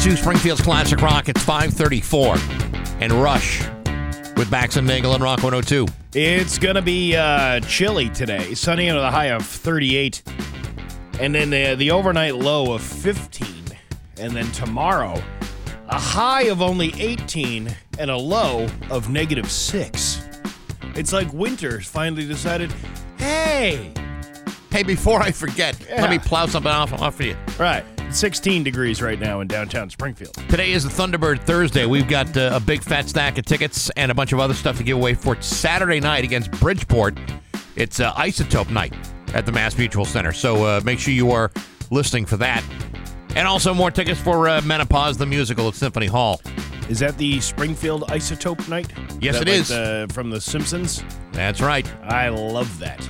[0.00, 1.28] 102 Springfield's Classic Rock.
[1.28, 2.36] It's 534.
[3.02, 3.60] And Rush
[4.34, 5.86] with Bax and Nagel and Rock 102.
[6.14, 8.54] It's going to be uh, chilly today.
[8.54, 10.22] Sunny under the high of 38.
[11.20, 13.46] And then the, the overnight low of 15.
[14.18, 15.22] And then tomorrow,
[15.90, 20.28] a high of only 18 and a low of negative 6.
[20.94, 22.72] It's like winter finally decided,
[23.18, 23.92] hey,
[24.70, 26.00] Hey, before I forget, Yeah.
[26.00, 27.36] let me plow something off, off for you.
[27.58, 30.34] right, 16 degrees right now in downtown Springfield.
[30.48, 31.86] Today is the Thunderbird Thursday.
[31.86, 34.76] We've got uh, a big fat stack of tickets and a bunch of other stuff
[34.78, 37.18] to give away for Saturday night against Bridgeport.
[37.76, 38.94] It's uh, Isotope Night
[39.34, 40.32] at the Mass Mutual Center.
[40.32, 41.50] So uh, make sure you are
[41.90, 42.64] listening for that.
[43.36, 46.40] And also more tickets for uh, Menopause, the musical at Symphony Hall.
[46.88, 48.92] Is that the Springfield Isotope night?
[49.20, 49.68] Yes, it is.
[49.68, 51.04] The, from The Simpsons?
[51.32, 51.88] That's right.
[52.02, 53.08] I love that.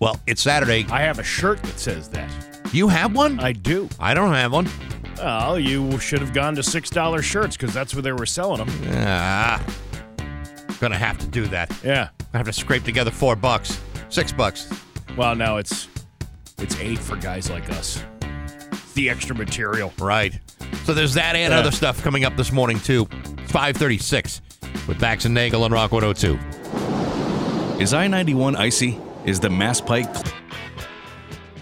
[0.00, 0.84] Well, it's Saturday.
[0.90, 2.51] I have a shirt that says that.
[2.72, 3.38] You have one?
[3.40, 3.88] I do.
[4.00, 4.68] I don't have one.
[5.18, 8.70] Well, you should have gone to $6 shirts because that's where they were selling them.
[9.06, 9.62] Ah,
[10.80, 11.70] gonna have to do that.
[11.84, 12.08] Yeah.
[12.32, 14.68] I have to scrape together four bucks, six bucks.
[15.16, 15.86] Well, now it's
[16.58, 18.02] it's eight for guys like us.
[18.72, 19.92] It's the extra material.
[20.00, 20.40] Right.
[20.84, 21.58] So there's that and Yeah.
[21.60, 23.06] other stuff coming up this morning too.
[23.38, 24.40] It's 536
[24.88, 26.38] with Bax and Nagel on Rock 102.
[27.80, 28.98] Is I 91 icy?
[29.24, 30.08] Is the Mass Pike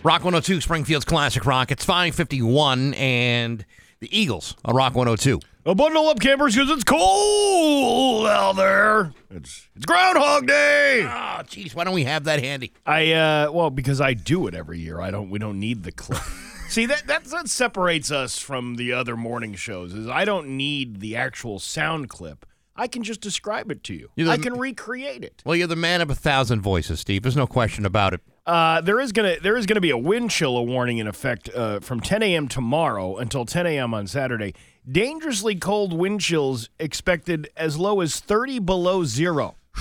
[0.03, 1.70] Rock 102, Springfield's Classic Rock.
[1.70, 3.67] It's 551 and
[4.01, 5.41] the Eagles on Rock 102.
[5.67, 9.12] A bundle up, campers, because it's cold out there.
[9.31, 11.03] It's it's Groundhog Day.
[11.05, 12.73] Oh, jeez, why don't we have that handy?
[12.87, 15.03] I uh, well, because I do it every year.
[15.03, 15.29] I don't.
[15.29, 16.23] We don't need the clip.
[16.70, 19.92] See that that that separates us from the other morning shows.
[19.92, 22.47] Is I don't need the actual sound clip.
[22.75, 24.09] I can just describe it to you.
[24.17, 25.42] The- I can recreate it.
[25.45, 27.20] Well, you're the man of a thousand voices, Steve.
[27.20, 28.23] There's no question about it.
[28.46, 31.80] Uh, there is gonna there is gonna be a wind chill warning in effect uh,
[31.80, 32.48] from 10 a.m.
[32.48, 33.95] tomorrow until 10 a.m.
[33.95, 34.55] on Saturday.
[34.90, 39.56] Dangerously cold wind chills expected as low as 30 below zero.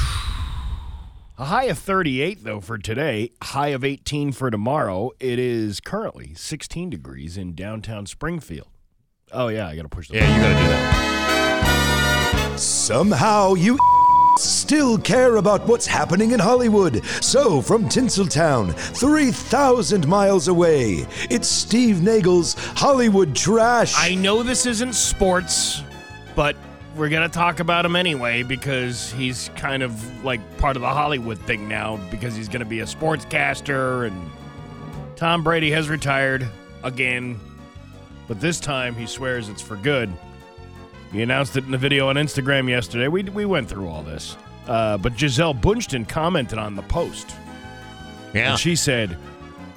[1.37, 3.31] A high of 38 though for today.
[3.41, 5.11] High of 18 for tomorrow.
[5.19, 8.67] It is currently 16 degrees in downtown Springfield.
[9.31, 10.17] Oh yeah, I gotta push the.
[10.17, 12.59] Yeah, you got to do that.
[12.59, 13.77] Somehow you
[14.41, 17.03] still care about what's happening in Hollywood.
[17.21, 23.93] So, from Tinseltown, 3,000 miles away, it's Steve Nagel's Hollywood Trash.
[23.97, 25.83] I know this isn't sports,
[26.35, 26.55] but
[26.95, 30.89] we're going to talk about him anyway because he's kind of like part of the
[30.89, 34.29] Hollywood thing now because he's going to be a sportscaster and
[35.15, 36.47] Tom Brady has retired
[36.83, 37.39] again,
[38.27, 40.09] but this time he swears it's for good.
[41.11, 43.07] He announced it in the video on Instagram yesterday.
[43.07, 44.37] We, we went through all this.
[44.67, 47.35] Uh, but Gisele Bündchen commented on the post.
[48.33, 48.51] Yeah.
[48.51, 49.17] And she said,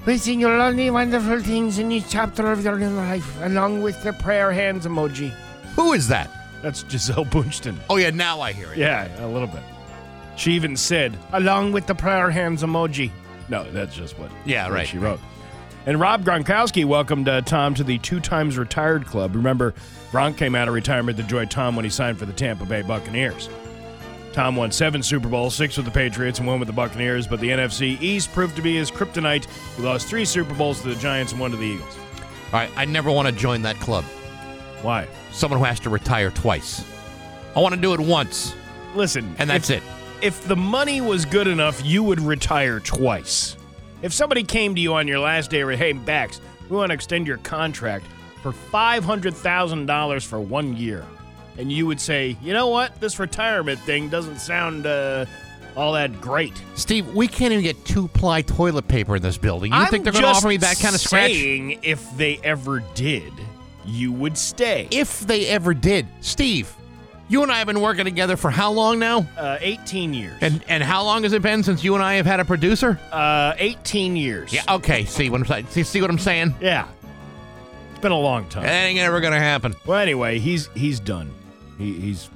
[0.04, 4.12] "We Wishing you only wonderful things in each chapter of your life, along with the
[4.12, 5.30] prayer hands emoji.
[5.76, 6.30] Who is that?
[6.60, 7.76] That's Gisele Bündchen.
[7.88, 8.78] Oh, yeah, now I hear it.
[8.78, 9.62] Yeah, a little bit.
[10.36, 13.10] She even said, Along with the prayer hands emoji.
[13.48, 14.86] no, that's just what, Yeah, what right.
[14.88, 15.20] she wrote.
[15.84, 19.34] And Rob Gronkowski welcomed uh, Tom to the two times retired club.
[19.34, 19.74] Remember,
[20.12, 22.82] Gronk came out of retirement to join Tom when he signed for the Tampa Bay
[22.82, 23.48] Buccaneers.
[24.32, 27.40] Tom won seven Super Bowls, six with the Patriots and one with the Buccaneers, but
[27.40, 29.46] the NFC East proved to be his kryptonite.
[29.76, 31.98] He lost three Super Bowls to the Giants and one to the Eagles.
[32.46, 34.04] All right, I never want to join that club.
[34.82, 35.06] Why?
[35.32, 36.84] Someone who has to retire twice.
[37.54, 38.54] I want to do it once,
[38.94, 39.82] Listen, and that's if, it.
[40.22, 43.56] if the money was good enough, you would retire twice.
[44.02, 47.26] If somebody came to you on your last day, hey, Bax, we want to extend
[47.26, 48.04] your contract
[48.42, 51.06] for five hundred thousand dollars for one year,
[51.56, 55.24] and you would say, you know what, this retirement thing doesn't sound uh,
[55.76, 56.60] all that great.
[56.74, 59.72] Steve, we can't even get two ply toilet paper in this building.
[59.72, 61.30] You think they're going to offer me that kind of scratch?
[61.32, 63.32] Saying if they ever did,
[63.84, 64.88] you would stay.
[64.90, 66.06] If they ever did.
[66.20, 66.74] Steve,
[67.32, 69.26] you and I have been working together for how long now?
[69.38, 70.36] uh, eighteen years.
[70.42, 73.00] And and how long has it been since you and I have had a producer?
[73.10, 74.52] uh, eighteen years.
[74.52, 75.04] Yeah, okay.
[75.06, 75.66] See what I'm saying?
[75.68, 76.54] See, see what I'm saying?
[76.60, 76.86] Yeah.
[77.90, 78.64] It's been a long time.
[78.64, 79.74] That ain't ever gonna happen.
[79.86, 81.32] Well, anyway, he's he's done.
[81.78, 82.28] He, he's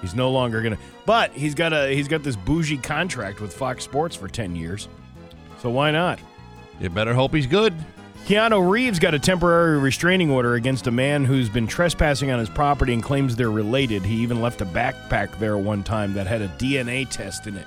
[0.00, 0.78] he's no longer gonna.
[1.04, 4.88] But he's got a he's got this bougie contract with Fox Sports for ten years.
[5.60, 6.18] So why not?
[6.80, 7.74] You better hope he's good.
[8.26, 12.48] Keanu Reeves got a temporary restraining order against a man who's been trespassing on his
[12.48, 14.04] property and claims they're related.
[14.04, 17.66] He even left a backpack there one time that had a DNA test in it.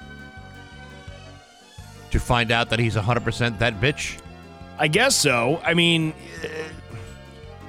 [2.11, 4.17] To find out that he's 100% that bitch.
[4.77, 5.61] I guess so.
[5.63, 6.13] I mean,
[6.43, 6.47] uh,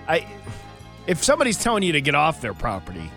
[0.09, 0.27] I
[1.07, 3.11] if somebody's telling you to get off their property,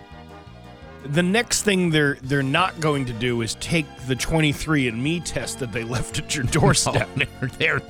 [1.04, 5.72] the next thing they're they're not going to do is take the 23andMe test that
[5.72, 7.08] they left at your doorstep.
[7.16, 7.82] No, they're, they're,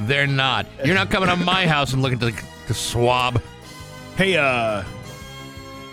[0.00, 0.66] they're not.
[0.84, 3.42] You're not coming to my house and looking to the, the swab.
[4.16, 4.84] Hey, uh,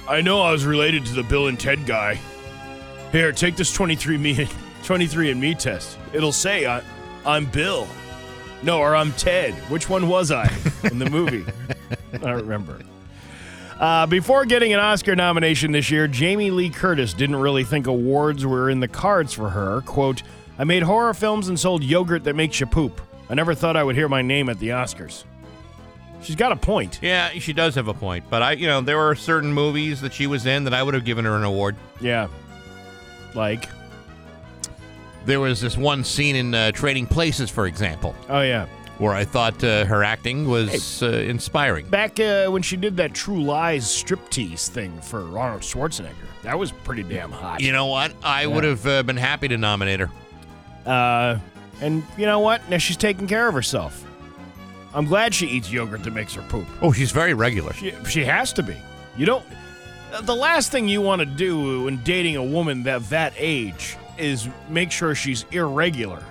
[0.08, 2.20] I know I was related to the Bill and Ted guy.
[3.12, 4.48] Here, take this 23 me
[4.84, 5.98] 23 and me test.
[6.14, 6.82] It'll say I,
[7.26, 7.88] I'm Bill.
[8.62, 9.54] No, or I'm Ted.
[9.70, 10.52] Which one was I
[10.84, 11.46] in the movie?
[12.14, 12.80] I don't remember.
[13.80, 18.46] Uh, before getting an Oscar nomination this year, Jamie Lee Curtis didn't really think awards
[18.46, 19.82] were in the cards for her.
[19.82, 20.24] Quote,
[20.58, 23.02] I made horror films and sold yogurt that makes you poop.
[23.30, 25.24] I never thought I would hear my name at the Oscars.
[26.22, 27.00] She's got a point.
[27.02, 28.26] Yeah, she does have a point.
[28.30, 30.94] But I, you know, there were certain movies that she was in that I would
[30.94, 31.76] have given her an award.
[32.02, 32.28] Yeah.
[33.34, 33.70] Like,
[35.26, 38.68] There was this one scene in uh, Trading Places, for example, oh, yeah.
[38.98, 41.88] where I thought uh, her acting was uh, inspiring.
[41.88, 46.14] Back uh, when she did that True Lies striptease thing for Arnold Schwarzenegger,
[46.44, 47.60] that was pretty damn hot.
[47.60, 48.14] You know what?
[48.24, 50.12] I would have uh, been happy to nominate her.
[51.82, 52.68] Uh, and you know what?
[52.70, 54.04] Now she's taking care of herself.
[54.94, 56.66] I'm glad she eats yogurt that makes her poop.
[56.82, 57.74] Oh, she's very regular.
[57.74, 58.78] She, she has to be.
[59.18, 59.46] You don't.
[60.22, 64.48] The last thing you want to do when dating a woman that that age is
[64.70, 66.24] make sure she's irregular.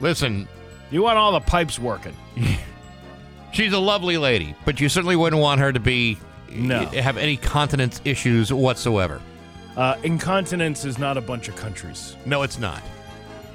[0.00, 0.46] Listen,
[0.90, 2.14] You want all the pipes working.
[3.52, 6.18] she's a lovely lady, but you certainly wouldn't want her to be
[6.52, 6.84] No.
[6.86, 9.20] have any continence issues whatsoever.
[9.76, 12.14] Uh, incontinence is not a bunch of countries.
[12.26, 12.80] No, it's not.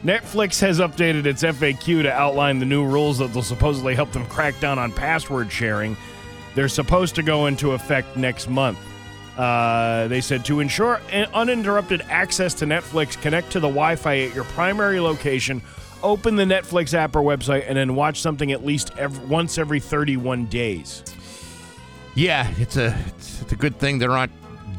[0.04, 4.26] Netflix has updated its FAQ to outline the new rules that will supposedly help them
[4.28, 5.98] crack down on password sharing.
[6.56, 8.80] They're supposed to go into effect next month.
[9.38, 11.02] Uh, they said to ensure
[11.34, 15.62] uninterrupted access to Netflix, connect to the Wi Fi at your primary location,
[16.02, 19.80] open the Netflix app or website, and then watch something at least ev once every
[19.80, 21.04] 31 days.
[22.16, 24.32] Yeah, it's a it's, it's a good thing there aren't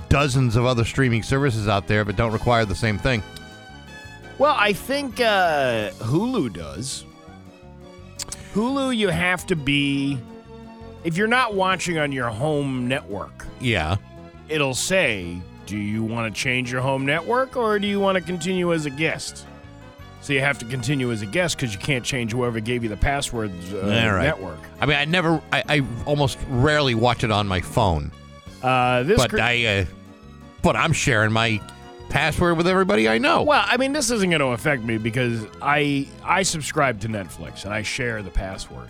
[0.09, 3.23] dozens of other streaming services out there that don't require the same thing.
[4.41, 7.05] Well, I think uh, Hulu does.
[8.55, 10.19] Hulu, you have to be.
[11.05, 13.97] If you're not watching on your home network, Yeah.
[14.49, 18.23] it'll say, Do you want to change your home network or do you want to
[18.25, 19.47] continue as a guest?
[20.23, 22.89] So you have to continue as a guest because you can't change whoever gave you
[22.89, 24.23] the password uh, All right.
[24.25, 24.59] network.
[24.81, 28.11] I mean, I never, I, I almost rarely watch it on my phone,
[28.63, 29.85] Uh, this but gr- I, uh,
[30.63, 31.61] but I'm sharing my
[32.11, 33.43] password with everybody I know.
[33.43, 37.65] well, I mean, this isn't going to affect me because I I subscribe to Netflix
[37.65, 38.89] and I share the password.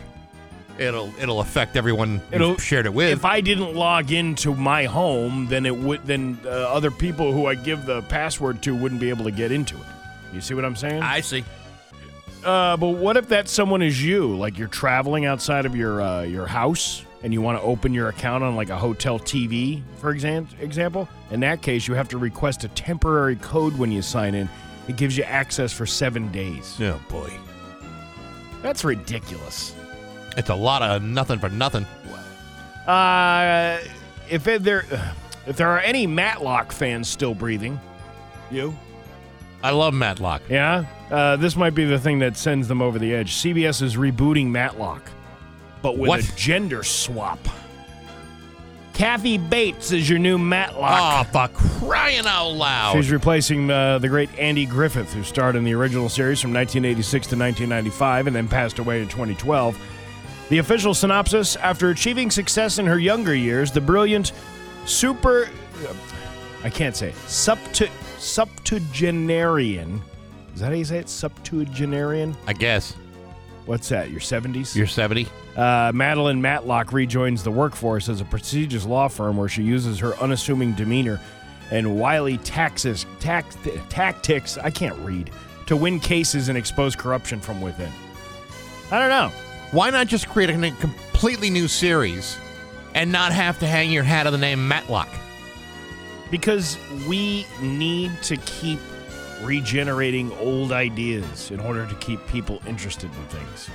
[0.79, 3.11] It'll, it'll affect everyone It'll- you've shared it with.
[3.13, 7.45] If I didn't log into my home, then it would then uh, other people who
[7.47, 9.83] I give the password to wouldn't be able to get into it.
[10.33, 11.03] You see what I'm saying?
[11.03, 11.45] I see.
[12.43, 14.35] Uh, but what if that someone is you?
[14.39, 18.09] Like you're traveling outside of your uh, your house and you want to open your
[18.09, 21.09] account on like a hotel TV, for example.
[21.31, 24.49] In that case, you have to request a temporary code when you sign in.
[24.89, 26.77] It gives you access for seven days.
[26.81, 27.31] Oh boy,
[28.63, 29.75] That's ridiculous.
[30.37, 31.87] it's a lot of nothing for nothing.
[32.87, 33.79] Uh,
[34.29, 34.85] if it, there
[35.47, 37.79] if there are any Matlock fans still breathing,
[38.51, 38.75] you.
[39.63, 40.43] I love Matlock.
[40.49, 43.35] Yeah, uh, this might be the thing that sends them over the edge.
[43.35, 45.03] CBS is rebooting Matlock,
[45.82, 46.21] but with What?
[46.21, 47.38] a gender swap.
[48.93, 51.29] Kathy Bates is your new Oh, Matlock.
[51.29, 51.49] for
[51.79, 52.93] crying out loud!
[52.97, 57.28] She's replacing uh, the great Andy Griffith, who starred in the original series from 1986
[57.28, 59.78] to 1995 and then passed away in 2012.
[60.50, 64.33] The official synopsis After achieving success in her younger years, the brilliant
[64.85, 65.49] super.
[66.62, 67.12] I can't say.
[67.26, 67.88] Septu,
[68.19, 70.02] septuagenarian.
[70.55, 71.09] Is that how you say it?
[71.09, 72.37] Septuagenarian?
[72.47, 72.95] I guess
[73.67, 74.11] What's that?
[74.11, 74.75] Your 70s?
[74.75, 75.29] you're 70.
[75.57, 80.14] Uh, Madeline Matlock rejoins the workforce as a prestigious law firm where she uses her
[80.17, 81.21] unassuming demeanor
[81.71, 83.57] and wily taxes, tax,
[83.88, 85.31] tactics, I can't read,
[85.67, 87.93] to win cases and expose corruption from within.
[88.90, 89.31] I don't know.
[89.71, 92.37] Why not just create a completely new series
[92.95, 95.09] and not have to hang your hat on the name Matlock?
[96.31, 96.76] Because
[97.09, 98.81] we need to keep
[99.42, 103.68] regenerating old ideas in order to keep people interested in things.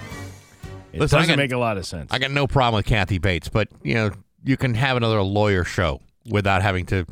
[0.94, 2.12] It Listen, I doesn't got- make a lot of sense.
[2.12, 4.12] I got no problem with Kathy Bates, but you know
[4.44, 7.06] you can have another lawyer show without having to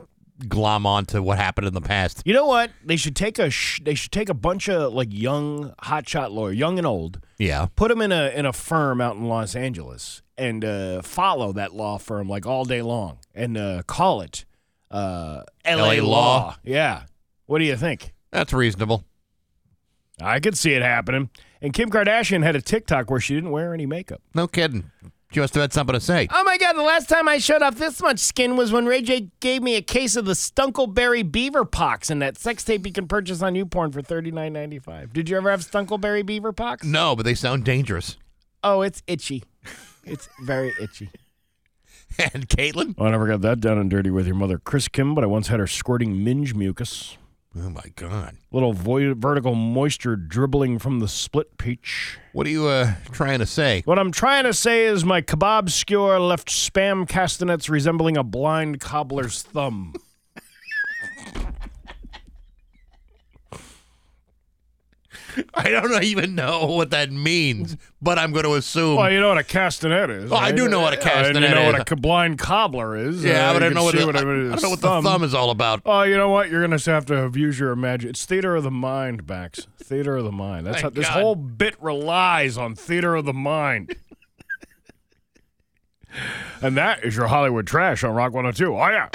[0.48, 2.22] glom on to what happened in the past.
[2.25, 2.72] You know what?
[2.83, 6.51] They should take a sh- they should take a bunch of like young hotshot lawyer,
[6.53, 10.22] young and old, Yeah, put them in a in a firm out in Los Angeles
[10.38, 14.45] and uh, follow that law firm like all day long and uh, call it
[14.89, 16.00] uh, L.A.
[16.00, 16.38] LA law.
[16.38, 16.55] Law.
[16.63, 17.03] Yeah.
[17.45, 18.12] What do you think?
[18.34, 19.06] That's reasonable.
[20.22, 21.30] I could see it happening.
[21.62, 24.22] And Kim Kardashian had a TikTok where she didn't wear any makeup.
[24.36, 24.92] No kidding.
[25.32, 26.28] She must have had something to say.
[26.32, 29.02] Oh my god, the last time I showed off this much skin was when Ray
[29.02, 32.94] J gave me a case of the Stunkleberry beaver pox and that sex tape you
[32.94, 35.12] can purchase on YouPorn for $39.95.
[35.12, 36.86] Did you ever have Stunkleberry beaver pox?
[36.86, 38.18] No, but they sound dangerous.
[38.63, 39.44] Oh, it's itchy.
[40.06, 41.10] It's very itchy.
[42.34, 42.94] And Caitlin?
[43.00, 45.28] Oh, I never got that down and dirty with your mother, Chris Kim, but I
[45.28, 47.18] once had her squirting minge mucus.
[47.55, 48.38] Oh, my God.
[48.51, 52.17] Little vo- vertical moisture dribbling from the split peach.
[52.31, 53.83] What are you uh, trying to say?
[53.86, 58.79] What I'm trying to say is my kebab skewer left spam castanets resembling a blind
[58.79, 59.93] cobbler's thumb.
[65.54, 68.98] I don't even know what that means, but I'm going to assume.
[68.98, 70.32] Well, you know what a castanet is.
[70.32, 71.74] Oh, I do know what a castanet you know is.
[71.74, 73.24] what a blind cobbler is.
[73.24, 75.02] yeah, Uh, but I don't know what, the, what I, I don't know what the
[75.02, 75.82] thumb is all about.
[75.86, 76.50] Oh, you know what?
[76.50, 78.10] You're have to have use your imagination.
[78.12, 79.68] It's theater of the mind, Bax.
[79.78, 80.66] Theater of the mind.
[80.66, 81.22] That's how this God.
[81.22, 83.96] whole bit relies on theater of the mind.
[86.62, 88.75] and that is your Hollywood trash on Rock 102.
[88.75, 89.10] Oh yeah.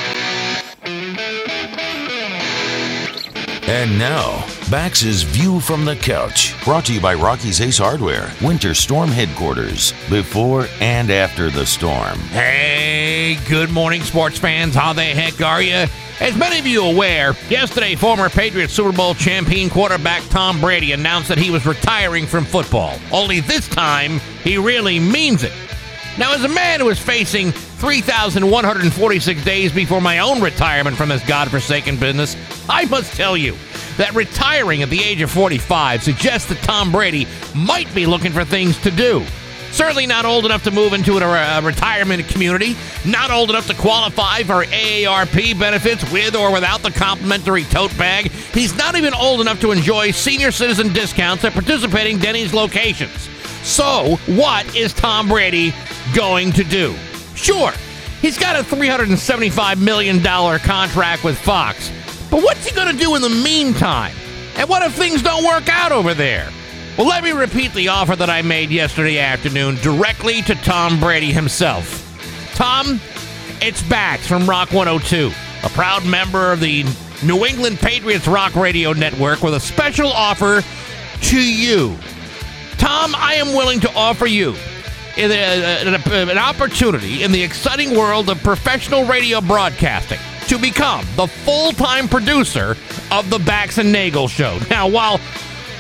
[3.68, 8.72] And now, Bax's View from the Couch, brought to you by Rocky's Ace Hardware, Winter
[8.72, 12.18] Storm Headquarters, before and after the storm.
[12.30, 14.74] Hey, good morning, sports fans.
[14.74, 15.84] How the heck are you?
[16.18, 20.92] As many of you are aware, yesterday former Patriots Super Bowl champion quarterback Tom Brady
[20.92, 22.98] announced that he was retiring from football.
[23.12, 25.52] Only this time, he really means it.
[26.16, 31.24] Now, as a man who is facing 3,146 days before my own retirement from this
[31.24, 32.36] godforsaken business,
[32.68, 33.56] I must tell you
[33.98, 38.44] that retiring at the age of 45 suggests that Tom Brady might be looking for
[38.44, 39.24] things to do.
[39.70, 42.74] Certainly not old enough to move into a, retirement community,
[43.06, 48.30] not old enough to qualify for AARP benefits with or without the complimentary tote bag.
[48.30, 53.28] He's not even old enough to enjoy senior citizen discounts at participating Denny's locations.
[53.62, 55.72] So, what is Tom Brady
[56.14, 56.96] going to do?
[57.38, 57.72] Sure,
[58.20, 61.90] he's got a $375 million contract with Fox,
[62.30, 64.14] but what's he going to do in the meantime?
[64.56, 66.50] And what if things don't work out over there?
[66.98, 71.32] Well, let me repeat the offer that I made yesterday afternoon directly to Tom Brady
[71.32, 72.04] himself.
[72.56, 73.00] Tom,
[73.62, 75.30] it's Bax from Rock 102,
[75.64, 76.84] a proud member of the
[77.24, 80.60] New England Patriots Rock Radio Network with a special offer
[81.22, 81.96] to you.
[82.78, 84.56] Tom, I am willing to offer you
[85.18, 92.76] an opportunity in the exciting world of professional radio broadcasting to become the full-time producer
[93.10, 94.58] of the Bax and Nagel Show.
[94.70, 95.20] Now, while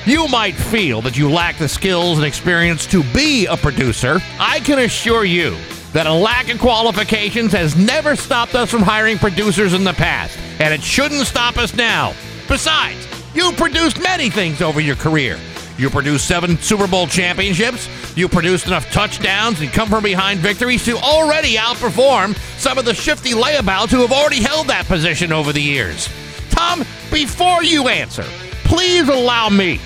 [0.06, 4.60] you might feel that you lack the skills and experience to be a producer, I
[4.60, 5.56] can assure you
[5.92, 10.38] that a lack of qualifications has never stopped us from hiring producers in the past,
[10.58, 12.14] and it shouldn't stop us now.
[12.48, 15.38] Besides, you produced many things over your career.
[15.78, 17.88] You produced seven Super Bowl championships.
[18.16, 22.94] You produced enough touchdowns and come from behind victories to already outperform some of the
[22.94, 26.08] shifty layabouts who have already held that position over the years.
[26.50, 26.80] Tom,
[27.12, 28.24] before you answer,
[28.64, 29.78] please allow me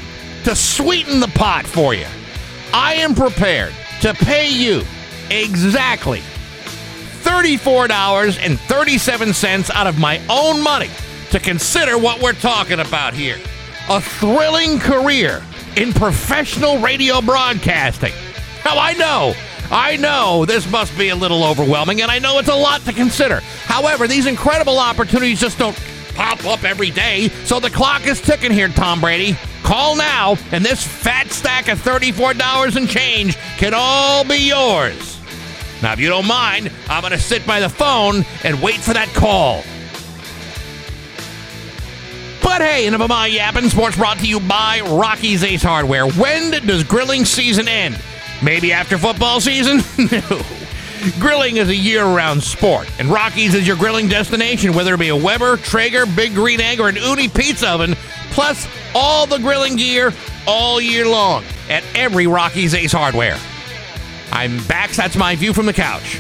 [0.45, 2.07] to sweeten the pot for you.
[2.73, 4.85] I am prepared to pay you
[5.31, 6.23] exactly
[7.23, 10.89] $34.37 out of my own money
[11.31, 13.37] to consider what we're talking about here.
[13.91, 15.43] A thrilling career
[15.77, 18.13] in professional radio broadcasting.
[18.65, 19.35] Now, I know,
[19.71, 22.93] I know this must be a little overwhelming, and I know it's a lot to
[22.93, 23.41] consider.
[23.65, 25.77] However, these incredible opportunities just don't
[26.15, 29.37] pop up every day, so the clock is ticking here, Tom Brady.
[29.63, 35.19] Call now, and this fat stack of $34 and change can all be yours.
[35.83, 38.93] Now, if you don't mind, I'm going to sit by the phone and wait for
[38.93, 39.63] that call.
[42.53, 43.71] But hey, enough of my yapping.
[43.71, 46.07] Sports brought to you by Rocky's Ace Hardware.
[46.07, 47.99] When does grilling season end?
[48.43, 49.79] Maybe after football season?
[50.13, 50.43] no.
[51.19, 55.09] Grilling is a year round sport, and Rocky's is your grilling destination, whether it be
[55.09, 57.95] a Weber, Traeger, Big Green Egg, or an Ooni pizza oven,
[58.33, 60.13] plus all the grilling gear
[60.47, 63.39] all year long at every Rocky's Ace Hardware.
[64.31, 64.91] I'm back.
[64.91, 66.19] That's my view from the couch.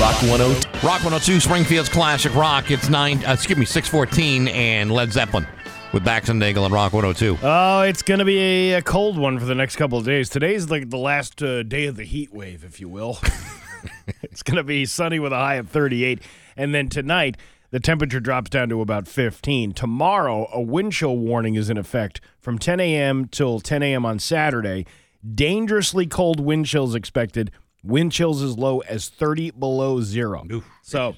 [0.00, 0.68] Rock 102.
[0.86, 2.70] Rock 102, Springfield's classic rock.
[2.70, 3.24] It's nine.
[3.24, 5.46] Uh, excuse me, six fourteen, and Led Zeppelin
[5.92, 7.38] with Bax and Nagel and Rock 102.
[7.42, 8.38] Oh, it's going to be
[8.72, 10.30] a, a cold one for the next couple of days.
[10.30, 13.18] Today's like the last uh, day of the heat wave, if you will.
[14.22, 16.22] it's going to be sunny with a high of 38.
[16.56, 17.36] And then tonight,
[17.70, 19.72] the temperature drops down to about 15.
[19.72, 23.28] Tomorrow, a wind chill warning is in effect from 10 a.m.
[23.28, 24.06] till 10 a.m.
[24.06, 24.86] on Saturday.
[25.34, 27.50] Dangerously cold wind chills expected.
[27.84, 30.44] Wind chills as low as 30 below zero.
[30.82, 31.14] So,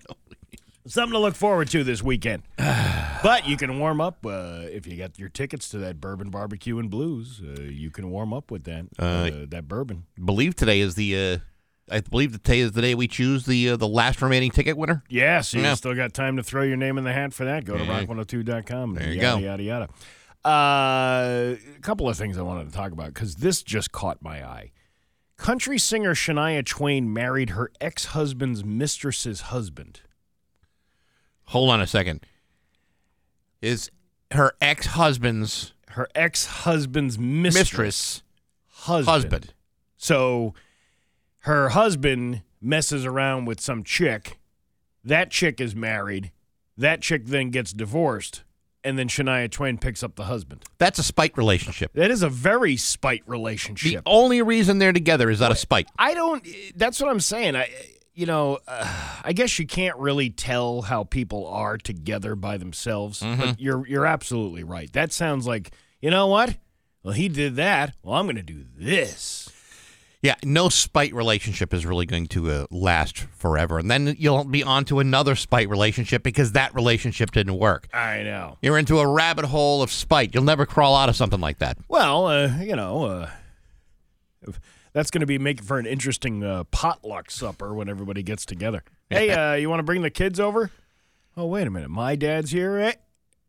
[0.86, 2.42] something to look forward to this weekend.
[3.24, 6.78] But you can warm up uh, if you got your tickets to that bourbon barbecue
[6.78, 7.40] and blues.
[7.42, 10.04] Uh, you can warm up with that uh, that bourbon.
[10.22, 11.16] believe today is the.
[11.16, 11.38] Uh,
[11.90, 15.02] I believe today is the day we choose the uh, the last remaining ticket winner.
[15.08, 15.72] Yeah, so you Yeah.
[15.74, 17.64] still got time to throw your name in the hat for that.
[17.64, 18.04] Go to Yeah.
[18.04, 18.94] rock102.com.
[18.94, 19.46] There you yada, go.
[19.46, 19.88] Yada yada.
[20.44, 24.44] Uh, a couple of things I wanted to talk about because this just caught my
[24.46, 24.72] eye.
[25.36, 30.00] Country singer Shania Twain married her ex-husband's mistress's husband.
[31.46, 32.20] Hold on a second.
[33.60, 33.90] Is
[34.30, 38.22] her ex husband's Her ex-husband's mistress, mistress
[38.68, 39.06] husband.
[39.06, 39.54] husband?
[39.96, 40.54] So
[41.40, 44.38] her husband messes around with some chick.
[45.04, 46.30] That chick is married.
[46.76, 48.42] That chick then gets divorced.
[48.84, 50.62] And then Shania Twain picks up the husband.
[50.76, 51.92] That's a spite relationship.
[51.94, 54.04] That is a very spite relationship.
[54.04, 55.88] The only reason they're together is out of spite.
[55.98, 56.46] I don't.
[56.76, 57.56] That's what I'm saying.
[57.56, 57.70] I,
[58.12, 63.20] you know, uh, I guess you can't really tell how people are together by themselves.
[63.20, 64.92] But you're you're absolutely right.
[64.92, 66.56] That sounds like you know what?
[67.02, 67.94] Well, he did that.
[68.02, 69.50] Well, I'm going to do this.
[70.24, 73.78] Yeah, no spite relationship is really going to uh, last forever.
[73.78, 77.88] And then you'll be on to another spite relationship because that relationship didn't work.
[77.92, 78.56] I know.
[78.62, 80.34] You're into a rabbit hole of spite.
[80.34, 81.76] You'll never crawl out of something like that.
[81.88, 83.30] Well, uh, you know, uh,
[84.94, 88.82] that's going to be making for an interesting uh, potluck supper when everybody gets together.
[89.10, 90.70] Hey, uh, you want to bring the kids over?
[91.36, 91.90] Oh, wait a minute.
[91.90, 92.94] My dad's here, eh?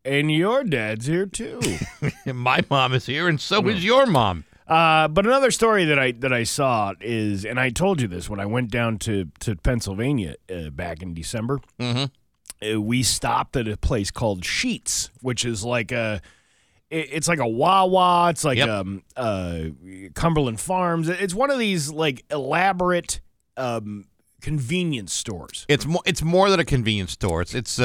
[0.03, 1.59] and your dad's here too.
[2.25, 4.43] My mom is here, and so is your mom.
[4.67, 8.29] Uh, but another story that I that I saw is, and I told you this
[8.29, 11.59] when I went down to to Pennsylvania uh, back in December.
[11.79, 12.05] Mm-hmm.
[12.75, 16.21] Uh, we stopped at a place called Sheetz, which is like a.
[16.89, 18.29] it- It's like a Wawa.
[18.31, 18.69] It's like Yep.
[18.69, 19.59] um, uh,
[20.15, 21.09] Cumberland Farms.
[21.09, 23.19] It's one of these like elaborate
[23.57, 24.05] um,
[24.41, 25.65] convenience stores.
[25.67, 26.01] It's more.
[26.05, 27.41] It's more than a convenience store.
[27.41, 27.79] It's it's.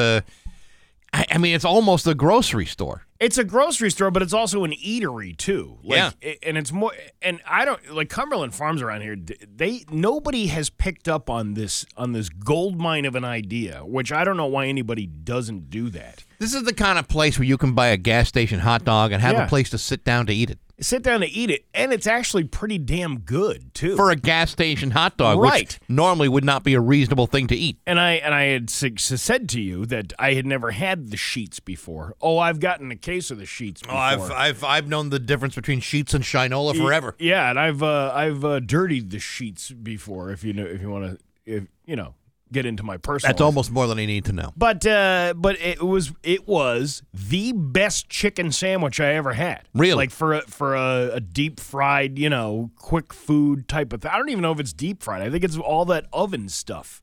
[1.13, 3.03] I, I mean, it's almost a grocery store.
[3.19, 5.77] It's a grocery store, but it's also an eatery too.
[5.83, 6.33] Like, Yeah.
[6.43, 6.91] and it's more.
[7.21, 9.15] And I don't like Cumberland Farms around here.
[9.15, 14.11] They nobody has picked up on this on this gold mine of an idea, which
[14.11, 16.23] I don't know why anybody doesn't do that.
[16.39, 19.11] This is the kind of place where you can buy a gas station hot dog
[19.11, 19.45] and have Yeah.
[19.45, 22.07] a place to sit down to eat it Sit down to eat it, and it's
[22.07, 23.95] actually pretty damn good too.
[23.95, 25.61] for a gas station hot dog, Right.
[25.79, 27.77] which normally would not be a reasonable thing to eat.
[27.85, 31.11] and I and I had s- s- said to you that I had never had
[31.11, 32.15] the sheets before.
[32.21, 33.81] Oh, I've gotten a case of the sheets.
[33.81, 33.95] Before.
[33.95, 37.15] Oh, I've I've I've known the difference between sheets and Shinola forever.
[37.19, 40.31] Yeah, and I've uh, I've uh, dirtied the sheets before.
[40.31, 42.15] If you know, if you want to, if you know,
[42.51, 43.33] get into my personal.
[43.33, 44.53] That's almost more than I need to know.
[44.55, 49.67] But uh, but it was it was the best chicken sandwich I ever had.
[49.73, 49.95] Really?
[49.95, 54.11] like for a, for a, a deep fried, you know, quick food type of thing.
[54.11, 55.21] I don't even know if it's deep fried.
[55.21, 57.01] I think it's all that oven stuff.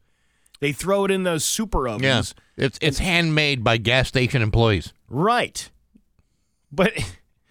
[0.61, 2.03] They throw it in those super ovens.
[2.57, 5.71] Yeah, it's it's handmade by gas station employees, Right.
[6.71, 6.93] But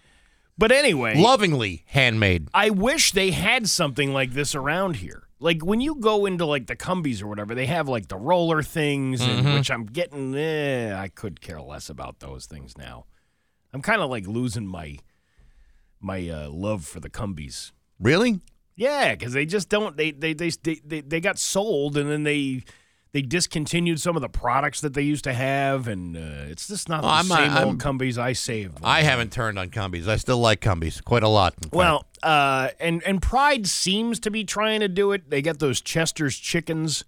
[0.58, 2.48] but anyway, lovingly handmade.
[2.54, 5.27] I wish they had something like this around here.
[5.40, 8.62] Like when you go into like the Cumbies or whatever, they have like the roller
[8.62, 9.54] things, and, Mm-hmm.
[9.54, 10.34] which I'm getting.
[10.34, 13.04] Eh, I could care less about those things now.
[13.72, 14.96] I'm kind of like losing my
[16.00, 17.72] my uh, love for the Cumbies.
[18.00, 18.40] Really?
[18.76, 19.96] Yeah, because they just don't.
[19.96, 22.64] They they, they they they they got sold, and then they
[23.12, 26.88] they discontinued some of the products that they used to have, and uh, it's just
[26.88, 28.78] not Oh, the I'm same old Cumbies I saved.
[28.82, 30.06] I haven't turned on Cumbies.
[30.08, 31.54] I still like Cumbies quite a lot.
[31.72, 35.30] Well, uh, and and Pride seems to be trying to do it.
[35.30, 37.04] They get those Chester's chickens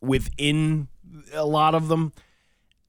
[0.00, 0.88] within
[1.32, 2.12] a lot of them.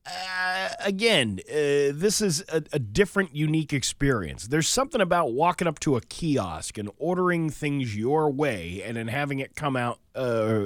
[0.08, 4.48] Uh, again, uh, this is a, a different, unique experience.
[4.48, 9.08] There's something about walking up to a kiosk and ordering things your way, and then
[9.08, 10.66] having it come out uh,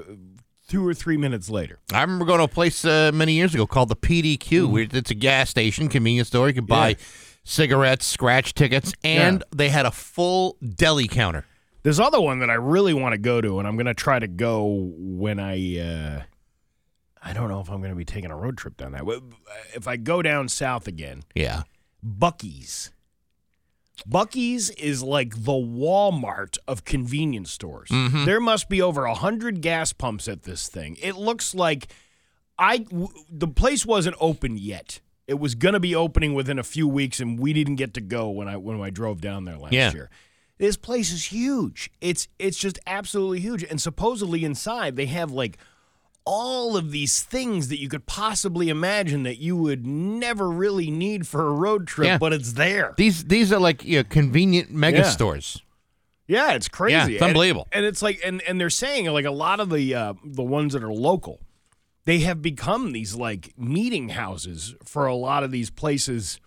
[0.69, 1.79] two or three minutes later.
[1.93, 4.71] I remember going to a place uh, many years ago called the PDQ.
[4.71, 6.47] where It's a gas station, convenience store.
[6.47, 7.01] You could buy Mm-hmm.
[7.01, 7.25] Yeah.
[7.43, 11.45] cigarettes, scratch tickets, and they had a full deli counter.
[11.83, 14.19] There's other one that I really want to go to, and I'm going to try
[14.19, 15.79] to go when I.
[15.79, 16.21] Uh,
[17.21, 19.03] I don't know if I'm going to be taking a road trip down that.
[19.73, 21.63] If I go down south again, Yeah.
[22.05, 22.91] Buc-ee's.
[24.07, 27.89] Buc-ee's is like the Walmart of convenience stores.
[27.89, 28.25] Mm-hmm.
[28.25, 30.97] There must be over a hundred gas pumps at this thing.
[31.01, 31.87] It looks like
[32.57, 34.99] I w- the place wasn't open yet.
[35.27, 38.01] It was going to be opening within a few weeks, and we didn't get to
[38.01, 39.91] go when I when I drove down there last Yeah.
[39.91, 40.09] year.
[40.57, 41.89] This place is huge.
[42.01, 45.57] It's it's just absolutely huge, and supposedly inside they have like
[46.31, 51.25] all of these things that you could possibly imagine that you would never really need
[51.27, 52.17] for a road trip, Yeah.
[52.19, 52.93] but it's there.
[52.97, 55.09] These these are like you know, convenient mega Yeah.
[55.09, 55.61] stores.
[56.27, 56.93] Yeah, it's crazy.
[56.93, 57.67] Yeah, it's And- unbelievable.
[57.71, 60.73] And, it's like, and and they're saying like a lot of the uh, the ones
[60.73, 61.39] that are local,
[62.05, 66.39] they have become these like meeting houses for a lot of these places.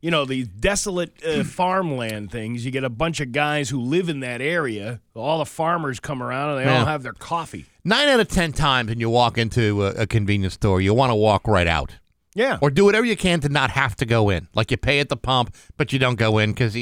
[0.00, 2.64] You know, these desolate uh, farmland things.
[2.64, 5.00] You get a bunch of guys who live in that area.
[5.14, 7.66] All the farmers come around and they all have their coffee.
[7.84, 11.10] Nine out of ten times when you walk into a, a convenience store, you want
[11.10, 11.96] to walk right out.
[12.34, 12.58] Yeah.
[12.60, 14.46] Or do whatever you can to not have to go in.
[14.54, 16.74] Like you pay at the pump, but you don't go in because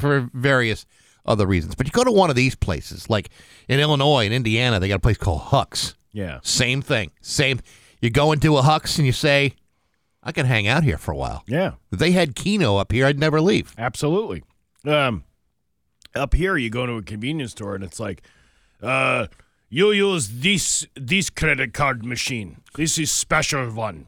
[0.00, 0.86] for various
[1.24, 1.74] other reasons.
[1.76, 3.30] But you go to one of these places, like
[3.68, 5.94] in Illinois and Indiana, they got a place called Huck's.
[6.12, 6.40] Yeah.
[6.42, 7.12] Same thing.
[7.20, 7.60] Same.
[8.00, 9.54] You go into a Huck's and you say,
[10.26, 11.44] I can hang out here for a while.
[11.46, 11.74] Yeah.
[11.92, 13.72] If they had Keno up here, I'd never leave.
[13.78, 14.42] Absolutely.
[14.84, 15.22] Um,
[16.16, 18.22] up here, you go to a convenience store and it's like,
[18.82, 19.28] uh,
[19.70, 22.56] you use this this credit card machine.
[22.74, 24.06] This is special one.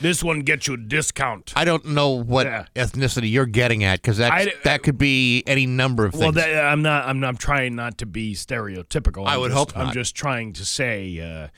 [0.00, 1.52] this one gets you a discount.
[1.56, 2.66] I don't know what Yeah.
[2.76, 6.22] ethnicity you're getting at because that that could be any number of things.
[6.22, 7.06] Well, that, I'm not.
[7.08, 9.26] I'm not I'm trying not to be stereotypical.
[9.26, 11.48] I I'm would just- hope I'm just trying to say uh,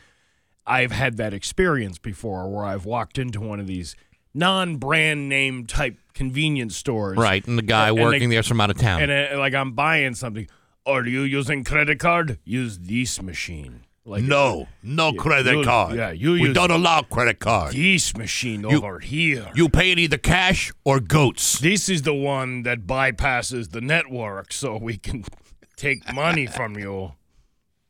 [0.71, 3.97] I've had that experience before, where I've walked into one of these
[4.33, 8.71] non-brand name type convenience stores, right, and the guy And they- working there's from out
[8.71, 9.03] of town.
[9.03, 10.47] and uh, like I'm buying something.
[10.87, 12.39] Are you using credit card?
[12.45, 13.83] Use this machine.
[14.05, 15.95] Like no, no credit you- card.
[15.97, 17.75] yeah, you we use- don't allow credit card.
[17.75, 19.49] this machine over here.
[19.55, 21.59] You pay in either cash or goats.
[21.59, 25.25] this is the one that bypasses the network, so we can
[25.77, 27.13] take money from you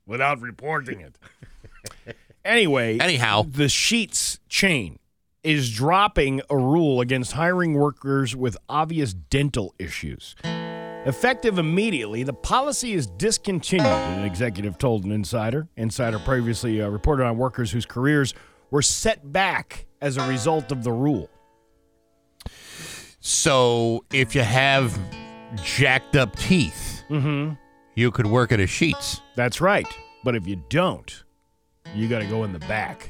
[0.06, 1.16] without reporting it.
[2.44, 3.42] Anyway, Anyhow.
[3.48, 4.98] the Sheetz chain
[5.42, 10.34] is dropping a rule against hiring workers with obvious dental issues.
[10.44, 15.66] Effective immediately, the policy is discontinued, an executive told an insider.
[15.76, 18.34] Insider previously uh, reported on workers whose careers
[18.70, 21.30] were set back as a result of the rule.
[23.20, 24.98] So if you have
[25.62, 27.54] jacked up teeth, Mm-hmm.
[27.96, 29.20] you could work at a Sheetz.
[29.34, 29.86] That's right.
[30.22, 31.24] But if you don't,
[31.94, 33.08] you got to go in the back.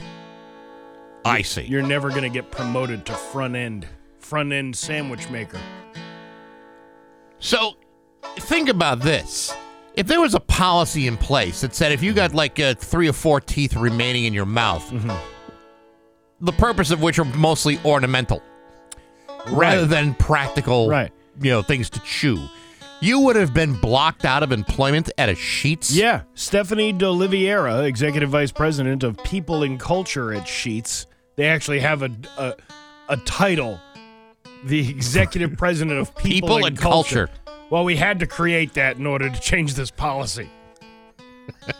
[1.25, 1.63] I see.
[1.63, 3.87] You're never going to get promoted to front end,
[4.19, 5.59] front end sandwich maker.
[7.39, 7.77] So
[8.39, 9.55] think about this.
[9.95, 13.09] If there was a policy in place that said if you got like uh, three
[13.09, 15.11] or four teeth remaining in your mouth, Mm-hmm.
[16.45, 18.43] the purpose of which are mostly ornamental
[19.49, 21.13] rather than practical, Right.
[21.41, 22.39] you know, things to chew,
[23.01, 25.95] you would have been blocked out of employment at a Sheetz.
[25.95, 31.07] Yeah, Stephanie Doliveira, executive vice president of People and Culture at Sheetz.
[31.37, 32.55] They actually have a a,
[33.09, 33.81] a title,
[34.65, 37.31] the executive president of People, People and Culture.
[37.71, 40.51] Well, we had to create that in order to change this policy.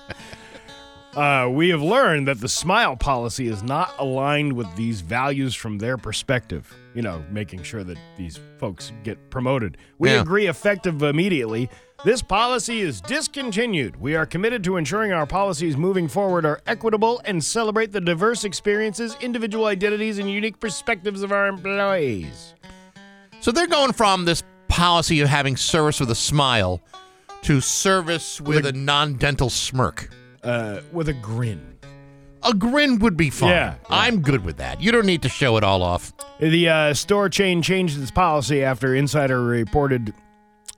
[1.15, 5.79] Uh, we have learned that the smile policy is not aligned with these values from
[5.79, 6.73] their perspective.
[6.95, 9.77] You know, making sure that these folks get promoted.
[9.99, 10.21] We Yeah.
[10.23, 11.71] agree effective immediately.
[12.05, 14.01] This policy is discontinued.
[14.01, 18.43] We are committed to ensuring our policies moving forward are equitable and celebrate the diverse
[18.43, 22.55] experiences, individual identities, and unique perspectives of our employees.
[23.41, 26.81] So they're going from this policy of having service with a smile
[27.43, 30.11] to service with a non-dental smirk.
[30.43, 31.70] Uh, with a grin.
[32.43, 33.51] A grin would be fine.
[33.51, 33.87] Yeah, yeah.
[33.91, 34.81] I'm good with that.
[34.81, 36.13] You don't need to show it all off.
[36.39, 40.15] The uh, store chain changed its policy after Insider reported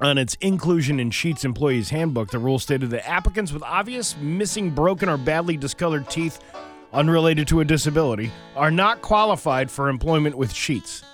[0.01, 2.31] on its inclusion in Sheetz employees' handbook.
[2.31, 6.41] The rule stated that applicants with obvious missing, broken, or badly discolored teeth
[6.93, 11.05] unrelated to a disability are not qualified for employment with Sheetz.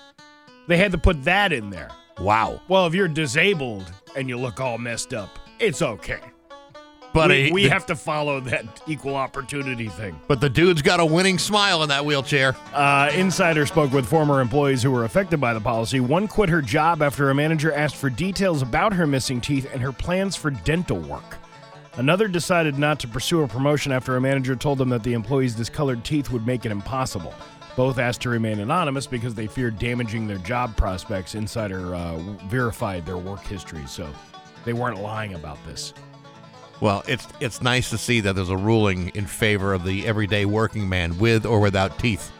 [0.67, 1.89] They had to put that in there.
[2.19, 2.61] Wow.
[2.67, 6.19] Well, if you're disabled and you look all messed up, it's okay.
[7.13, 10.19] But we, we the, have to follow that equal opportunity thing.
[10.27, 12.55] but the dude's got a winning smile in that wheelchair.
[12.73, 15.99] Uh, Insider spoke with former employees who were affected by the policy.
[15.99, 19.81] One quit her job after a manager asked for details about her missing teeth and
[19.81, 21.37] her plans for dental work.
[21.95, 25.55] Another decided not to pursue a promotion after a manager told them that the employee's
[25.55, 27.33] discolored teeth would make it impossible.
[27.75, 31.33] Both asked to remain anonymous because they feared damaging their job prospects.
[31.33, 32.17] Insider uh,
[32.47, 34.07] verified their work history, so
[34.63, 35.93] they weren't lying about this.
[36.81, 40.45] Well, it's it's nice to see that there's a ruling in favor of the everyday
[40.45, 42.31] working man with or without teeth.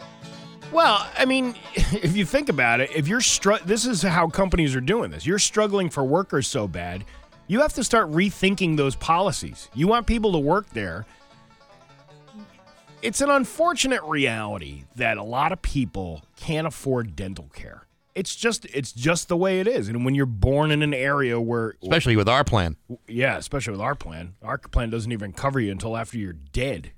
[0.71, 4.75] Well, I mean, if you think about it, if you're str- this is how companies
[4.75, 5.25] are doing this.
[5.25, 7.04] You're struggling for workers so bad,
[7.47, 9.69] you have to start rethinking those policies.
[9.73, 11.06] You want people to work there.
[13.02, 17.86] It's an unfortunate reality that a lot of people can't afford dental care.
[18.15, 19.88] It's just it's just the way it is.
[19.88, 22.76] And when you're born in an area where Especially with our plan.
[23.08, 24.36] yeah, especially with our plan.
[24.41, 26.91] Our plan doesn't even cover you until after you're dead.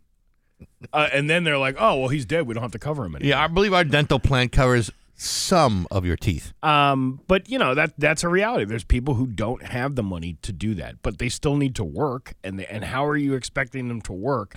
[0.94, 2.46] Uh, and then they're like, "Oh, well, he's dead.
[2.48, 5.88] We don't have to cover him anymore." Yeah, I believe our dental plan covers some
[5.92, 6.54] of your teeth.
[6.64, 8.66] Um, but you know that that's a reality.
[8.66, 11.84] There's people who don't have the money to do that, but they still need to
[11.84, 12.34] work.
[12.44, 14.56] And they, and how are you expecting them to work?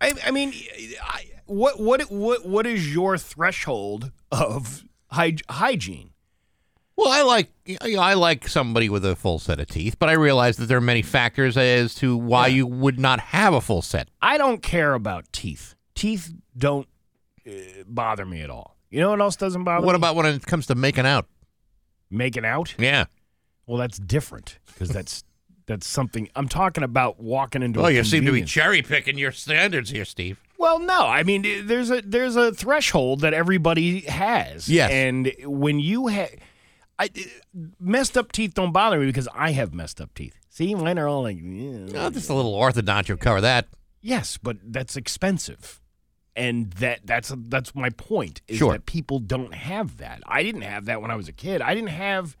[0.00, 0.52] I, I mean,
[1.02, 6.10] I, what what what what is your threshold of hy- hygiene?
[6.96, 10.08] Well, I like you know, I like somebody with a full set of teeth, but
[10.08, 13.60] I realize that there are many factors as to why you would not have a
[13.60, 14.08] full set.
[14.20, 15.74] I don't care about teeth.
[15.94, 16.88] Teeth don't
[17.46, 17.52] uh,
[17.86, 18.76] bother me at all.
[18.90, 19.86] You know what else doesn't bother me?
[19.86, 19.98] What me?
[19.98, 21.26] about when it comes to making out?
[22.10, 22.74] making out?
[22.78, 23.04] Yeah.
[23.66, 25.24] Well, that's different because that's
[25.66, 27.20] that's something I'm talking about.
[27.20, 27.80] Walking into.
[27.80, 30.40] Oh, a you seem to be cherry picking your standards here, Steve.
[30.58, 34.68] Well, no, I mean there's a there's a threshold that everybody has.
[34.68, 34.90] Yes.
[34.90, 36.30] and when you have,
[36.98, 37.10] I
[37.80, 40.34] messed up teeth don't bother me because I have messed up teeth.
[40.50, 41.86] See, mine are all like, yeah.
[42.06, 43.68] Oh, just a little orthodontia will cover that.
[44.00, 45.80] yes, but that's expensive,
[46.34, 48.42] and that that's that's my point.
[48.48, 48.72] Is Sure.
[48.72, 50.22] that people don't have that.
[50.26, 51.62] I didn't have that when I was a kid.
[51.62, 52.36] I didn't have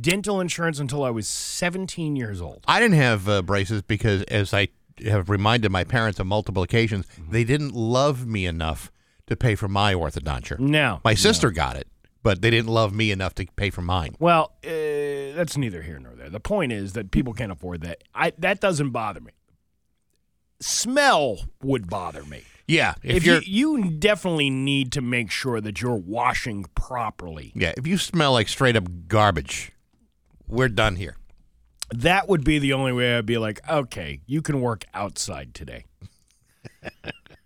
[0.00, 2.64] dental insurance until I was 17 years old.
[2.66, 4.68] I didn't have uh, braces because, as I
[5.04, 8.90] have reminded my parents on multiple occasions, they didn't love me enough
[9.26, 10.58] to pay for my orthodonture.
[10.58, 11.88] No, My sister got it,
[12.22, 14.16] but they didn't love me enough to pay for mine.
[14.18, 16.30] Well, uh, that's neither here nor there.
[16.30, 18.02] The point is that people can't afford that.
[18.14, 19.32] I that doesn't bother me.
[20.60, 22.42] Smell would bother me.
[22.66, 27.52] Yeah, if, If, you you definitely need to make sure that you're washing properly.
[27.54, 29.70] yeah, if you smell like straight up garbage,
[30.48, 31.16] we're done here.
[31.94, 35.84] That would be the only way I'd be like, okay, you can work outside today.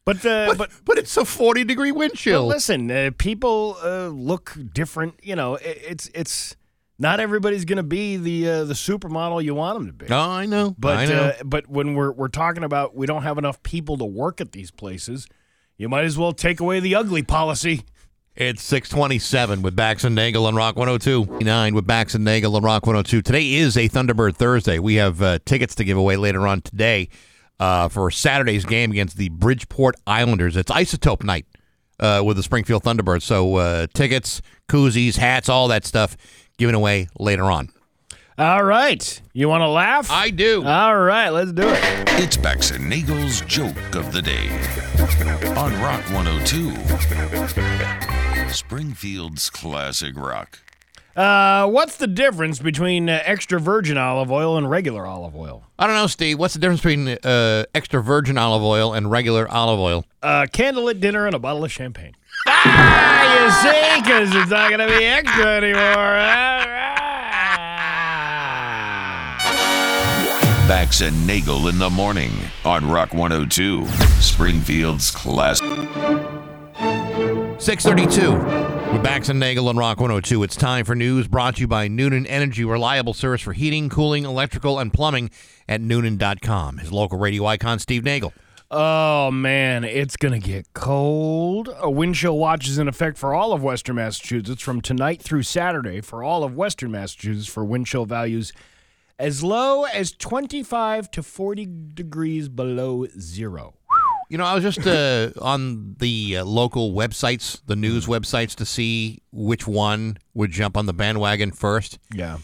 [0.04, 2.46] but uh, But, but but it's a 40 degree wind chill.
[2.46, 5.20] listen, uh, people uh, look different.
[5.22, 6.56] You know, it, it's it's
[6.98, 10.06] not everybody's going to be the uh, the supermodel you want them to be.
[10.10, 10.74] oh, I know.
[10.78, 11.22] But I know.
[11.22, 14.52] Uh, but when we're we're talking about we don't have enough people to work at
[14.52, 15.26] these places,
[15.76, 17.84] you might as well take away the ugly policy.
[18.40, 21.44] It's 627 with Bax and Nagel on Rock 102.
[21.44, 23.20] 9 with Bax and Nagel on Rock 102.
[23.20, 24.78] Today is a Thunderbird Thursday.
[24.78, 27.10] We have uh, tickets to give away later on today
[27.58, 30.56] uh, for Saturday's game against the Bridgeport Islanders.
[30.56, 31.44] It's Isotope night
[31.98, 33.24] uh, with the Springfield Thunderbirds.
[33.24, 36.16] So uh, tickets, koozies, hats, all that stuff
[36.56, 37.68] given away later on.
[38.38, 40.10] All right, you want to laugh?
[40.10, 40.64] I do.
[40.64, 41.78] All right, let's do it.
[42.18, 44.48] It's Bax and Nagel's joke of the day
[45.58, 46.70] on Rock 102.
[48.52, 50.58] Springfield's classic rock.
[51.16, 55.64] Uh, what's the difference between uh, extra virgin olive oil and regular olive oil?
[55.78, 56.38] I don't know, Steve.
[56.38, 60.04] What's the difference between uh, extra virgin olive oil and regular olive oil?
[60.22, 62.14] A candlelit dinner and a bottle of champagne.
[62.46, 65.82] ah, you see, because it's not going to be extra anymore.
[65.82, 66.66] All right.
[70.68, 72.30] Bax and Nagel in the morning
[72.64, 73.86] on Rock 102.
[74.20, 75.66] Springfield's classic.
[77.70, 80.42] 632 with Bax and Nagel on Rock 102.
[80.42, 84.24] It's time for news brought to you by Noonan Energy, reliable service for heating, cooling,
[84.24, 85.30] electrical, and plumbing
[85.68, 86.78] at Noonan.com.
[86.78, 88.32] His local radio icon, Steve Nagel.
[88.72, 91.68] Oh man, it's gonna get cold.
[91.78, 95.44] A wind chill watch is in effect for all of Western Massachusetts from tonight through
[95.44, 98.52] Saturday for all of Western Massachusetts for wind chill values
[99.16, 103.74] as low as 25 to 40 degrees below zero.
[104.30, 108.64] You know, I was just uh, on the uh, local websites, the news websites, to
[108.64, 111.98] see which one would jump on the bandwagon first.
[112.14, 112.38] Yeah.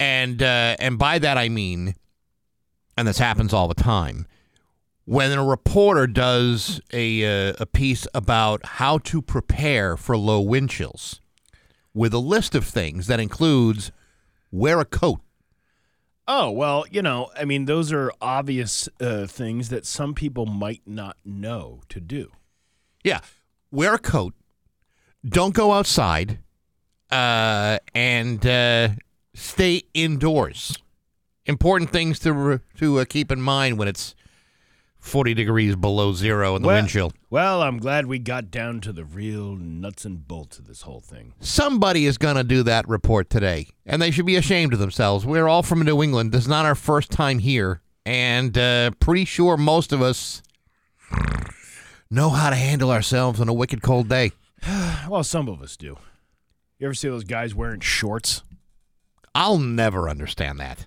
[0.00, 1.94] and uh, and by that I mean,
[2.96, 4.26] and this happens all the time,
[5.04, 10.70] when a reporter does a uh, a piece about how to prepare for low wind
[10.70, 11.20] chills,
[11.92, 13.92] with a list of things that includes
[14.50, 15.20] wear a coat.
[16.26, 20.82] Oh, well, you know, I mean, those are obvious uh, things that some people might
[20.86, 22.32] not know to do.
[23.02, 23.20] Yeah,
[23.70, 24.34] wear a coat.
[25.26, 26.38] Don't go outside,
[27.10, 28.90] uh, and uh,
[29.34, 30.78] stay indoors.
[31.46, 34.14] Important things to to uh, keep in mind when it's
[35.04, 37.12] forty degrees below zero in the Well- wind chill.
[37.28, 41.00] Well, I'm glad we got down to the real nuts and bolts of this whole
[41.00, 41.34] thing.
[41.40, 45.26] Somebody is going to do that report today, and they should be ashamed of themselves.
[45.26, 46.32] We're all from New England.
[46.32, 50.42] This is not our first time here, and uh, pretty sure most of us
[52.10, 54.32] know how to handle ourselves on a wicked cold day.
[55.08, 55.98] Well, some of us do.
[56.78, 58.42] You ever see those guys wearing shorts?
[59.34, 60.86] I'll never understand that.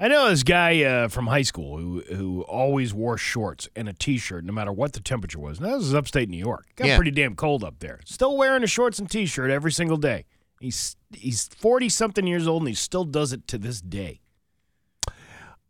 [0.00, 3.92] I know this guy uh, from high school who who always wore shorts and a
[3.92, 5.60] t-shirt no matter what the temperature was.
[5.60, 6.66] Now this is upstate New York.
[6.76, 6.96] Got Yeah.
[6.96, 8.00] pretty damn cold up there.
[8.04, 10.24] Still wearing a shorts and t-shirt every single day.
[10.60, 14.20] He's he's 40 something years old and he still does it to this day.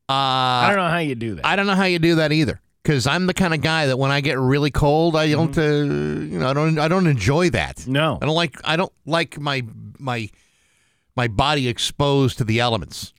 [0.08, 1.44] Uh, I don't know how you do that.
[1.46, 2.60] I don't know how you do that either.
[2.82, 5.60] Because I'm the kind of guy that when I get really cold, I don't, uh,
[5.62, 7.86] you know, I don't, I don't enjoy that.
[7.86, 8.18] no.
[8.22, 9.62] I don't like, I don't like my
[9.98, 10.30] my
[11.14, 13.12] my body exposed to the elements.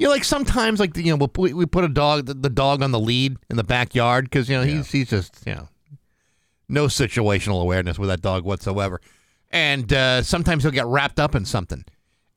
[0.00, 2.82] You know, like sometimes, like you know, put, we put a dog, the, the dog
[2.82, 5.68] on the lead in the backyard because you know he's he's just you know
[6.70, 9.02] no situational awareness with that dog whatsoever,
[9.50, 11.84] and uh, sometimes he'll get wrapped up in something,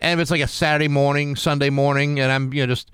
[0.02, 2.92] and if it's like a Saturday morning, Sunday morning, and I'm you know just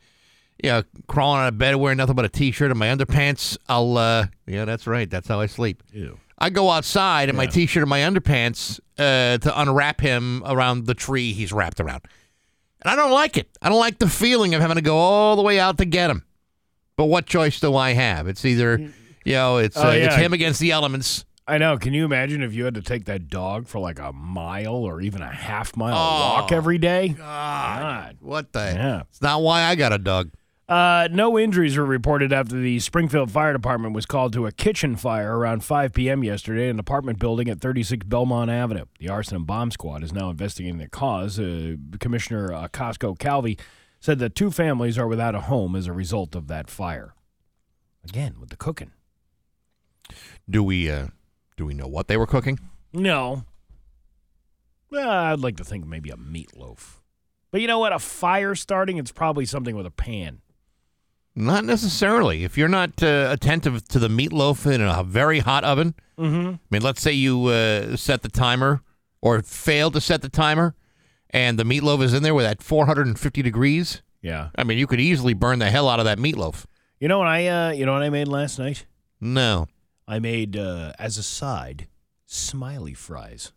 [0.63, 3.97] you know crawling out of bed wearing nothing but a t-shirt and my underpants, I'll
[3.97, 5.81] uh, yeah, that's right, that's how I sleep.
[5.91, 6.19] Ew.
[6.37, 10.93] I go outside in my t-shirt and my underpants uh, to unwrap him around the
[10.93, 12.03] tree he's wrapped around.
[12.81, 13.49] And I don't like it.
[13.61, 16.09] I don't like the feeling of having to go all the way out to get
[16.09, 16.23] him.
[16.95, 18.27] But what choice do I have?
[18.27, 18.77] It's either,
[19.25, 21.25] you know, it's Oh, uh, it's him against the elements.
[21.47, 21.77] I know.
[21.77, 25.01] Can you imagine if you had to take that dog for like a mile or
[25.01, 27.09] even a half mile Oh, walk every day?
[27.09, 28.59] God, what the?
[28.59, 29.01] Yeah.
[29.09, 30.29] It's not why I got a dog.
[30.69, 34.95] Uh, no injuries were reported after the Springfield Fire Department was called to a kitchen
[34.95, 36.23] fire around 5 p.m.
[36.23, 38.85] yesterday in an apartment building at 36 Belmont Avenue.
[38.99, 41.39] The arson and bomb squad is now investigating the cause.
[41.39, 43.57] Uh, Commissioner uh, Costco Calvi
[43.99, 47.15] said that two families are without a home as a result of that fire.
[48.07, 48.91] Again, with the cooking.
[50.47, 51.07] Do we uh
[51.57, 52.59] do we know what they were cooking?
[52.93, 53.43] No.
[54.91, 56.97] Well, I'd like to think maybe a meatloaf.
[57.51, 57.91] But you know what?
[57.91, 60.41] A fire starting, it's probably something with a pan.
[61.39, 62.43] Not necessarily.
[62.43, 66.49] If you're not uh, attentive to the meatloaf in a very hot oven, Mm-hmm.
[66.49, 68.81] I mean, let's say you uh, set the timer
[69.21, 70.75] or fail to set the timer,
[71.29, 74.01] and the meatloaf is in there with at 450 degrees.
[74.21, 74.49] Yeah.
[74.57, 76.65] I mean, you could easily burn the hell out of that meatloaf.
[76.99, 78.85] You know what I uh you know what I made last night?
[79.21, 79.67] No,
[80.09, 81.87] I made uh as a side
[82.25, 83.53] smiley fries.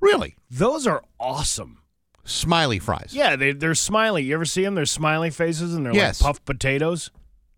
[0.00, 1.78] really, Those are awesome.
[2.24, 3.10] Smiley fries.
[3.12, 4.22] Yeah, they they're smiley.
[4.24, 4.74] You ever see them?
[4.74, 6.20] They're smiley faces and they're Yes.
[6.20, 7.10] like puffed potatoes.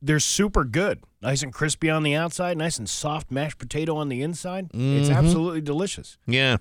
[0.03, 1.01] They're super good.
[1.23, 4.67] Nice and crispy on the outside, nice and soft mashed potato on the inside.
[4.75, 5.15] It's Mhm.
[5.17, 6.19] absolutely delicious.
[6.27, 6.59] Yeah.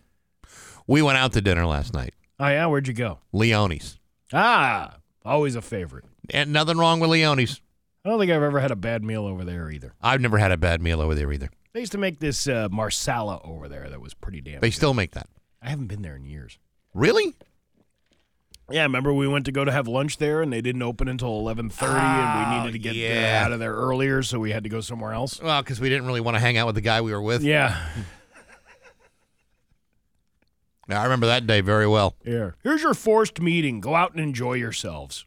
[0.88, 2.13] We went out to dinner last night.
[2.39, 3.20] Oh yeah, where'd you go?
[3.34, 4.00] Leone's.
[4.34, 6.06] Ah, always a favorite.
[6.32, 7.62] And nothing wrong with Leone's.
[8.04, 9.94] I don't think I've ever had a bad meal over there either.
[10.02, 11.50] I've never had a bad meal over there either.
[11.74, 14.62] They used to make this uh, marsala over there that was pretty damn.
[14.62, 14.76] They good.
[14.76, 15.28] still make that.
[15.62, 16.58] I haven't been there in years.
[16.94, 17.34] Really?
[18.71, 21.30] Yeah, remember we went to go to have lunch there, and they didn't open until
[21.39, 23.43] eleven thirty, and we needed to get uh, yeah.
[23.45, 25.39] out of there earlier, so we had to go somewhere else.
[25.39, 27.43] Well, because we didn't really want to hang out with the guy we were with.
[27.43, 27.80] Yeah,
[30.88, 32.15] Yeah, I remember that day very well.
[32.23, 32.51] yeah.
[32.63, 33.80] Here's your forced meeting.
[33.80, 35.25] Go out and enjoy yourselves.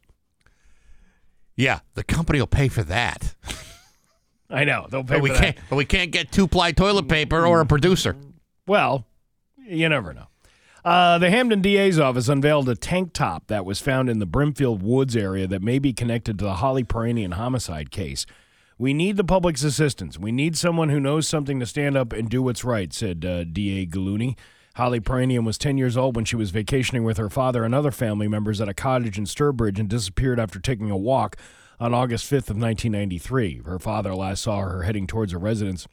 [1.55, 3.35] Yeah, the company will pay for that.
[4.49, 5.37] I know they'll pay But we that.
[5.41, 5.57] can't.
[5.69, 8.15] But we can't get two ply toilet paper or a producer.
[8.67, 9.05] Well,
[9.57, 10.27] you never know.
[10.89, 14.81] Uh, the Hampden DA's office unveiled a tank top that was found in the Brimfield
[14.81, 18.25] Woods area that may be connected to the Holly Piirainen homicide case.
[18.79, 20.17] We need the public's assistance.
[20.17, 23.43] We need someone who knows something to stand up and do what's right, said uh,
[23.43, 24.35] DA Gulluni.
[24.77, 27.91] Holly Piirainen was 10 years old when she was vacationing with her father and other
[27.91, 31.35] family members at a cottage in Sturbridge and disappeared after taking a walk
[31.79, 33.61] on August 5th of 1993.
[33.63, 35.87] Her father last saw her heading towards a residence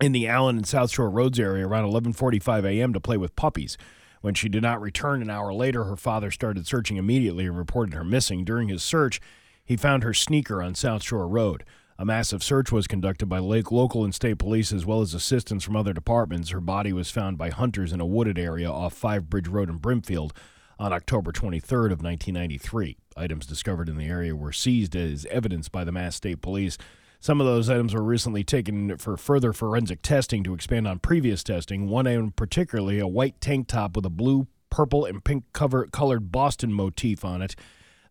[0.00, 2.94] in the Allen and South Shore Roads area around 11:45 a.m.
[2.94, 3.76] to play with puppies.
[4.24, 7.92] When she did not return an hour later, her father started searching immediately and reported
[7.92, 8.42] her missing.
[8.42, 9.20] During his search,
[9.62, 11.62] he found her sneaker on South Shore Road.
[11.98, 15.62] A massive search was conducted by lake, local and state police as well as assistance
[15.62, 16.52] from other departments.
[16.52, 19.76] Her body was found by hunters in a wooded area off Five Bridge Road in
[19.76, 20.32] Brimfield
[20.78, 22.96] on October 23rd of 1993.
[23.18, 26.78] Items discovered in the area were seized as evidence by the Mass State Police.
[27.24, 31.42] Some of those items were recently taken for further forensic testing to expand on previous
[31.42, 31.88] testing.
[31.88, 36.30] One item, particularly a white tank top with a blue, purple, and pink cover colored
[36.30, 37.56] Boston motif on it,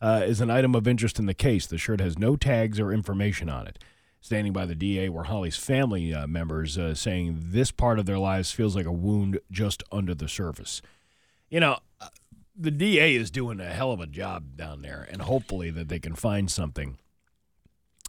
[0.01, 1.67] uh, is an item of interest in the case.
[1.67, 3.77] The shirt has no tags or information on it.
[4.19, 8.17] Standing by the DA were Holly's family uh, members uh, saying this part of their
[8.17, 10.81] lives feels like a wound just under the surface.
[11.51, 12.07] You know, uh,
[12.55, 15.99] the DA is doing a hell of a job down there, and hopefully that they
[15.99, 16.97] can find something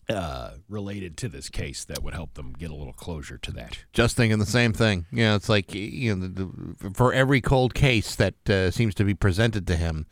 [0.09, 3.79] uh, related to this case that would help them get a little closure to that.
[3.93, 5.07] Just thinking the same thing.
[5.13, 9.05] Yeah, it's like you know, the, the, for every cold case that uh, seems to
[9.05, 10.07] be presented to him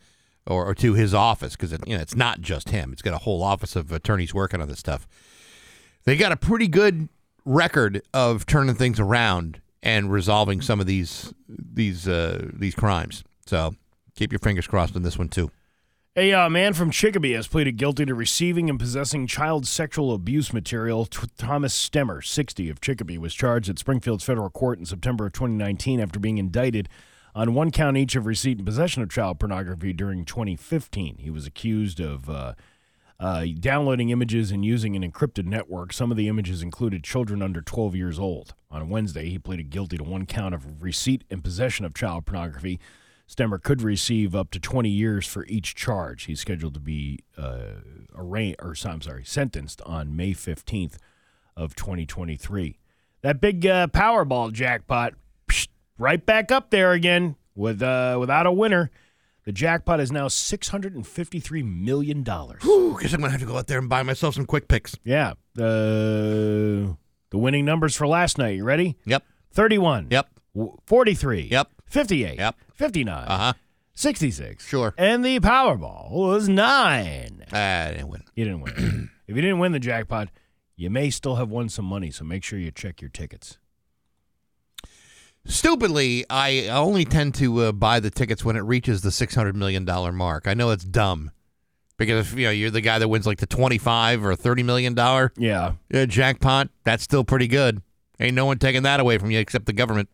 [0.45, 2.91] or, or to his office, because you know it's not just him.
[2.91, 5.07] It's got a whole office of attorneys working on this stuff.
[6.05, 7.09] They got a pretty good
[7.45, 13.23] record of turning things around and resolving some of these these uh, these crimes.
[13.45, 13.75] So
[14.15, 15.51] keep your fingers crossed on this one too.
[16.15, 20.53] A uh, man from Chicopee has pleaded guilty to receiving and possessing child sexual abuse
[20.53, 21.05] material.
[21.05, 25.33] T- Thomas Stemmer, 60, of Chicopee, was charged at Springfield's federal court in September of
[25.33, 26.87] 2019 after being indicted
[27.33, 31.17] on one count each of receipt and possession of child pornography during 2015.
[31.17, 32.53] He was accused of uh,
[33.19, 35.91] uh, downloading images and using an encrypted network.
[35.93, 38.53] Some of the images included children under 12 years old.
[38.69, 42.79] On Wednesday, he pleaded guilty to one count of receipt and possession of child pornography.
[43.29, 46.25] Stemmer could receive up to 20 years for each charge.
[46.25, 47.79] He's scheduled to be uh,
[48.15, 50.97] arraigned, or I'm sorry, sentenced on May 15th
[51.55, 52.77] of 2023.
[53.21, 55.13] That big uh, Powerball jackpot,
[55.47, 55.67] psh,
[55.97, 58.91] right back up there again with uh, without a winner.
[59.45, 62.61] The jackpot is now 653 million dollars.
[62.63, 64.95] Guess I'm gonna have to go out there and buy myself some quick picks.
[65.03, 65.33] Yeah.
[65.55, 66.95] The
[67.29, 68.55] the winning numbers for last night.
[68.57, 68.97] You ready?
[69.05, 69.23] Yep.
[69.51, 70.07] 31.
[70.11, 70.27] Yep.
[70.55, 71.41] w- 43.
[71.51, 71.67] Yep.
[71.85, 72.37] 58.
[72.39, 72.55] Yep.
[72.73, 73.13] 59.
[73.27, 73.53] Uh huh.
[73.95, 74.65] 66.
[74.67, 74.93] Sure.
[74.97, 77.43] And the Powerball was nine.
[77.51, 78.23] I didn't win.
[78.35, 79.09] You didn't win.
[79.27, 80.29] if you didn't win the jackpot,
[80.75, 83.59] you may still have won some money, so make sure you check your tickets.
[85.45, 89.55] Stupidly, I only tend to uh, buy the tickets when it reaches the six hundred
[89.57, 90.47] million dollar mark.
[90.47, 91.31] I know it's dumb
[91.97, 94.63] because if you know you're the guy that wins like the twenty five or thirty
[94.63, 95.73] million dollar Yeah.
[95.93, 97.81] uh, jackpot, that's still pretty good.
[98.21, 100.07] Ain't no one taking that away from you except the government.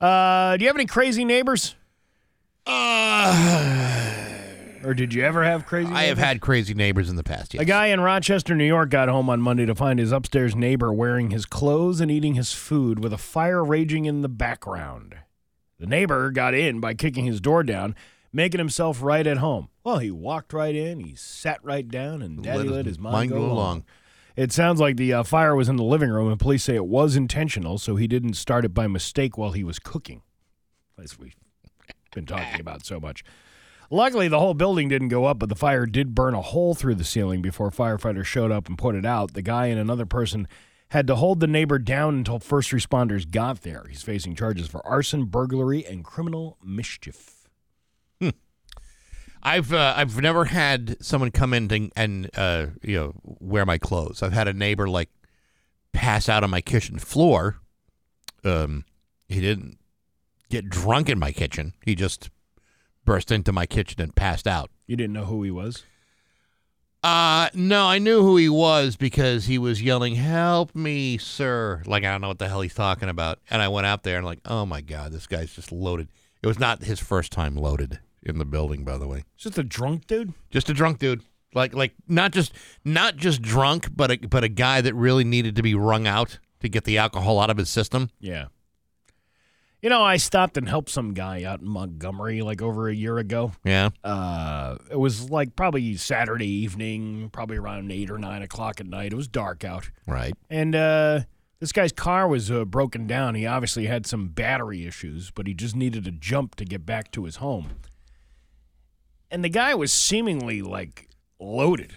[0.00, 1.74] Uh, do you have any crazy neighbors?
[2.66, 4.10] Uh,
[4.84, 5.98] Or did you ever have crazy neighbors?
[5.98, 7.54] I have had crazy neighbors in the past.
[7.54, 7.62] Yes.
[7.62, 10.92] A guy in Rochester, New York got home on Monday to find his upstairs neighbor
[10.92, 15.14] wearing his clothes and eating his food with a fire raging in the background.
[15.78, 17.94] The neighbor got in by kicking his door down,
[18.32, 19.68] making himself right at home.
[19.84, 23.38] Well, he walked right in, he sat right down, and daddy let, his mind, go,
[23.38, 23.84] along.
[24.36, 26.86] It sounds like the uh, fire was in the living room, and police say it
[26.86, 30.22] was intentional, so he didn't start it by mistake while he was cooking,
[31.00, 31.36] as we've
[32.12, 33.22] been talking about so much.
[33.90, 36.96] Luckily, the whole building didn't go up, but the fire did burn a hole through
[36.96, 39.34] the ceiling before firefighters showed up and put it out.
[39.34, 40.48] The guy and another person
[40.88, 43.84] had to hold the neighbor down until first responders got there.
[43.88, 47.33] He's facing charges for arson, burglary, and criminal mischief.
[49.44, 53.78] I've uh, I've never had someone come in and, and uh, you know wear my
[53.78, 54.22] clothes.
[54.22, 55.10] I've had a neighbor like
[55.92, 57.60] pass out on my kitchen floor.
[58.42, 58.84] Um,
[59.28, 59.78] he didn't
[60.48, 61.74] get drunk in my kitchen.
[61.84, 62.30] He just
[63.04, 64.70] burst into my kitchen and passed out.
[64.86, 65.84] You didn't know who he was?
[67.02, 72.02] Uh no, I knew who he was because he was yelling, "Help me, sir!" Like
[72.02, 73.40] I don't know what the hell he's talking about.
[73.50, 76.08] And I went out there and like, oh my god, this guy's just loaded.
[76.42, 79.24] It was not his first time loaded in the building, by the way.
[79.36, 80.32] Just a drunk dude?
[80.50, 81.22] Just a drunk dude.
[81.54, 82.52] Like like not just
[82.84, 86.38] not just drunk, but a, but a guy that really needed to be wrung out
[86.60, 88.10] to get the alcohol out of his system.
[88.18, 88.46] Yeah.
[89.82, 93.18] You know, I stopped and helped some guy out in Montgomery like over a year
[93.18, 93.52] ago.
[93.64, 93.90] Yeah.
[94.02, 99.12] Uh, it was like probably Saturday evening, probably around eight or nine o'clock at night.
[99.12, 100.32] It was dark out, Right.
[100.48, 101.20] and uh,
[101.60, 103.34] this guy's car was uh, broken down.
[103.34, 107.10] He obviously had some battery issues, but he just needed a jump to get back
[107.12, 107.68] to his home.
[109.34, 111.08] And the guy was seemingly like
[111.40, 111.94] loaded,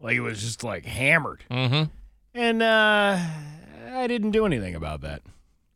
[0.00, 1.44] like he was just like hammered.
[1.48, 1.84] Mm-hmm.
[2.34, 3.18] And uh,
[3.92, 5.22] I didn't do anything about that.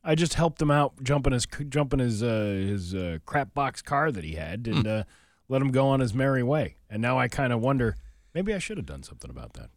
[0.02, 4.10] I just helped him out, jumping his jumping his uh, his uh, crap box car
[4.10, 5.04] that he had, and uh,
[5.48, 6.74] let him go on his merry way.
[6.90, 7.94] And now I kind of wonder,
[8.34, 9.70] maybe I should have done something about that.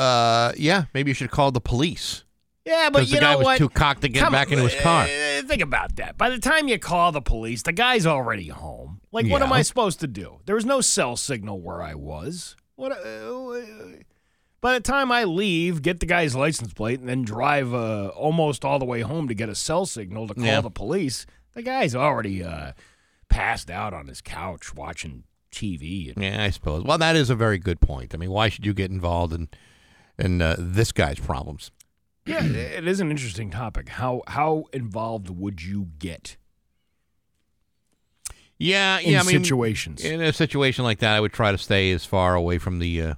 [0.00, 0.84] Uh, yeah.
[0.94, 2.22] Maybe you should call the police
[2.64, 3.58] Yeah, but the guy was what?
[3.58, 5.06] too cocked to get Come back into his car.
[5.50, 6.16] Think about that.
[6.16, 9.00] By the time you call the police, the guy's already home.
[9.12, 10.40] Like, what am I supposed to do?
[10.46, 12.56] There was no cell signal where I was.
[12.76, 12.92] What?
[12.92, 13.60] Uh,
[14.60, 18.64] by the time I leave, get the guy's license plate, and then drive uh, almost
[18.64, 20.60] all the way home to get a cell signal to call Yeah.
[20.60, 22.72] the police, the guy's already uh,
[23.28, 26.14] passed out on his couch watching TV.
[26.14, 26.84] And, Yeah, I suppose.
[26.84, 28.14] Well, that is a very good point.
[28.14, 29.48] I mean, why should you get involved in
[30.18, 31.70] in uh, this guy's problems?
[32.26, 33.88] Yeah, it is an interesting topic.
[33.88, 36.36] How how involved would you get
[38.58, 39.20] Yeah, in yeah.
[39.20, 40.04] I mean, situations?
[40.04, 43.02] in a situation like that, I would try to stay as far away from the
[43.02, 43.14] uh,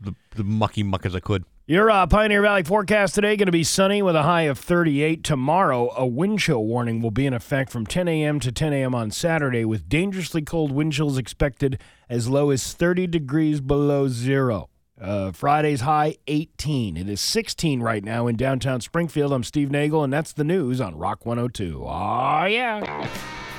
[0.00, 1.44] the, the mucky muck as I could.
[1.66, 5.22] Your uh, Pioneer Valley forecast today going to be sunny with a high of 38.
[5.22, 8.40] Tomorrow, a wind chill warning will be in effect from 10 a.m.
[8.40, 8.92] to 10 a.m.
[8.92, 11.78] on Saturday, with dangerously cold wind chills expected
[12.08, 14.68] as low as 30 degrees below zero.
[15.00, 16.96] Uh, Friday's high 18.
[16.96, 19.32] It is 16 right now in downtown Springfield.
[19.32, 21.84] I'm Steve Nagel, and that's the news on Rock 102.
[21.86, 23.08] Oh yeah.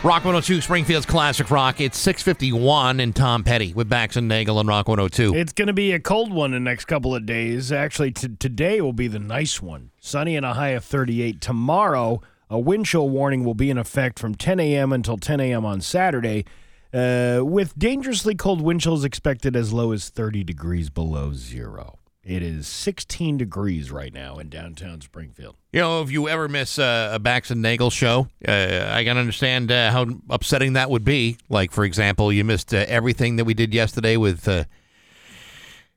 [0.04, 1.80] Rock 102, Springfield's classic rock.
[1.80, 5.36] It's 651 and Tom Petty with Bax and Nagel on Rock 102.
[5.36, 7.72] It's going to be a cold one in the next couple of days.
[7.72, 9.92] Actually, t- today will be the nice one.
[10.00, 11.39] Sunny and a high of 38.
[11.39, 12.20] Tomorrow,
[12.50, 14.92] a wind chill warning will be in effect from 10 a.m.
[14.92, 15.66] until 10 a.m.
[15.66, 16.46] on Saturday,
[16.94, 22.00] uh, with dangerously cold wind chills expected as low as 30 degrees below zero.
[22.24, 25.56] It is 16 degrees right now in downtown Springfield.
[25.74, 29.18] You know, if you ever miss uh, a Bax and Nagel show, uh, I can
[29.18, 31.38] understand uh, how upsetting that would be.
[31.50, 34.66] Like, for example, you missed uh, everything that we did yesterday with uh,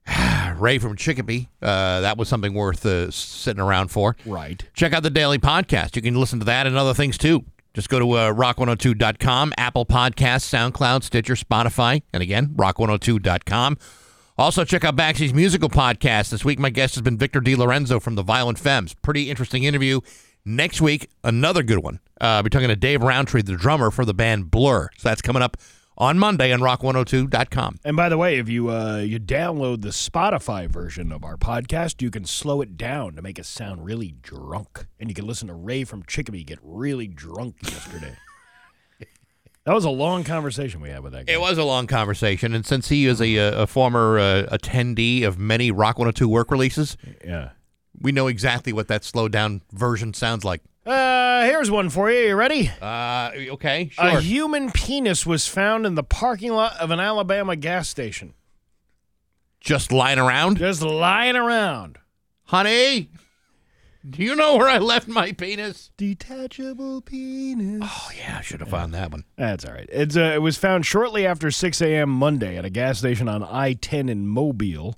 [0.56, 1.50] Ray from Chicopee.
[1.60, 4.16] Uh, that was something worth uh, sitting around for.
[4.24, 4.62] Right.
[4.72, 5.94] Check out the daily podcast.
[5.94, 7.44] You can listen to that and other things too.
[7.74, 13.78] Just go to uh, rock102.com, Apple Podcasts, SoundCloud, Stitcher, Spotify, and again, rock102.com.
[14.38, 16.30] Also, check out Baxy's musical podcast.
[16.30, 18.94] This week, my guest has been Victor DeLorenzo from the Violent Femmes.
[18.94, 20.00] Pretty interesting interview.
[20.44, 22.00] Next week, another good one.
[22.20, 24.88] Uh, we're talking to Dave Rowntree, the drummer for the band Blur.
[24.98, 25.56] So that's coming up
[25.96, 27.78] on Monday on rock102.com.
[27.84, 32.02] And by the way, if you uh, you download the Spotify version of our podcast,
[32.02, 35.48] you can slow it down to make it sound really drunk, and you can listen
[35.48, 38.16] to Ray from Chicopee get really drunk yesterday.
[39.66, 41.32] That was a long conversation we had with that guy.
[41.32, 45.26] It was a long conversation, and since he is a, uh, a former uh, attendee
[45.26, 47.52] of many Rock 102 work releases, Yeah.
[47.98, 50.60] we know exactly what that slowed down version sounds like.
[50.86, 52.28] Uh, here's one for you.
[52.28, 52.70] You ready?
[52.80, 54.04] Uh, okay, sure.
[54.18, 58.34] A human penis was found in the parking lot of an Alabama gas station,
[59.60, 61.98] Just lying around, just lying around.
[62.44, 63.08] honey.
[64.08, 65.90] Do you know where I left my penis?
[65.96, 67.80] Detachable penis.
[67.82, 69.24] Oh yeah, I should have found that one.
[69.38, 69.88] That's all right.
[69.90, 72.10] It's uh, it was found shortly after 6 a.m.
[72.10, 74.94] Monday at a gas station on I-10 in Mobile.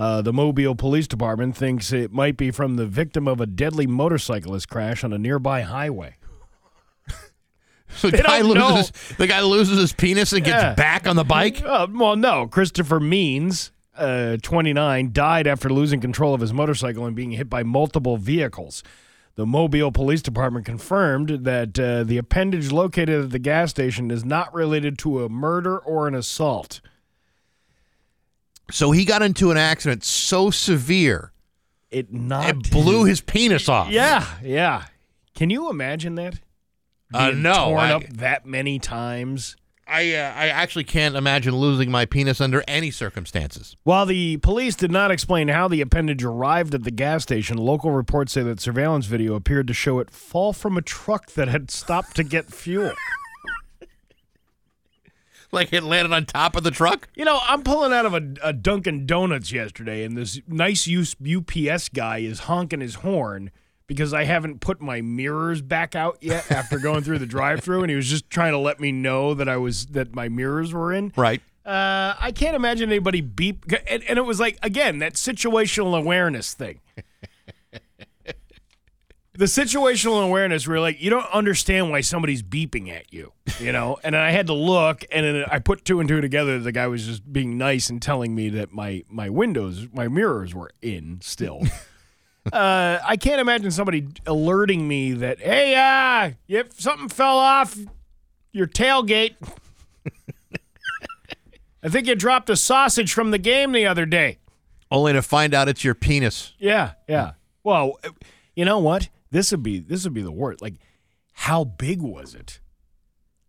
[0.00, 3.86] Uh, the Mobile Police Department thinks it might be from the victim of a deadly
[3.86, 6.16] motorcyclist crash on a nearby highway.
[7.90, 11.62] So the guy loses the guy loses his penis and gets back on the bike.
[11.70, 12.46] Uh, well, no.
[12.46, 17.62] Christopher Means, uh, 29, died after losing control of his motorcycle and being hit by
[17.62, 18.82] multiple vehicles.
[19.34, 24.24] The Mobile Police Department confirmed that uh, the appendage located at the gas station is
[24.24, 26.80] not related to a murder or an assault.
[28.72, 31.32] So he got into an accident so severe
[31.90, 33.90] It not it blew his penis off.
[33.90, 34.84] Yeah, yeah.
[35.34, 36.40] Can you imagine that?
[37.12, 39.56] Uh, no, torn I- up that many times.
[39.92, 43.76] I uh, I actually can't imagine losing my penis under any circumstances.
[43.82, 47.90] While the police did not explain how the appendage arrived at the gas station, local
[47.90, 51.72] reports say that surveillance video appeared to show it fall from a truck that had
[51.72, 52.92] stopped to get fuel.
[55.52, 57.08] Like it landed on top of the truck.
[57.14, 61.16] You know, I'm pulling out of a, a Dunkin' Donuts yesterday, and this nice use
[61.20, 63.50] UPS guy is honking his horn
[63.86, 67.90] because I haven't put my mirrors back out yet after going through the drive-through, and
[67.90, 70.92] he was just trying to let me know that I was that my mirrors were
[70.92, 71.12] in.
[71.16, 71.42] Right.
[71.66, 76.54] Uh, I can't imagine anybody beep, and, and it was like again that situational awareness
[76.54, 76.80] thing.
[79.40, 83.98] The situational awareness where like you don't understand why somebody's beeping at you, you know.
[84.04, 86.58] And I had to look, and then I put two and two together.
[86.58, 90.54] The guy was just being nice and telling me that my my windows, my mirrors
[90.54, 91.62] were in still.
[92.52, 97.78] uh, I can't imagine somebody alerting me that hey, uh, if something fell off
[98.52, 99.36] your tailgate.
[101.82, 104.36] I think you dropped a sausage from the game the other day.
[104.90, 106.52] Only to find out it's your penis.
[106.58, 107.32] Yeah, yeah.
[107.64, 107.98] Well,
[108.54, 109.08] you know what?
[109.30, 110.60] This would be this would be the word.
[110.60, 110.74] Like,
[111.32, 112.60] how big was it?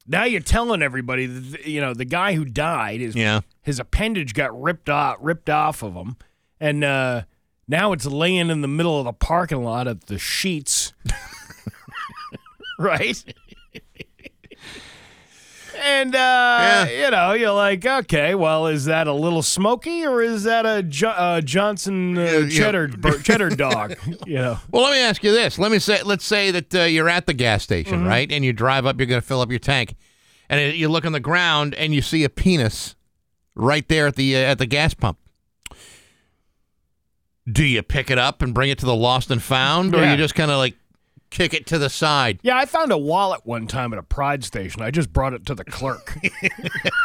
[0.08, 3.42] Now you're telling everybody that you know the guy who died is Yeah.
[3.62, 6.18] his appendage got ripped off ripped off of him,
[6.60, 7.24] and uh,
[7.68, 10.94] now it's laying in the middle of the parking lot at the Sheetz.
[12.80, 13.24] right.
[15.80, 20.44] And uh, you know, you're like, okay, well, is that a little smoky or is
[20.44, 22.50] that a jo- uh, Johnson uh, yeah.
[22.50, 23.96] cheddar bur- cheddar dog?
[24.26, 25.58] you know, Well, let me ask you this.
[25.60, 28.32] Let me say, let's say that uh, you're at the gas station, right?
[28.32, 29.96] And you drive up, you're going to fill up your tank,
[30.50, 32.96] and you look on the ground and you see a penis
[33.56, 35.18] right there at the uh, at the gas pump.
[37.52, 40.12] Do you pick it up and bring it to the lost and found, or Yeah.
[40.12, 40.76] you just kind of like
[41.32, 42.40] kick it to the side?
[42.44, 44.84] yeah, I found a wallet one time at a Pride station.
[44.84, 46.16] I just brought it to the clerk.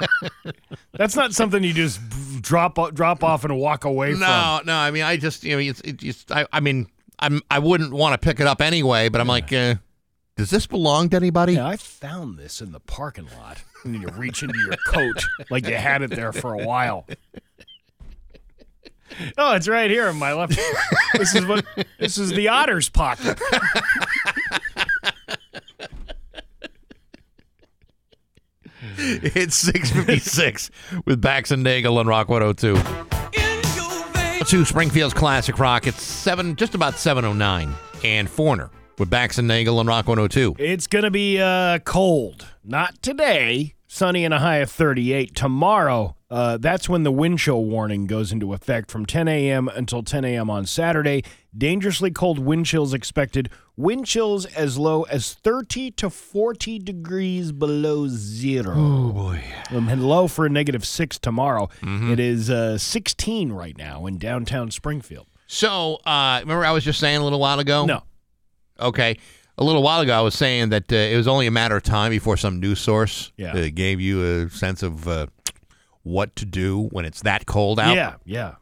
[0.93, 2.01] That's not something you just
[2.43, 4.21] drop drop off and walk away from.
[4.21, 4.77] No, no.
[4.77, 7.93] I mean, I just you know, it's, it just I, I mean, I'm I wouldn't
[7.93, 9.77] want to pick it up anyway, but I'm like, uh,
[10.37, 11.55] does this belong to anybody?
[11.55, 13.63] Yeah, I found this in the parking lot.
[13.85, 17.07] And then you reach into your coat like you had it there for a while.
[19.39, 20.59] Oh, it's right here in my left.
[21.15, 21.65] This is what
[21.99, 23.41] this is the otter's pocket.
[28.99, 30.71] It's 656
[31.05, 32.75] with Bax and Nagel on Rock 102.
[34.45, 35.87] To Springfield's Classic Rock.
[35.87, 37.75] It's seven, just about 709.
[38.05, 40.57] And Foreigner with Bax and Nagel on Rock 102.
[40.59, 42.47] It's gonna be uh, cold.
[42.65, 43.76] Not today.
[43.97, 45.35] Sunny and a high of 38.
[45.35, 49.69] Tomorrow, uh, that's when the wind chill warning goes into effect from 10 a.m.
[49.69, 50.51] until 10 a.m.
[50.51, 51.25] on Saturday.
[51.57, 53.49] Dangerously cold wind chills expected.
[53.75, 58.75] Wind chills as low as 30 to 40 degrees below zero.
[58.77, 59.43] Oh, boy.
[59.71, 61.71] and low for a negative six tomorrow.
[61.83, 65.27] It is uh, 16 right now in downtown Springfield.
[65.47, 67.87] So, uh, remember I was just saying a little while ago?
[67.87, 68.03] No.
[68.79, 69.17] Okay.
[69.59, 71.83] A little while ago, I was saying that uh, it was only a matter of
[71.83, 73.53] time before some news source Yeah.
[73.55, 75.27] uh, gave you a sense of uh,
[76.03, 77.97] what to do when it's that cold out.
[77.97, 78.55] Yeah, yeah.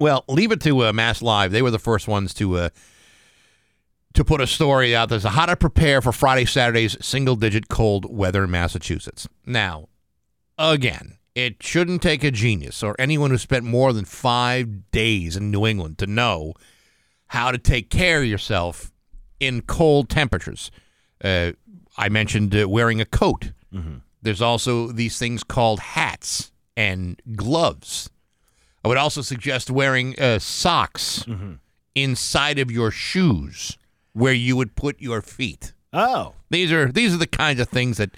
[0.00, 1.52] Well, leave it to uh, Mass Live.
[1.52, 2.68] They were the first ones to uh,
[4.14, 5.08] to put a story out.
[5.08, 9.28] There's a how to prepare for Friday, Saturday's single-digit cold weather in Massachusetts.
[9.46, 9.88] Now,
[10.56, 15.50] again, it shouldn't take a genius or anyone who spent more than five days in
[15.52, 16.54] New England to know
[17.28, 18.90] how to take care of yourself
[19.40, 20.70] in cold temperatures.
[21.22, 21.52] Uh,
[21.96, 23.52] I mentioned uh, wearing a coat
[24.22, 28.10] There's also these things called hats and gloves.
[28.84, 31.24] I would also suggest wearing uh, socks
[31.94, 33.76] inside of your shoes
[34.12, 35.72] where you would put your feet.
[35.92, 36.34] Oh.
[36.50, 38.10] These are these are the kinds of things that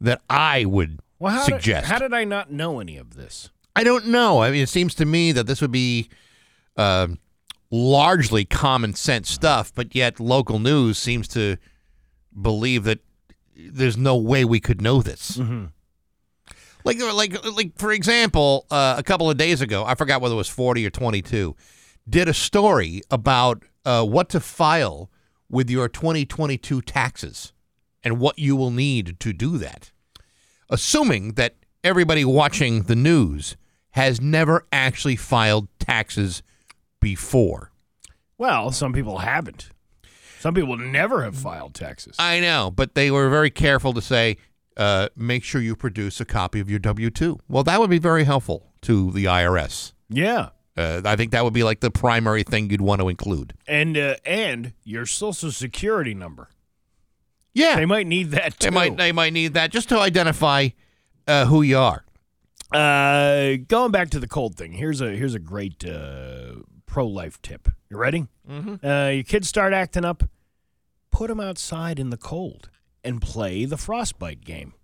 [0.00, 1.86] that I would Well, how suggest.
[1.86, 3.50] Did, how did I not know any of this?
[3.76, 4.42] I don't know.
[4.42, 6.08] I mean, it seems to me that this would be
[6.76, 7.08] uh,
[7.70, 11.56] largely common sense stuff, but yet local news seems to
[12.40, 13.00] believe that
[13.56, 15.36] there's no way we could know this.
[16.82, 20.38] Like, like, like for example, uh, a couple of days ago, I forgot whether it
[20.38, 21.54] was 40 or 22,
[22.08, 25.10] did a story about uh, what to file
[25.50, 27.52] with your 2022 taxes
[28.02, 29.92] and what you will need to do that
[30.70, 33.56] assuming that everybody watching the news
[33.90, 36.42] has never actually filed taxes
[37.00, 37.72] before.
[38.38, 39.70] Well, some people haven't.
[40.38, 42.16] Some people never have filed taxes.
[42.18, 44.38] I know, but they were very careful to say,
[44.76, 47.38] uh, make sure you produce a copy of your W 2.
[47.48, 49.92] Well, that would be very helpful to the IRS.
[50.08, 50.50] yeah.
[50.76, 53.52] Uh, I think that would be like the primary thing you'd want to include.
[53.66, 56.48] And uh, and your social security number.
[57.52, 58.68] Yeah, They might need that too.
[58.68, 60.68] they might they might need that just to identify
[61.26, 62.04] uh, who you are.
[62.72, 66.59] Uh, going back to the cold thing, here's a here's a great uh,
[66.90, 67.68] pro life tip.
[67.88, 68.26] You ready?
[68.50, 68.84] Mm-hmm.
[68.84, 70.24] Uh, your kids start acting up.
[71.12, 72.68] Put them outside in the cold
[73.04, 74.74] and play the frostbite game.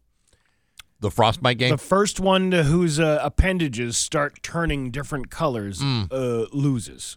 [1.01, 1.71] The frostbite game.
[1.71, 6.11] The first one to whose uh, appendages start turning different colors Mm.
[6.13, 7.17] uh, loses.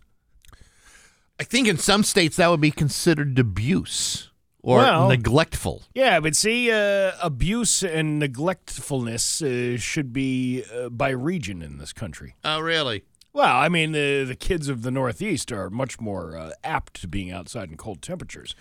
[1.39, 4.31] I think in some states that would be considered abuse
[4.61, 5.83] or Well- neglectful.
[5.93, 11.93] Yeah, but see, uh, abuse and neglectfulness uh, should be uh, by region in this
[11.93, 12.35] country.
[12.43, 13.03] Oh, really?
[13.39, 17.07] Well, I mean, the the kids of the Northeast are much more uh, apt to
[17.07, 18.53] being outside in cold temperatures,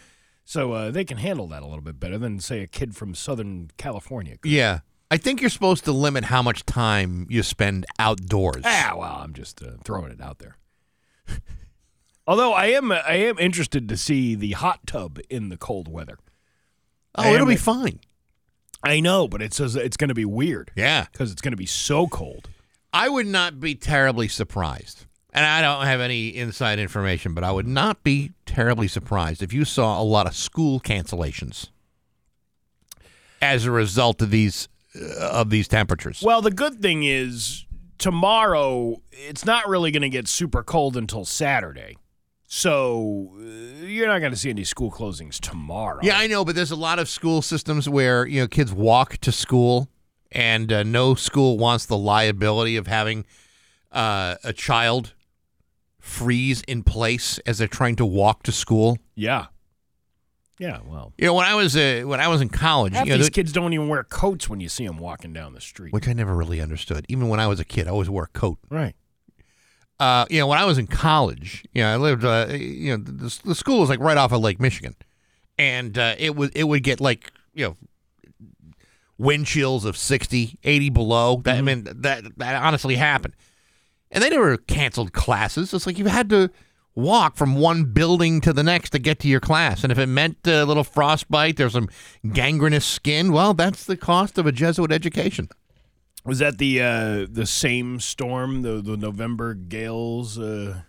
[0.44, 3.12] so uh, they can handle that a little bit better than say a kid from
[3.14, 4.36] Southern California.
[4.38, 4.50] could.
[4.52, 4.80] Yeah.
[5.10, 8.62] I think you're supposed to limit how much time you spend outdoors.
[8.64, 10.58] Ah, well, I'm just uh, throwing it out there.
[12.26, 16.18] Although I am, I am interested to see the hot tub in the cold weather.
[17.16, 18.00] oh, I it'll am- be fine.
[18.84, 21.06] I know, but it says it's going to be weird Yeah.
[21.10, 22.50] because it's going to be so cold.
[22.93, 25.07] I would not be terribly surprised.
[25.32, 29.53] And I don't have any inside information, but I would not be terribly surprised if
[29.53, 31.68] you saw a lot of school cancellations
[33.43, 36.22] as a result of these uh, of these temperatures.
[36.24, 37.66] Well, the good thing is
[37.99, 41.97] tomorrow it's not really going to get super cold until Saturday.
[42.47, 46.01] So uh, you're not going to see any school closings tomorrow.
[46.03, 49.18] Yeah, I know, but there's a lot of school systems where you know kids walk
[49.18, 49.89] to school,
[50.32, 53.24] and uh, no school wants the liability of having
[53.92, 55.14] uh, a child
[55.98, 58.98] freeze in place as they're trying to walk to school.
[59.14, 59.46] Yeah.
[60.58, 61.12] Yeah, well.
[61.16, 63.32] You know, when I was uh, when I was in college, you know, these th-
[63.32, 65.92] kids don't even wear coats when you see them walking down the street.
[65.92, 67.06] which I never really understood.
[67.08, 68.58] Even when I was a kid, I always wore a coat.
[68.68, 68.94] Right.
[70.00, 72.24] Uh, you know, when I was in college, you know, I lived.
[72.24, 74.96] Uh, you know, the, the school was like right off of Lake Michigan,
[75.58, 77.76] and uh, it was it would get like you know
[79.18, 81.42] wind chills of 60, 80 below.
[81.44, 83.34] That I mean that that honestly happened,
[84.10, 85.74] and they never canceled classes.
[85.74, 86.50] It's like you had to
[86.94, 90.06] walk from one building to the next to get to your class, and if it
[90.06, 91.88] meant a little frostbite, there's some
[92.32, 93.32] gangrenous skin.
[93.32, 95.48] Well, that's the cost of a Jesuit education.
[96.24, 100.82] Was that the uh, the same storm, the the November gales, uh,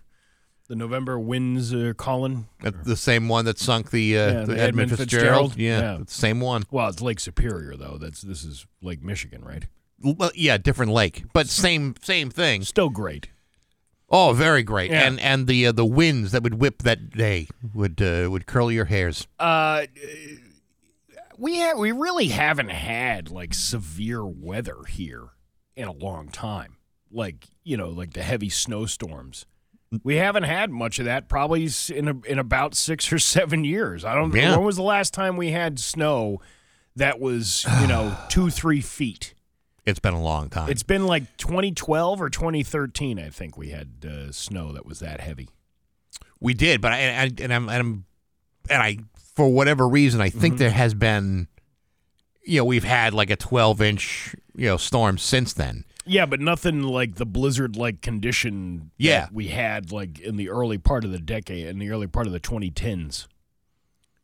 [0.70, 2.46] the November winds, uh, Colin?
[2.84, 5.52] The same one that sunk the, uh, Yeah, the, Edmund, Edmund Fitzgerald.
[5.54, 5.58] Fitzgerald.
[5.58, 6.04] Yeah, Yeah.
[6.08, 6.64] same one.
[6.72, 7.98] Well, it's Lake Superior though.
[8.00, 9.66] That's this is Lake Michigan, right?
[10.02, 12.64] Well, yeah, different lake, but same same thing.
[12.64, 13.28] Still great.
[14.12, 14.92] Oh, very great.
[14.92, 15.02] Yeah.
[15.08, 18.72] And and the uh, the winds that would whip that day would uh, would curl
[18.72, 19.28] your hairs.
[19.40, 19.88] Uh,
[21.38, 25.30] we ha- we really haven't had like severe weather here
[25.76, 26.78] in a long time.
[27.12, 29.46] Like you know, like the heavy snowstorms.
[30.04, 34.06] We haven't had much of that probably in a, in about six or seven years.
[34.06, 34.34] I don't.
[34.34, 34.56] Yeah.
[34.56, 36.42] When was the last time we had snow
[36.96, 39.34] that was you know two three feet?
[39.86, 40.70] It's been a long time.
[40.70, 43.18] It's been like 2012 or 2013.
[43.18, 45.50] I think we had uh, snow that was that heavy.
[46.40, 48.06] we did, but I and, I, and I'm and I'm
[48.70, 48.98] and I
[49.36, 50.40] for whatever reason I Mm-hmm.
[50.40, 51.48] think there has been,
[52.46, 55.86] you know, we've had like a 12 inch you know storm since then.
[56.10, 59.28] Yeah, but nothing like the blizzard like condition Yeah.
[59.32, 62.34] we had like in the early part of the decade, in the early part of
[62.34, 63.28] the 2010s.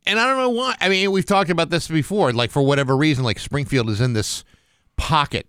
[0.08, 0.76] And I don't know why.
[0.82, 2.32] I mean, we've talked about this before.
[2.32, 4.44] Like for whatever reason, like Springfield is in this
[4.98, 5.48] pocket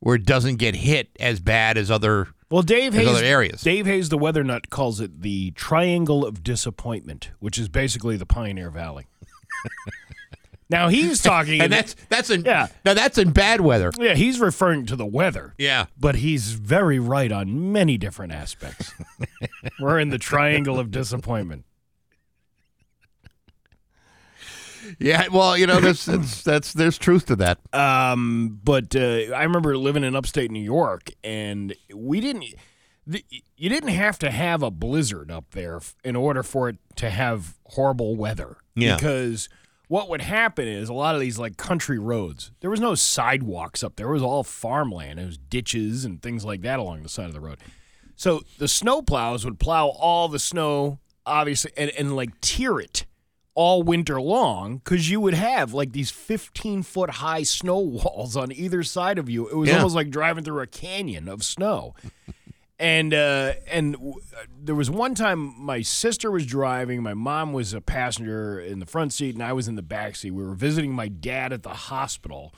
[0.00, 3.62] where it doesn't get hit as bad as other Well, Dave There's Hayes, other areas.
[3.62, 8.26] Dave Hayes, the weather nut, calls it the Triangle of Disappointment, which is basically the
[8.26, 9.06] Pioneer Valley.
[10.68, 12.66] Now he's talking, and that's that's in Yeah.
[12.84, 13.92] now that's in bad weather.
[13.98, 15.54] yeah, he's referring to the weather.
[15.58, 15.86] Yeah.
[15.98, 18.92] But he's very right on many different aspects.
[19.80, 21.64] We're in the triangle of disappointment.
[25.00, 27.58] Yeah, well, you know, there's that's, that's there's truth to that.
[27.74, 32.44] Um, but uh, I remember living in upstate New York, and we didn't.
[33.08, 33.24] The,
[33.56, 37.54] you didn't have to have a blizzard up there in order for it to have
[37.66, 38.58] horrible weather.
[38.76, 38.96] Yeah.
[38.96, 39.48] Because
[39.88, 43.84] what would happen is a lot of these like country roads, there was no sidewalks
[43.84, 44.08] up there.
[44.08, 45.20] It was all farmland.
[45.20, 47.58] It was ditches and things like that along the side of the road.
[48.16, 53.06] So the snow plows would plow all the snow, obviously, and, and like tier it
[53.54, 58.50] all winter long because you would have like these 15 foot high snow walls on
[58.52, 59.48] either side of you.
[59.48, 59.76] It was Yeah.
[59.76, 61.94] almost like driving through a canyon of snow.
[62.78, 64.20] And uh, and w-
[64.62, 68.86] there was one time my sister was driving, my mom was a passenger in the
[68.86, 70.32] front seat, and I was in the back seat.
[70.32, 72.54] We were visiting my dad at the hospital,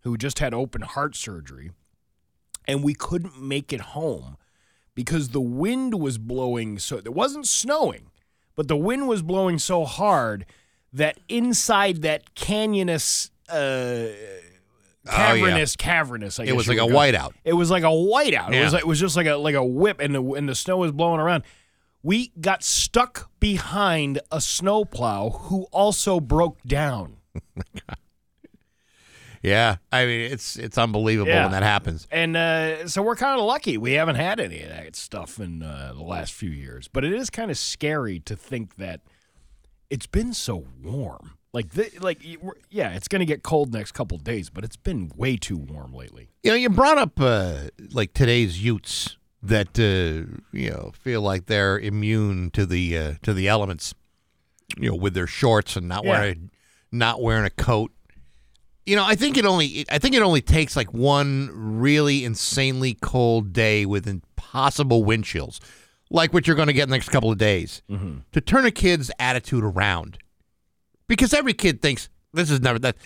[0.00, 1.70] who just had open heart surgery,
[2.66, 4.36] and we couldn't make it home
[4.94, 6.78] because the wind was blowing.
[6.78, 8.10] So it wasn't snowing,
[8.54, 10.44] but the wind was blowing so hard
[10.92, 13.30] that inside that canyonous.
[13.48, 14.08] Uh,
[15.06, 16.38] cavernous, cavernous.
[16.40, 17.32] I Oh, It was like a whiteout.
[17.44, 18.52] It was like a whiteout.
[18.54, 20.54] It was like, it was just like a like a whip, and the and the
[20.54, 21.42] snow was blowing around.
[22.02, 27.16] We got stuck behind a snowplow who also broke down.
[29.42, 31.42] Yeah, I mean it's it's unbelievable Yeah.
[31.42, 32.06] when that happens.
[32.12, 33.76] And uh, so we're kind of lucky.
[33.76, 36.86] We haven't had any of that stuff in uh, the last few years.
[36.86, 39.00] But it is kind of scary to think that
[39.90, 41.32] it's been so warm.
[41.54, 42.24] Like, the, like,
[42.70, 45.92] yeah, it's going to get cold next couple days, but it's been way too warm
[45.92, 46.30] lately.
[46.42, 51.46] You know, you brought up uh, like today's Utes that uh, you know feel like
[51.46, 53.94] they're immune to the uh, to the elements.
[54.78, 56.10] You know, with their shorts and not Yeah.
[56.12, 56.50] wearing
[56.90, 57.92] not wearing a coat.
[58.86, 62.94] You know, I think it only I think it only takes like one really insanely
[62.94, 65.60] cold day with impossible wind chills,
[66.10, 67.82] like what you're going to get in the next couple of days,
[68.32, 70.16] to turn a kid's attitude around.
[71.12, 72.96] Because every kid thinks this is never that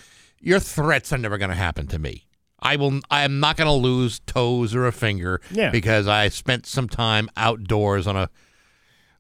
[0.41, 2.25] your threats are never going to happen to me.
[2.61, 3.01] I will.
[3.11, 5.71] I am not going to lose toes or a finger Yeah.
[5.71, 8.31] because I spent some time outdoors on a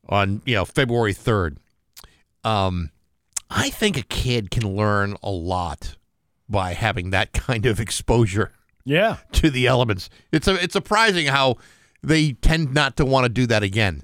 [0.09, 1.59] on you know February third.
[2.45, 2.91] Um,
[3.51, 5.97] I think a kid can learn a lot
[6.49, 8.53] by having that kind of exposure
[8.85, 9.17] Yeah.
[9.33, 10.09] to the elements.
[10.31, 11.57] It's a, it's surprising how
[12.05, 14.03] they tend not to want to do that again.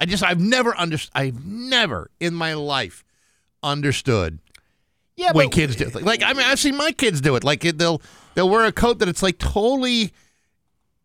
[0.00, 3.04] I just I've never under I've never in my life
[3.64, 4.38] understood
[5.16, 6.02] Yeah, when but kids do it.
[6.02, 7.42] Like I mean I've seen my kids do it.
[7.44, 8.00] Like it- they'll
[8.34, 10.12] they'll wear a coat that it's like totally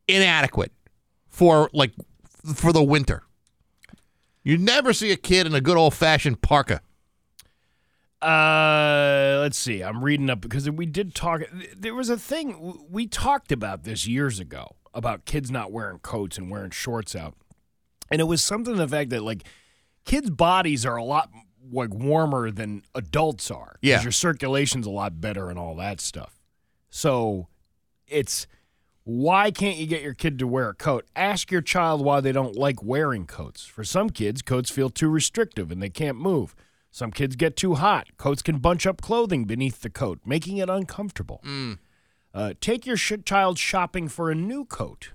[0.07, 0.71] inadequate
[1.27, 1.93] for like
[2.53, 3.23] for the winter.
[4.43, 6.81] You never see a kid in a good old fashioned parka.
[8.21, 9.81] Uh, let's see.
[9.81, 11.41] I'm reading up because we did talk.
[11.75, 16.37] There was a thing we talked about this years ago about kids not wearing coats
[16.37, 17.35] and wearing shorts out,
[18.11, 19.43] and it was something to the fact that like
[20.03, 21.29] kids' bodies are a lot
[21.71, 23.75] like warmer than adults are.
[23.81, 24.01] Yeah.
[24.01, 26.39] your circulation's a lot better and all that stuff.
[26.89, 27.47] So
[28.07, 28.47] it's
[29.03, 31.05] why can't you get your kid to wear a coat?
[31.15, 33.65] Ask your child why they don't like wearing coats.
[33.65, 36.55] For some kids, coats feel too restrictive and they can't move.
[36.91, 38.07] Some kids get too hot.
[38.17, 41.43] Coats can bunch up clothing beneath the coat, making it uncomfortable.
[42.33, 45.11] Uh, take your sh- child shopping for a new coat.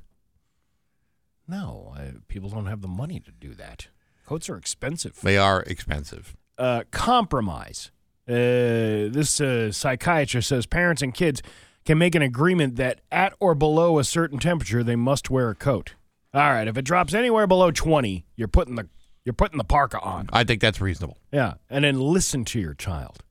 [1.47, 3.89] No, I, people don't have the money to do that.
[4.25, 6.35] Coats are expensive They are expensive.
[6.59, 7.91] Uh, compromise.
[8.27, 11.43] Uh, this uh, psychiatrist says parents and kids
[11.85, 15.55] can make an agreement that at or below a certain temperature they must wear a
[15.55, 15.95] coat.
[16.33, 18.89] All right, if it drops anywhere below 20, you're putting the
[19.25, 20.29] you're putting the parka on.
[20.33, 21.19] I think that's reasonable.
[21.33, 23.23] Yeah, and then listen to your child.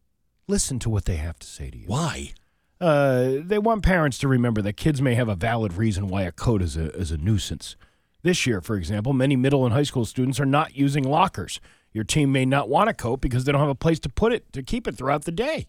[0.48, 1.86] Listen to what they have to say to you.
[1.86, 2.34] Why?
[2.82, 6.32] Uh, they want parents to remember that kids may have a valid reason why a
[6.32, 7.76] coat is a, is a nuisance.
[8.24, 11.60] This year, for example, many middle and high school students are not using lockers.
[11.94, 14.34] Your team may not want a coat because they don't have a place to put
[14.34, 15.68] it to keep it throughout the day.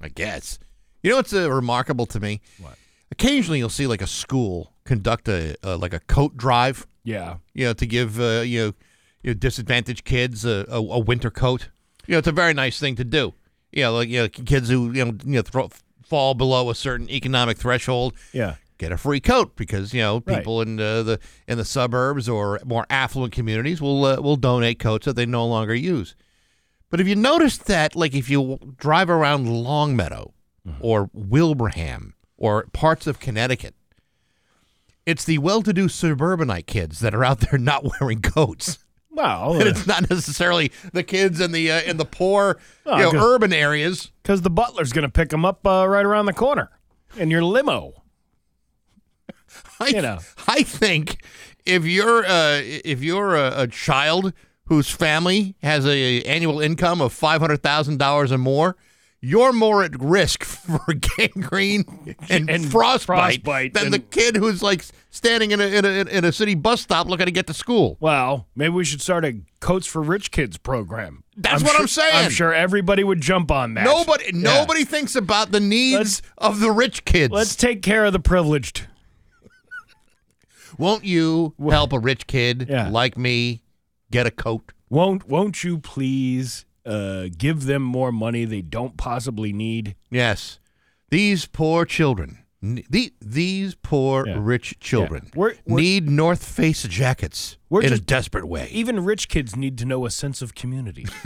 [0.00, 0.58] I guess.
[1.02, 2.40] You know what's uh, remarkable to me?
[2.60, 2.74] What?
[3.10, 6.86] Occasionally, you'll see like a school conduct a uh, like a coat drive.
[7.04, 7.36] Yeah.
[7.54, 8.74] You know, to give uh, you, know,
[9.22, 11.68] you know disadvantaged kids a, a, a winter coat.
[12.06, 13.34] You know, it's a very nice thing to do.
[13.72, 15.70] You know, like you know, kids who you know you know throw,
[16.02, 18.56] fall below a certain economic threshold Yeah.
[18.78, 20.38] Get a free coat because you know Right.
[20.38, 24.78] people in uh, the in the suburbs or more affluent communities will uh, will donate
[24.78, 26.14] coats that they no longer use.
[26.90, 30.32] But have you noticed that, like, if you drive around Longmeadow
[30.80, 33.74] or Wilbraham or parts of Connecticut,
[35.06, 38.78] it's the well-to-do suburbanite kids that are out there not wearing coats.
[39.10, 43.12] Well, and it's not necessarily the kids in the uh, in the poor, you know,
[43.16, 44.12] urban areas.
[44.22, 46.70] because the butler's going to pick them up uh, right around the corner
[47.16, 47.97] in your limo.
[49.80, 50.18] I, You know.
[50.46, 51.22] I think
[51.66, 54.32] if you're uh, if you're a, a child
[54.66, 58.76] whose family has a annual income of five hundred thousand dollars or more,
[59.20, 61.84] you're more at risk for gangrene
[62.28, 66.24] and, And frostbite, frostbite than the kid who's like standing in a, in a in
[66.24, 67.96] a city bus stop looking to get to school.
[68.00, 71.24] Well, maybe we should start a Coats for Rich Kids program.
[71.36, 72.14] That's what sure, I'm saying.
[72.26, 73.84] I'm sure everybody would jump on that.
[73.84, 74.40] Nobody Yeah.
[74.60, 77.32] nobody thinks about the needs Let's- of the rich kids.
[77.32, 78.86] Let's take care of the privileged.
[80.78, 82.88] Won't you help a rich kid Yeah.
[82.88, 83.62] like me
[84.10, 84.72] get a coat?
[84.88, 89.94] Won't Won't you please uh, give them more money they don't possibly need?
[90.10, 90.58] Yes.
[91.10, 94.36] These poor children, the, these poor Yeah.
[94.40, 98.68] rich children We're- we're- need North Face jackets in a desperate way.
[98.70, 101.06] Even rich kids need to know a sense of community.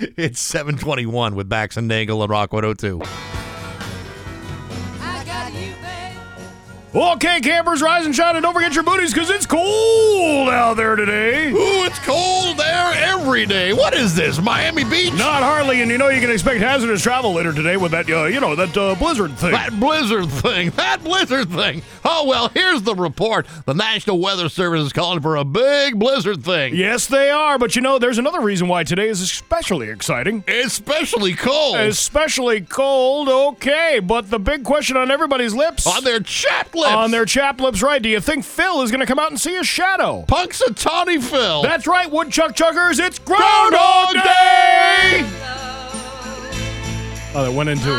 [0.16, 3.00] It's 721 with Bax and Nagel and Rock 102.
[6.94, 10.96] Okay, campers, rise and shine and don't forget your booties because it's cold out there
[10.96, 11.50] today.
[11.50, 13.72] Ooh, it's cold there every day.
[13.72, 15.12] What is this, Miami Beach?
[15.14, 18.24] Not hardly, and you know you can expect hazardous travel later today with that, uh,
[18.24, 19.52] you know, that uh, blizzard thing.
[19.52, 20.72] That blizzard thing.
[20.88, 21.82] That blizzard thing.
[22.04, 23.46] Oh, well, here's the report.
[23.66, 26.74] The National Weather Service is calling for a big blizzard thing.
[26.74, 30.44] Yes, they are, but you know, there's another reason why today is especially exciting.
[30.46, 31.76] Especially cold.
[31.76, 35.86] Especially cold, okay, but the big question on everybody's lips.
[35.86, 36.92] on their chap lips.
[36.92, 38.00] On their chap lips, right?
[38.00, 40.24] Do you think Phil is going to come out and see a shadow?
[40.28, 41.62] Punxsutawney Phil.
[41.62, 45.26] That's right, Woodchuck Chuckers, it's Groundhog Day!
[47.34, 47.90] Oh, that went into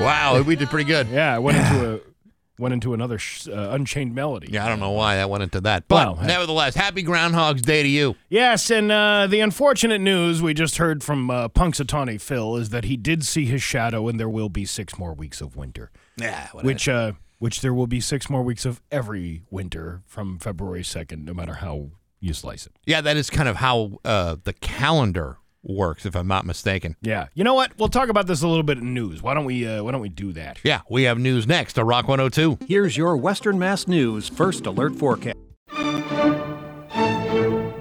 [0.00, 1.08] wow, we did pretty good.
[1.08, 2.14] yeah, it went into a
[2.58, 4.48] went into another sh- uh, Unchained Melody.
[4.50, 5.88] Yeah, I don't know why that went into that.
[5.88, 8.14] But Well, nevertheless, happy Groundhog's Day to you.
[8.28, 12.84] Yes, and uh, the unfortunate news we just heard from uh, Punxsutawney Phil is that
[12.84, 15.90] he did see his shadow, and there will be six more weeks of winter.
[16.16, 20.84] Yeah, Which, uh, which there will be six more weeks of every winter from February
[20.84, 22.72] second, no matter how you slice it.
[22.86, 26.96] yeah, that is kind of how uh, the calendar works, if I'm not mistaken.
[27.02, 27.72] Yeah, you know what?
[27.78, 29.22] We'll talk about this a little bit in news.
[29.22, 29.66] Why don't we?
[29.66, 30.58] Uh, why don't we do that?
[30.62, 32.66] Yeah, we have news next to Rock 102.
[32.66, 35.36] Here's your Western Mass News First Alert Forecast.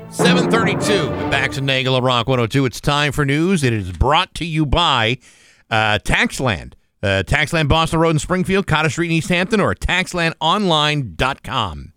[0.09, 2.65] 732 with Bax and Nagel of Rock 102.
[2.65, 3.63] It's time for news.
[3.63, 5.17] It is brought to you by
[5.69, 6.73] uh, Taxland.
[7.03, 11.89] Uh, Taxland Boston Road in Springfield, Cottage Street in East Hampton, or taxlandonline.com.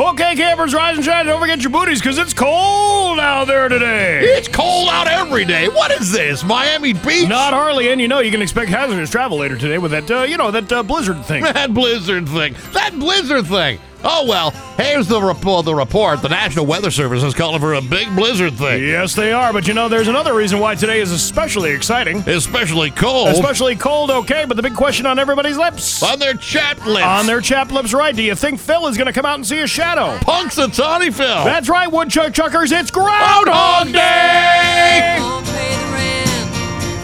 [0.00, 1.26] Okay, campers, rise and shine.
[1.26, 4.20] Don't forget your booties because it's cold out there today.
[4.20, 5.68] It's cold out every day.
[5.68, 7.28] What is this, Miami Beach?
[7.28, 10.22] Not hardly, and you know you can expect hazardous travel later today with that, uh,
[10.22, 11.42] you know, that uh, blizzard thing.
[11.42, 12.54] That blizzard thing.
[12.72, 13.80] That blizzard thing.
[14.04, 15.64] Oh well, here's the report.
[15.64, 16.22] The report.
[16.22, 19.66] The National Weather Service is calling for a big blizzard thing, yes, they are, but
[19.66, 22.18] you know there's another reason why today is especially exciting.
[22.28, 23.28] especially cold.
[23.28, 26.02] Especially cold, okay, but the big question on everybody's lips.
[26.02, 27.04] on their chat lips.
[27.04, 28.14] On their chap lips, right?
[28.14, 30.16] Do you think Phil is going to come out and see a shadow?
[30.18, 31.44] Punxsutawney Phil.
[31.44, 32.70] That's right, Woodchuck Chuckers.
[32.72, 35.16] It's Groundhog Day.
[35.18, 36.50] Won't pay the rent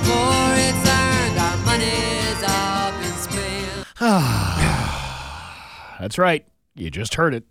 [0.05, 1.39] for it's earned.
[1.39, 3.87] Our money's all been spent.
[6.01, 6.45] That's right.
[6.75, 7.45] You just heard it.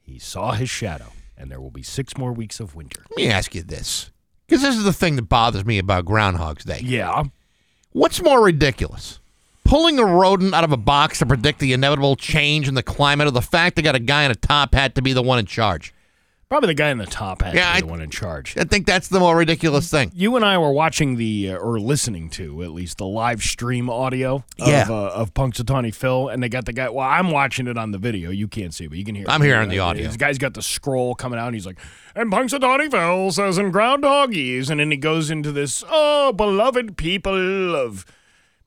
[0.00, 3.04] He saw his shadow, and there will be six more weeks of winter.
[3.10, 4.10] Let me ask you this,
[4.46, 6.80] because this is the thing that bothers me about Groundhog's Day.
[6.82, 7.24] Yeah.
[7.90, 9.20] What's more ridiculous?
[9.64, 13.26] Pulling a rodent out of a box to predict the inevitable change in the climate,
[13.26, 15.38] or the fact they got a guy in a top hat to be the one
[15.38, 15.94] in charge?
[16.52, 18.58] Probably the guy in the top hat Yeah, I- the one in charge.
[18.58, 20.12] I think that's the more ridiculous thing.
[20.14, 23.88] You and I were watching the, uh, or listening to at least, the live stream
[23.88, 24.84] audio of, Yeah.
[24.86, 26.90] uh, of Punxsutawney Phil, and they got the guy.
[26.90, 28.30] Well, I'm watching it on the video.
[28.30, 29.24] You can't see, but you can hear.
[29.24, 29.30] it.
[29.30, 30.06] I'm hearing the audio.
[30.06, 31.78] This guy's got the scroll coming out, and he's like,
[32.14, 37.74] "And Punxsutawney Phil says in Groundhogese," and then he goes into this, "Oh, beloved people
[37.74, 38.04] of."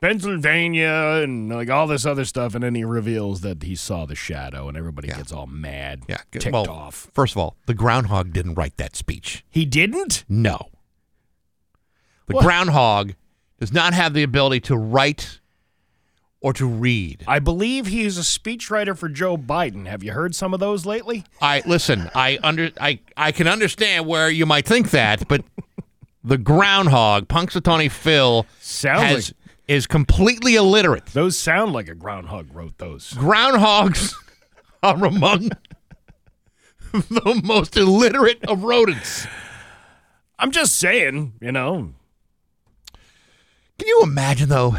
[0.01, 4.15] Pennsylvania and like all this other stuff, and then he reveals that he saw the
[4.15, 7.09] shadow, and everybody gets all mad, Yeah, good- ticked well, off.
[7.13, 9.43] First of all, the groundhog didn't write that speech.
[9.49, 10.23] He didn't.
[10.29, 10.69] No.
[12.27, 12.43] The What?
[12.43, 13.13] groundhog
[13.59, 15.39] does not have the ability to write
[16.41, 17.23] or to read.
[17.27, 19.87] I believe he's a speechwriter for Joe Biden.
[19.87, 21.23] Have you heard some of those lately?
[21.41, 22.09] I listen.
[22.13, 25.43] I under I I can understand where you might think that, but
[26.23, 29.37] the groundhog, Punxsutawney Phil, Sounds has like
[29.67, 31.05] is completely illiterate.
[31.07, 33.11] those sound like a groundhog wrote those.
[33.13, 34.13] Groundhogs
[34.83, 35.49] are among
[36.91, 39.27] the most illiterate of rodents.
[40.37, 41.93] I'm just saying, you know.
[43.77, 44.75] Can you imagine though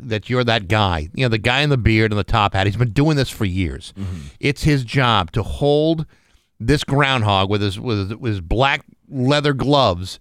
[0.00, 1.08] that you're that guy.
[1.14, 2.66] You know, the guy in the beard and the top hat.
[2.66, 3.92] He's been doing this for years.
[3.96, 4.18] Mm-hmm.
[4.40, 6.06] It's his job to hold
[6.60, 10.18] this groundhog with his with his, with his black leather gloves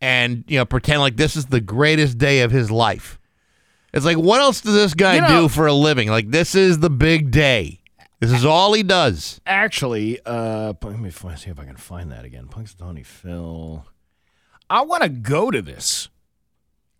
[0.00, 3.18] and you know pretend like this is the greatest day of his life.
[3.96, 6.08] It's like what else does this guy You know- do for a living?
[6.08, 7.80] Like this is the big day.
[8.20, 9.40] This is all he does.
[9.46, 12.46] Actually, uh, let me find, see if I can find that again.
[12.48, 13.84] Punxsutawney Phil.
[14.70, 16.08] I want to go to this.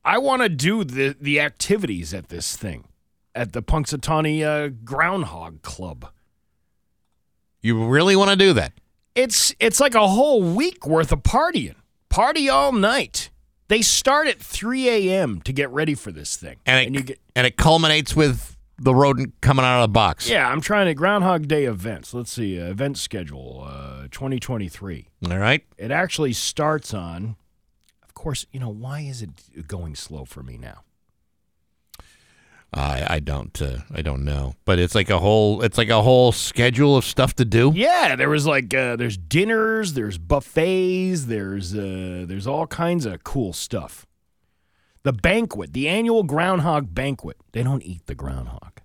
[0.05, 2.89] I want to do the the activities at this thing,
[3.35, 6.11] at the Punxsutawney uh, Groundhog Club.
[7.61, 8.73] You really want to do that?
[9.15, 11.77] It's it's like a whole week worth of partying.
[12.09, 13.31] Party all night.
[13.69, 15.41] They start at 3 a.m.
[15.43, 18.95] to get ready for this thing, And it you get and it culminates with the
[18.95, 20.29] rodent coming out of the box.
[20.29, 20.49] yeah.
[20.49, 22.13] I'm trying to Groundhog Day events.
[22.15, 25.09] Let's see, uh, event schedule, uh, 2023.
[25.31, 25.65] All right.
[25.79, 27.37] It actually starts on,
[28.03, 30.83] of course, you know, why is it going slow for me now?
[32.77, 36.03] I I don't uh, I don't know, but it's like a whole it's like a
[36.03, 37.73] whole schedule of stuff to do.
[37.75, 43.25] Yeah, there was like, uh, there's dinners, there's buffets, there's, uh, there's all kinds of
[43.25, 44.07] cool stuff.
[45.03, 47.37] The banquet, the annual groundhog banquet.
[47.53, 48.81] They don't eat the groundhog.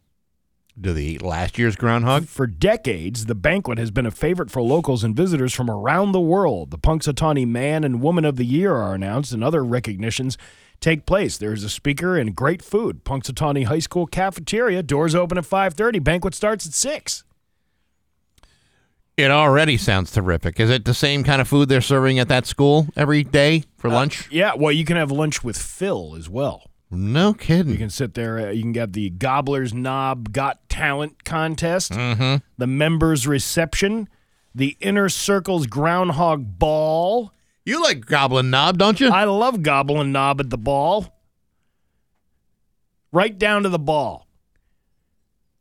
[0.80, 2.28] Do they eat last year's groundhog?
[2.28, 6.22] For decades, the banquet has been a favorite for locals and visitors from around the
[6.22, 6.72] world.
[6.72, 10.38] The Punxsutawney Man and Woman of the Year are announced, and other recognitions
[10.82, 11.38] take place.
[11.38, 13.06] There's a speaker and great food.
[13.06, 16.00] Punxsutawney High School cafeteria doors open at 5:30.
[16.04, 17.24] Banquet starts at six.
[19.18, 20.60] It already sounds terrific.
[20.60, 23.90] Is it the same kind of food they're serving at that school every day for
[23.90, 24.28] lunch?
[24.32, 26.72] Yeah, well, you can have lunch with Phil as well.
[26.90, 27.72] No kidding.
[27.72, 28.40] You can sit there.
[28.40, 34.10] Uh, you can get the Gobbler's Knob Got Talent contest, the members reception,
[34.54, 37.32] the Inner Circle's Groundhog Ball.
[37.72, 39.07] You like goblin knob, don't you?
[39.09, 41.05] I love Goblin knob at the ball.
[43.13, 44.28] Right down to the ball.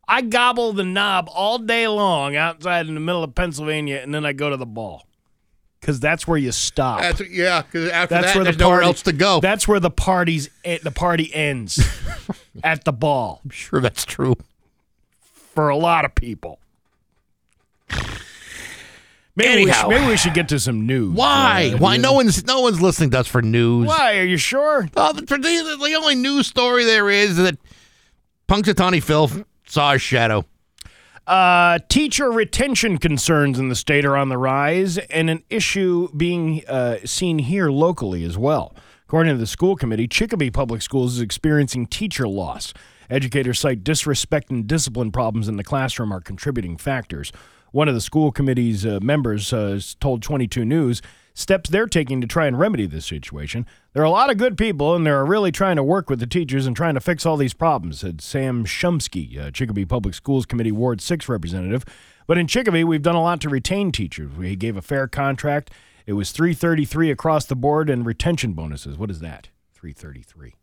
[0.09, 4.27] I gobble the knob all day long outside in the middle of Pennsylvania, and then
[4.27, 5.07] I go to the ball.
[5.81, 7.01] Because that's where you stop.
[7.01, 7.63] That's yeah.
[7.63, 9.39] Because after That's that, where the there's nowhere party- else to go.
[9.39, 11.79] That's where the party's eh, the party ends
[12.65, 14.35] at the ball I'm sure that's true.
[15.55, 16.59] for a lot of people.
[19.37, 21.15] Maybe, we should, maybe we should get to some news.
[21.15, 21.75] Why?
[21.79, 21.97] Why?
[21.97, 23.87] No one's no one's listening to us for news.
[23.87, 24.19] Why?
[24.19, 24.89] Are you sure?
[24.97, 27.57] Oh, the, the, the only news story there is that
[28.49, 29.31] Punxsutawney Phil
[29.67, 30.45] saw a shadow.
[31.27, 36.67] Uh, teacher retention concerns in the state are on the rise, and an issue being
[36.67, 38.75] uh, seen here locally as well.
[39.07, 42.75] According to the school committee, Chicopee Public Schools is experiencing teacher loss.
[43.09, 47.33] Educators cite disrespect and discipline problems in the classroom are contributing factors.
[47.73, 51.03] One of the school committee's uh, members uh, told 22 News
[51.35, 53.67] steps they're taking to try and remedy this situation.
[53.93, 56.27] There are a lot of good people, and they're really trying to work with the
[56.27, 60.47] teachers and trying to fix all these problems, said Sam Shumsky, uh, Chicopee Public Schools
[60.47, 61.85] Committee Ward 6 representative.
[62.27, 64.31] But in Chicopee, we've done a lot to retain teachers.
[64.37, 65.71] We gave a fair contract.
[66.07, 68.97] It was 333 across the board and retention bonuses.
[68.97, 69.49] What is that?
[69.75, 70.55] 333.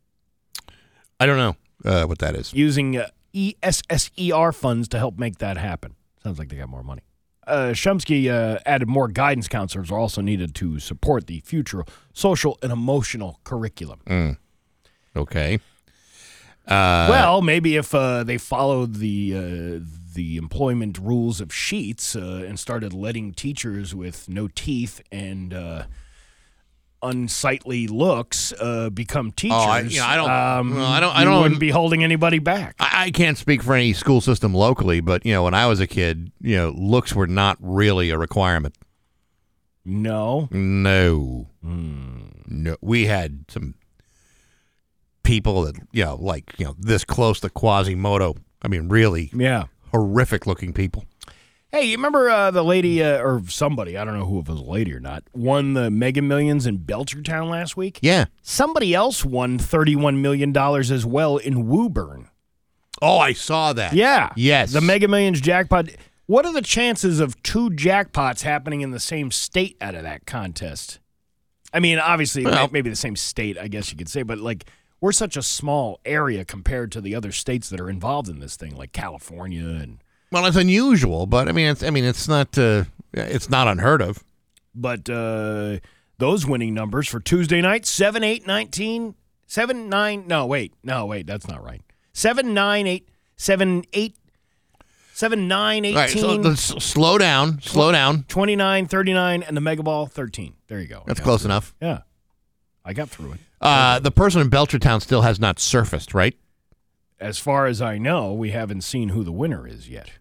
[1.20, 2.54] I don't know uh, what that is.
[2.54, 5.97] Using uh, ESSER funds to help make that happen.
[6.24, 7.02] Sounds like they got more money.
[7.46, 12.58] Uh, Shumsky uh, added more guidance counselors are also needed to support the future social
[12.62, 14.38] and emotional curriculum.
[15.16, 15.60] Okay.
[16.68, 22.46] Uh, well, maybe if uh, they followed the uh, the employment rules of Sheetz uh,
[22.46, 25.84] and started letting teachers with no teeth and uh,
[27.04, 31.16] unsightly looks uh, become teachers, Oh, I- you know, I don't- Um, well, I don't-
[31.16, 32.76] I you don't- wouldn't be holding anybody back.
[32.80, 35.80] I, I can't speak for any school system locally, but you know, when I was
[35.80, 38.76] a kid, you know, looks were not really a requirement.
[39.86, 43.76] No, No, no, we had some
[45.24, 48.36] people that you know, like you know, this close to Quasimodo.
[48.62, 49.66] I mean, really yeah.
[49.92, 51.06] horrific looking people.
[51.78, 54.00] Hey, you remember uh, the lady uh, or somebody?
[54.00, 55.24] I don't know who if it was a lady or not.
[55.36, 58.00] Won the Mega Millions in Belchertown last week.
[58.02, 58.26] Yeah.
[58.42, 62.30] Somebody else won thirty-one million dollars as well in Woburn.
[63.00, 63.94] Oh, I saw that.
[63.94, 64.32] Yeah.
[64.36, 64.74] Yes.
[64.74, 65.90] The Mega Millions jackpot.
[66.26, 70.26] What are the chances of two jackpots happening in the same state out of that
[70.26, 70.98] contest?
[71.72, 74.66] I mean, obviously, Well- maybe the same state, I guess you could say, but like
[75.00, 78.56] we're such a small area compared to the other states that are involved in this
[78.56, 80.00] thing, like California and.
[80.32, 84.02] Well, it's unusual, but I mean, it's I mean, it's not uh, it's not unheard
[84.02, 84.24] of.
[84.76, 85.80] But uh,
[86.18, 89.16] those winning numbers for Tuesday night 7 8 19,
[89.48, 90.28] 7 9.
[90.28, 90.74] No, wait.
[90.84, 91.28] No, wait.
[91.28, 91.82] That's not right.
[92.14, 94.16] 7 9 8, 7 8,
[95.14, 95.96] 7 9 18.
[95.98, 98.24] All right, so let's slow down, slow down.
[98.28, 100.54] 29, 39, and the Mega Ball 13.
[100.68, 101.04] There you go.
[101.08, 101.74] That's close through enough.
[101.82, 102.02] Yeah.
[102.84, 103.40] I got through it.
[103.60, 106.36] Uh, the person in Belchertown still has not surfaced, right?
[107.20, 110.12] As far as I know, we haven't seen who the winner is yet.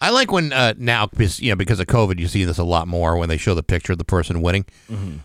[0.00, 2.64] I like when uh, now because you know because of COVID, you see this a
[2.64, 4.64] lot more when they show the picture of the person winning.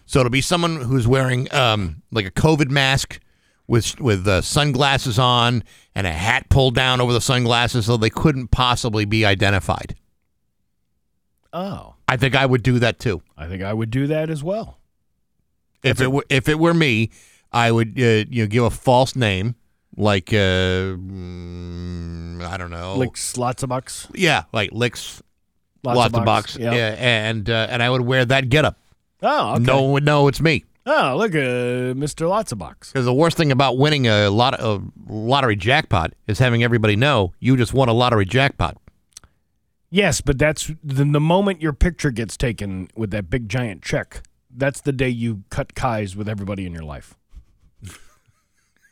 [0.06, 3.20] So it'll be someone who's wearing um, like a COVID mask
[3.66, 5.64] with with uh, sunglasses on
[5.96, 9.96] and a hat pulled down over the sunglasses, so they couldn't possibly be identified.
[11.52, 13.24] Oh, I think I would do that too.
[13.36, 14.78] I think I would do that as well.
[15.82, 17.10] If it were if it were me,
[17.52, 19.56] I would uh, you know give a false name
[19.98, 24.08] like uh, mm, I don't know, Licks lots of bucks.
[24.14, 25.22] yeah, like licks
[25.84, 26.74] Lots, lots, of bucks, Yep.
[26.74, 28.78] yeah, and uh, and I would wear that getup.
[29.22, 29.64] Oh, okay.
[29.64, 30.66] No one would know it's me.
[30.86, 32.30] Oh, look, uh, Mr.
[32.30, 32.92] Lots of Bucks.
[32.92, 37.34] Because the worst thing about winning a lot a lottery jackpot is having everybody know
[37.40, 38.78] you just won a lottery jackpot.
[39.90, 44.24] Yes, but that's the, the moment your picture gets taken with that big giant check.
[44.50, 47.16] That's the day you cut ties with everybody in your life.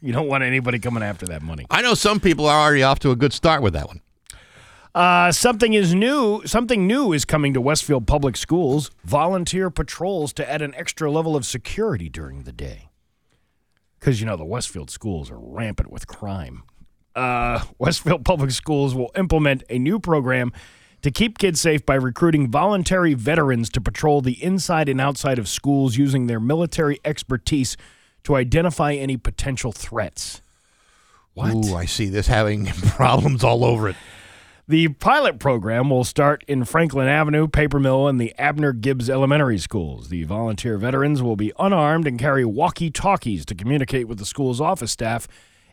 [0.05, 1.65] You don't want anybody coming after that money.
[1.69, 4.01] I know some people are already off to a good start with that one.
[4.93, 6.41] Uh, something is new.
[6.45, 8.91] Something new is coming to Westfield Public Schools.
[9.03, 12.89] Volunteer patrols to add an extra level of security during the day.
[13.99, 16.63] Because you know the Westfield schools are rampant with crime.
[17.15, 20.53] Uh, Westfield Public Schools will implement a new program
[21.01, 25.47] to keep kids safe by recruiting voluntary veterans to patrol the inside and outside of
[25.47, 27.75] schools using their military expertise
[28.25, 30.41] to identify any potential threats.
[31.33, 31.53] What?
[31.53, 33.95] Ooh, I see this having problems all over it.
[34.67, 39.59] The pilot program will start in Franklin Avenue, Paper Mill, and the Abner Gibbs Elementary
[39.59, 40.09] Schools.
[40.09, 44.59] The volunteer veterans will be unarmed and carry walkie talkies to communicate with the school's
[44.59, 45.27] office staff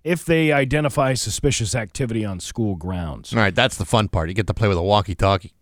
[0.04, 3.32] if they identify suspicious activity on school grounds.
[3.32, 4.28] All right, that's the fun part.
[4.28, 5.54] You get to play with a walkie-talkie.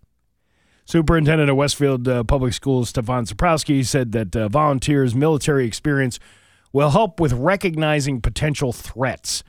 [0.85, 6.19] Superintendent of Westfield uh, Public Schools, Stefan Czaporowski, said that uh, volunteers' military experience
[6.73, 9.43] will help with recognizing potential threats.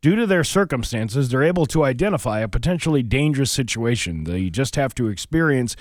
[0.00, 4.24] Due to their circumstances, they're able to identify a potentially dangerous situation.
[4.24, 5.74] They just have to experience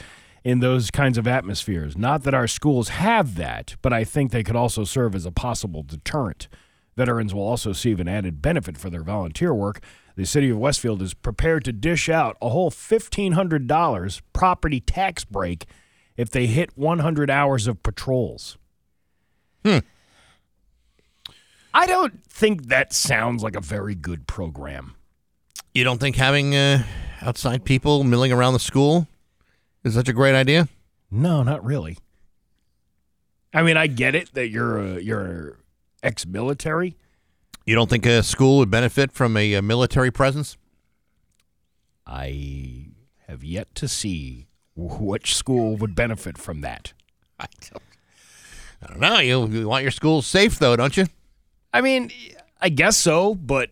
[0.44, 1.98] in those kinds of atmospheres.
[1.98, 5.32] Not that our schools have that, but I think they could also serve as a
[5.32, 6.48] possible deterrent.
[6.96, 9.82] Veterans will also receive an added benefit for their volunteer work.
[10.16, 15.68] The city of Westfield is prepared to dish out a whole $1,500 property tax break
[16.16, 18.58] if they hit 100 hours of patrols.
[19.64, 19.80] Hmm.
[21.78, 24.96] I don't think that sounds like a very good program.
[25.76, 26.82] You don't think having uh,
[27.22, 29.08] outside people milling around the school
[29.84, 30.70] is such a great idea?
[31.12, 32.00] No, not really.
[33.54, 35.60] I mean, I get it that you're a, you're
[36.02, 36.96] ex-military.
[37.64, 40.58] You don't think a school would benefit from a, uh military presence?
[42.08, 42.88] I
[43.28, 46.94] have yet to see which school would benefit from that.
[47.40, 47.84] I don't,
[48.82, 49.20] I don't know.
[49.20, 51.06] You, you want your school safe, though, don't you?
[51.74, 52.12] I mean,
[52.62, 53.72] I guess so, but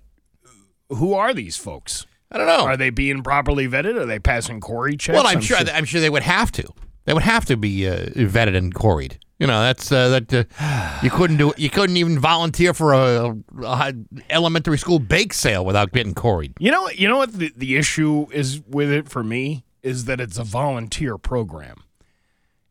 [0.89, 2.05] who are these folks?
[2.31, 2.65] I don't know.
[2.65, 3.97] Are they being properly vetted?
[3.99, 5.15] Are they passing CORI checks?
[5.15, 6.67] Well, I'm, sure, I'm sure they would have to.
[7.05, 9.19] They would have to be uh, vetted and quarried.
[9.39, 10.33] You know, that's uh, that.
[10.33, 11.53] Uh, you couldn't do.
[11.57, 13.93] You couldn't even volunteer for a, a
[14.29, 16.53] elementary school bake sale without getting quarried.
[16.57, 20.21] You know, you know what the, the issue is with it for me is that
[20.21, 21.83] it's a volunteer program.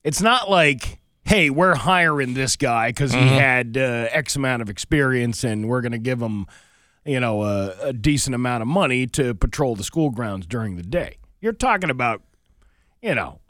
[0.03, 4.69] It's not like, hey, we're hiring this guy because he had uh, X amount of
[4.69, 6.47] experience and we're going to give him,
[7.05, 10.83] you know, a, a decent amount of money to patrol the school grounds during the
[10.83, 11.17] day.
[11.41, 12.23] You're talking about,
[13.03, 13.41] you know,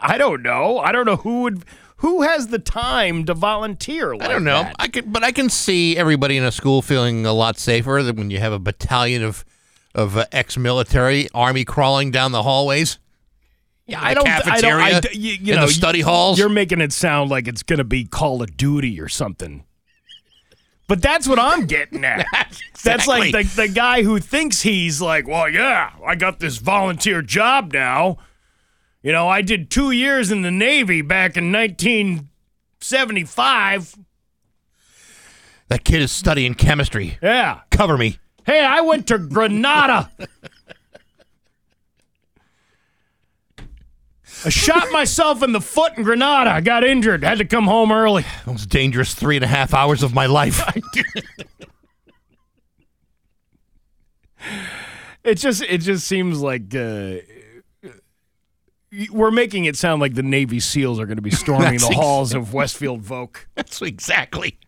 [0.00, 0.78] I don't know.
[0.78, 1.64] I don't know who would
[1.98, 4.14] who has the time to volunteer.
[4.14, 4.62] Like I don't know.
[4.62, 4.76] that?
[4.78, 8.16] I could, but I can see everybody in a school feeling a lot safer than
[8.16, 9.44] when you have a battalion of
[9.94, 12.98] of uh, ex-military army crawling down the hallways.
[13.88, 14.28] Yeah, I don't.
[14.28, 14.80] I don't.
[14.80, 16.38] I, you, you in know, the study halls.
[16.38, 19.64] You're making it sound like it's going to be Call of Duty or something.
[20.86, 22.26] But that's what I'm getting at.
[22.70, 22.82] exactly.
[22.84, 27.22] That's like the, the guy who thinks he's like, well, yeah, I got this volunteer
[27.22, 28.18] job now.
[29.02, 33.96] You know, I did two years in the Navy back in 1975.
[35.68, 37.16] That kid is studying chemistry.
[37.22, 37.60] Yeah.
[37.70, 38.18] Cover me.
[38.44, 40.10] Hey, I went to Grenada.
[44.44, 46.50] I shot myself in the foot in Grenada.
[46.50, 47.24] I got injured.
[47.24, 48.24] Had to come home early.
[48.46, 50.62] Those dangerous three and a half hours of my life.
[55.24, 57.16] It just it just seems like uh,
[59.10, 61.94] we're making it sound like the Navy SEALs are going to be storming That's the
[61.96, 63.44] halls of Westfield Voke.
[63.54, 64.58] That's exactly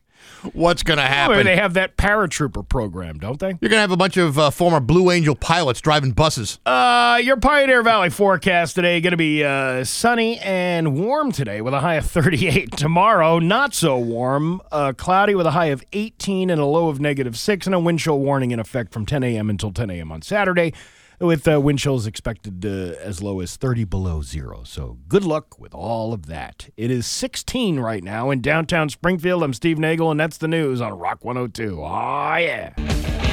[0.53, 1.45] what's going to happen.
[1.45, 3.49] they have that paratrooper program, don't they?
[3.49, 6.59] You're going to have a bunch of uh, former Blue Angel pilots driving buses.
[6.67, 11.75] Uh, your Pioneer Valley forecast today going to be uh, sunny and warm today with
[11.75, 12.77] a high of 38.
[12.77, 17.01] Tomorrow, not so warm, uh, cloudy with a high of 18 and a low of
[17.01, 19.51] negative 6, and a wind chill warning in effect from 10 a.m.
[19.51, 20.13] until 10 a.m.
[20.13, 20.73] on Saturday,
[21.21, 24.63] with uh, wind chills expected uh, as low as 30 below zero.
[24.65, 26.71] So good luck with all of that.
[26.77, 29.43] It is 16 right now in downtown Springfield.
[29.43, 31.81] I'm Steve Nagel, and that's the news on Rock 102.
[31.81, 33.30] Oh, yeah.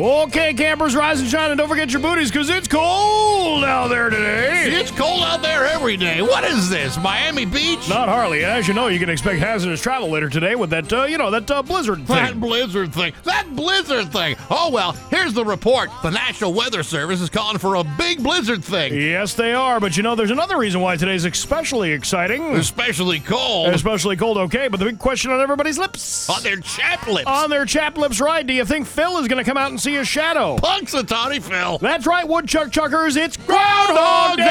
[0.00, 4.08] Okay, campers, rise and shine, and don't forget your booties because it's cold out there
[4.08, 4.72] today.
[4.72, 6.22] It's cold out there every day.
[6.22, 7.86] What is this, Miami Beach?
[7.86, 8.42] Not Harley.
[8.42, 11.30] As you know, you can expect hazardous travel later today with that, uh, you know,
[11.30, 12.16] that uh, blizzard thing.
[12.16, 13.12] That blizzard thing.
[13.24, 14.36] That blizzard thing.
[14.48, 15.90] Oh, well, here's the report.
[16.02, 18.94] The National Weather Service is calling for a big blizzard thing.
[18.94, 19.80] Yes, they are.
[19.80, 22.54] But you know, there's another reason why today's especially exciting.
[22.54, 23.74] Especially cold.
[23.74, 24.68] Especially cold, okay.
[24.68, 26.30] But the big question on everybody's lips.
[26.30, 27.26] on their chap lips.
[27.26, 28.46] On their chap lips, right?
[28.46, 30.56] Do you think Phil is going to come out and see a shadow?
[30.56, 31.78] Punxsutawney Phil.
[31.78, 33.16] That's right, Woodchuck Chuckers.
[33.16, 34.46] It's Groundhog Day.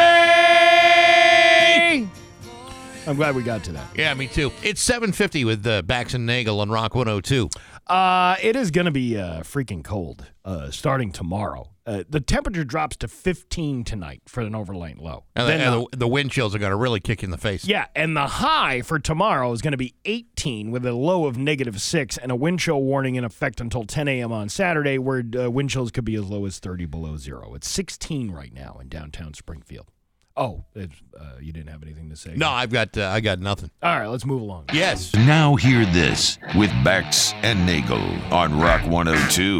[3.07, 3.87] I'm glad we got to that.
[3.95, 4.51] Yeah, me too.
[4.61, 7.49] It's 750 with uh, Bax and Nagel on Rock 102.
[7.89, 11.71] Uh, it is going to be uh, freaking cold uh, starting tomorrow.
[11.87, 15.23] Uh, the temperature drops to 15 tonight for an overnight low.
[15.35, 17.37] And, the, and the, the wind chills are going to really kick you in the
[17.39, 17.65] face.
[17.65, 21.35] yeah, and the high for tomorrow is going to be 18 with a low of
[21.35, 24.31] negative 6 and a wind chill warning in effect until 10 a.m.
[24.31, 27.55] on Saturday, where uh, wind chills could be as low as 30 below zero.
[27.55, 29.87] It's 16 right now in downtown Springfield.
[30.37, 32.33] Oh, it's, uh, you didn't have anything to say?
[32.35, 33.71] No, I've got uh, I got nothing.
[33.83, 34.65] All right, let's move along.
[34.73, 35.13] Yes.
[35.13, 37.99] Now hear this with Bax and Nagel
[38.33, 39.59] on Rock 102.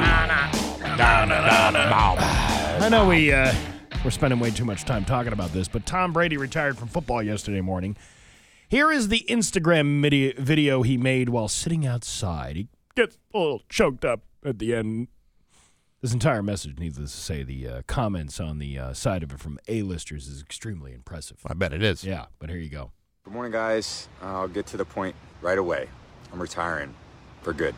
[2.82, 3.54] I know we uh,
[4.04, 7.22] we're spending way too much time talking about this, but Tom Brady retired from football
[7.22, 7.98] yesterday morning.
[8.70, 10.02] Here is the Instagram
[10.38, 12.56] video he made while sitting outside.
[12.56, 15.08] He gets a little choked up at the end.
[16.02, 19.40] This entire message, needless to say, the uh, comments on the uh, side of it
[19.42, 21.40] from A-listers is extremely impressive.
[21.46, 22.06] I bet it is.
[22.06, 22.92] Yeah, but here you go.
[23.26, 24.08] Good morning, guys.
[24.22, 25.90] I'll get to the point right away.
[26.32, 26.94] I'm retiring
[27.42, 27.76] for good.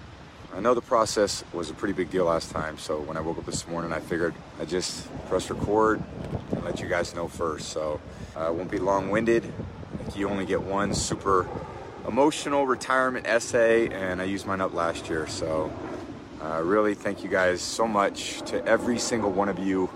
[0.54, 3.40] I know the process was a pretty big deal last time, so when I woke
[3.40, 6.04] up this morning, I figured I'd just press record
[6.52, 7.70] and let you guys know first.
[7.70, 8.00] So
[8.36, 9.52] uh, I won't be long winded.
[9.94, 11.50] I think you only get one super
[12.08, 15.26] emotional retirement essay, and I used mine up last year.
[15.26, 15.74] So
[16.42, 19.90] uh, really, thank you guys so much to every single one of you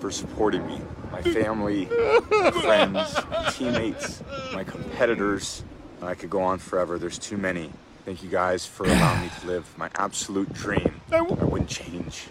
[0.00, 0.80] for supporting me.
[1.12, 1.86] My family,
[2.30, 4.22] my friends, teammates,
[4.52, 5.64] my competitors.
[6.02, 6.98] I could go on forever.
[6.98, 7.70] There's too many.
[8.04, 11.00] Thank you guys for allowing me to live my absolute dream.
[11.10, 12.26] I wouldn't change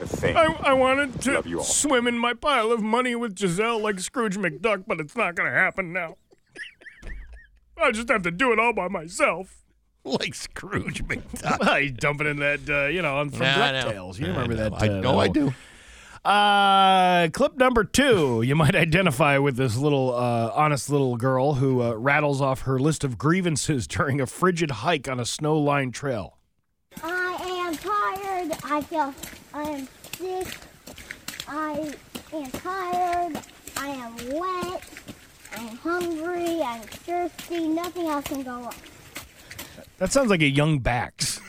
[0.00, 0.36] a thing.
[0.36, 4.84] I, I wanted to swim in my pile of money with Gisele like Scrooge McDuck,
[4.86, 6.16] but it's not going to happen now.
[7.76, 9.63] I just have to do it all by myself.
[10.20, 11.60] Like Scrooge McDuck.
[11.60, 13.90] Well, he's dumping in that, uh, you know, from Yeah, I know.
[13.90, 14.18] DuckTales.
[14.18, 14.68] You I remember know.
[14.68, 14.82] that?
[14.82, 15.54] I uh, know I do.
[16.24, 18.42] Uh, clip number two.
[18.42, 22.78] You might identify with this little, uh, honest little girl who uh, rattles off her
[22.78, 26.36] list of grievances during a frigid hike on a snow-lined trail.
[27.02, 27.36] I
[27.66, 28.52] am tired.
[28.62, 29.14] I feel
[29.54, 30.54] I am sick.
[31.48, 31.94] I
[32.32, 33.40] am tired.
[33.76, 34.84] I am wet.
[35.56, 36.62] I'm hungry.
[36.62, 37.68] I'm thirsty.
[37.68, 38.74] Nothing else can go wrong.
[39.98, 41.40] That sounds like a young Bax.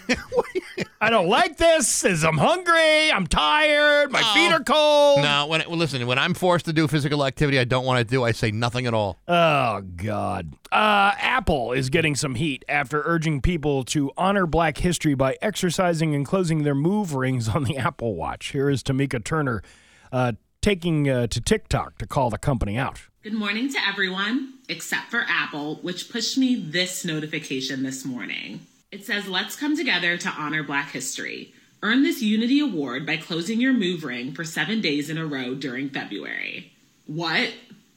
[1.01, 2.03] I don't like this.
[2.03, 3.11] Is I'm hungry.
[3.11, 4.11] I'm tired.
[4.11, 5.21] My feet are cold.
[5.21, 8.03] No, when well, listen, when I'm forced to do physical activity I don't want to
[8.03, 9.17] do, I say nothing at all.
[9.27, 10.53] Oh God.
[10.71, 16.13] Uh, Apple is getting some heat after urging people to honor Black history by exercising
[16.13, 18.47] and closing their move rings on the Apple Watch.
[18.47, 19.63] Here is Tamika Turner
[20.11, 23.01] uh, taking uh, to TikTok to call the company out.
[23.25, 28.59] Good morning to everyone, except for Apple, which pushed me this notification this morning.
[28.91, 31.51] It says, Let's come together to honor Black history.
[31.81, 35.55] Earn this Unity Award by closing your move ring for seven days in a row
[35.55, 36.71] during February.
[37.07, 37.51] What?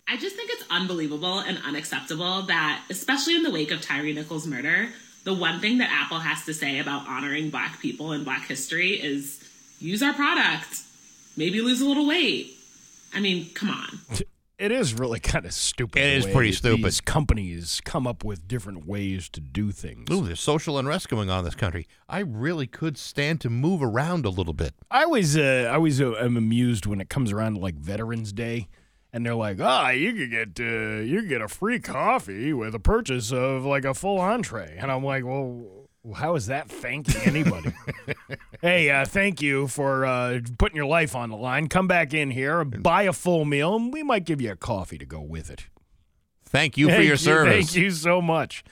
[0.09, 4.47] I just think it's unbelievable and unacceptable that, especially in the wake of Tyre Nichols'
[4.47, 4.89] murder,
[5.25, 8.93] the one thing that Apple has to say about honoring Black people and Black history
[8.93, 9.47] is
[9.79, 10.81] use our product,
[11.37, 12.57] maybe lose a little weight.
[13.13, 14.25] I mean, come on.
[14.59, 16.01] It is really kind of stupid.
[16.01, 16.85] It is pretty stupid.
[16.85, 20.11] These companies come up with different ways to do things.
[20.11, 21.87] Ooh, there's social unrest going on in this country.
[22.09, 24.75] I really could stand to move around a little bit.
[24.91, 28.33] I always, uh, I always uh, am amused when it comes around to like Veterans
[28.33, 28.69] Day,
[29.13, 32.75] and they're like, "Ah, you could get, uh, you could get a free coffee with
[32.75, 35.78] a purchase of like a full entree," and I'm like, "Well,
[36.15, 37.73] how is that thanking anybody?"
[38.61, 41.69] hey, uh, thank you for uh, putting your life on the line.
[41.69, 44.99] Come back in here, buy a full meal, and we might give you a coffee
[44.99, 45.67] to go with it.
[46.45, 47.67] Thank you for your you- service.
[47.67, 48.65] Thank you so much.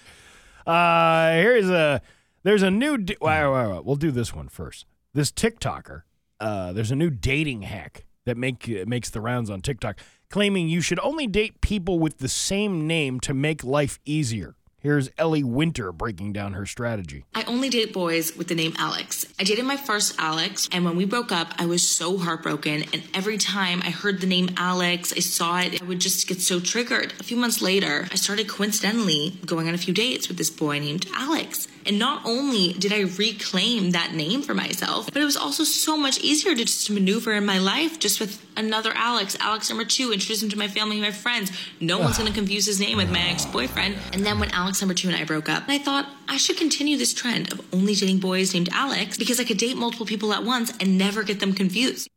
[0.67, 2.01] Uh, here's a
[2.43, 2.99] there's a new.
[2.99, 4.87] d- wait, wait, wait, We'll do this one first.
[5.15, 6.03] This TikToker.
[6.39, 9.99] Uh, there's a new dating hack that make makes the rounds on TikTok,
[10.29, 14.55] claiming you should only date people with the same name to make life easier.
[14.87, 17.25] Here's Ellie Winter breaking down her strategy.
[17.35, 19.27] I only date boys with the name Alex.
[19.37, 22.85] I dated my first Alex, and when we broke up, I was so heartbroken.
[22.93, 26.41] And every time I heard the name Alex, I saw it, I would just get
[26.41, 27.15] so triggered.
[27.19, 30.79] A few months later, I started coincidentally going on a few dates with this boy
[30.79, 31.67] named Alex.
[31.87, 35.97] And not only did I reclaim that name for myself, but it was also so
[35.97, 40.13] much easier to just maneuver in my life just with another Alex, Alex number two,
[40.13, 41.53] introduce him to my family my friends.
[41.81, 43.97] No one's gonna confuse his name with my ex boyfriend.
[44.13, 46.97] And then when Alex number two and I broke up, I thought I should continue
[46.97, 50.45] this trend of only dating boys named Alex because I could date multiple people at
[50.45, 52.09] once and never get them confused.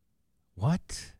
[0.55, 1.11] What?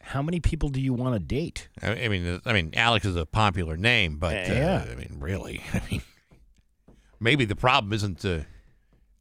[0.00, 1.68] How many people do you want to date?
[1.82, 4.84] I I mean, I mean, Alex is a popular name, but uh, Yeah.
[4.90, 6.02] I mean, really, I mean,
[7.20, 8.40] maybe the problem isn't uh,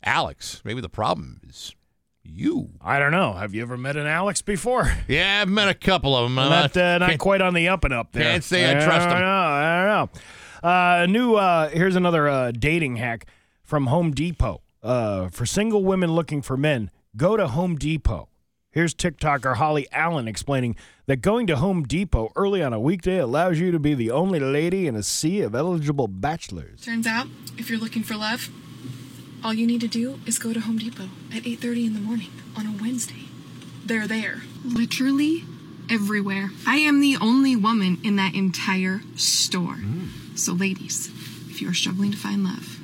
[0.03, 0.61] Alex.
[0.64, 1.76] Maybe the problem is
[2.24, 2.70] you.
[2.82, 3.34] I don't know.
[3.34, 4.91] Have you ever met an Alex before?
[5.07, 6.36] Yeah, I've met a couple of them.
[6.36, 8.24] not uh, not quite on the up and up there.
[8.24, 9.10] can't say I trust 'em.
[9.11, 9.28] don't know.
[9.28, 10.11] I don't
[10.64, 10.70] know.
[10.70, 11.36] Uh, new.
[11.36, 13.26] Uh, here's another uh, dating hack
[13.64, 14.61] from Home Depot.
[14.82, 18.28] Uh, for single women looking for men, go to Home Depot.
[18.74, 20.76] Here's TikToker Holly Allen explaining
[21.06, 24.40] that going to Home Depot early on a weekday allows you to be the only
[24.40, 26.82] lady in a sea of eligible bachelors.
[26.82, 28.50] Turns out, if you're looking for love,
[29.44, 32.32] all you need to do is go to Home Depot at 8:30 in the morning
[32.58, 33.26] on a Wednesday.
[33.86, 35.44] They're there, literally
[35.88, 36.50] everywhere.
[36.66, 39.76] I am the only woman in that entire store.
[39.76, 40.36] Mm.
[40.36, 41.10] So ladies,
[41.48, 42.80] if you are struggling to find love,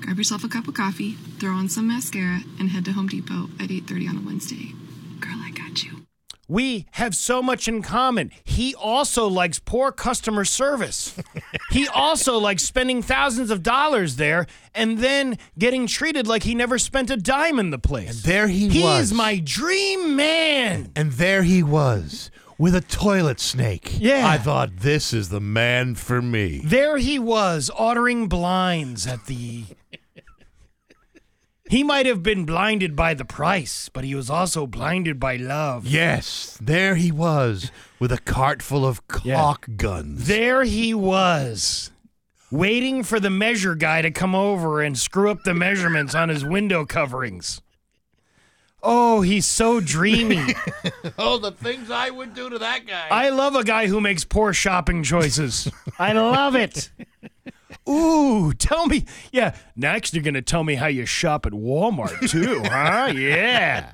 [0.00, 3.50] grab yourself a cup of coffee, throw on some mascara, and head to Home Depot
[3.60, 4.72] at 8:30 on a Wednesday.
[5.20, 6.06] Girl, I got you.
[6.48, 8.30] We have so much in common.
[8.44, 11.16] He also likes poor customer service.
[11.72, 16.78] he also likes spending thousands of dollars there and then getting treated like he never
[16.78, 18.10] spent a dime in the place.
[18.10, 19.06] And There he He was.
[19.06, 20.92] is my dream man.
[20.94, 23.96] And there he was with a toilet snake.
[23.98, 24.28] Yeah.
[24.28, 26.60] I thought this is the man for me.
[26.64, 29.64] There he was ordering blinds at the.
[31.68, 35.86] He might have been blinded by the price, but he was also blinded by love.
[35.86, 40.28] Yes, there he was with a cart full of caulk guns.
[40.28, 41.90] There he was,
[42.52, 46.44] waiting for the measure guy to come over and screw up the measurements on his
[46.44, 47.60] window coverings.
[48.88, 50.54] Oh, he's so dreamy.
[51.18, 53.08] oh, the things I would do to that guy.
[53.10, 55.68] I love a guy who makes poor shopping choices.
[55.98, 56.90] I love it.
[57.88, 59.04] Ooh, tell me.
[59.32, 63.12] Yeah, next you're going to tell me how you shop at Walmart, too, huh?
[63.14, 63.92] Yeah.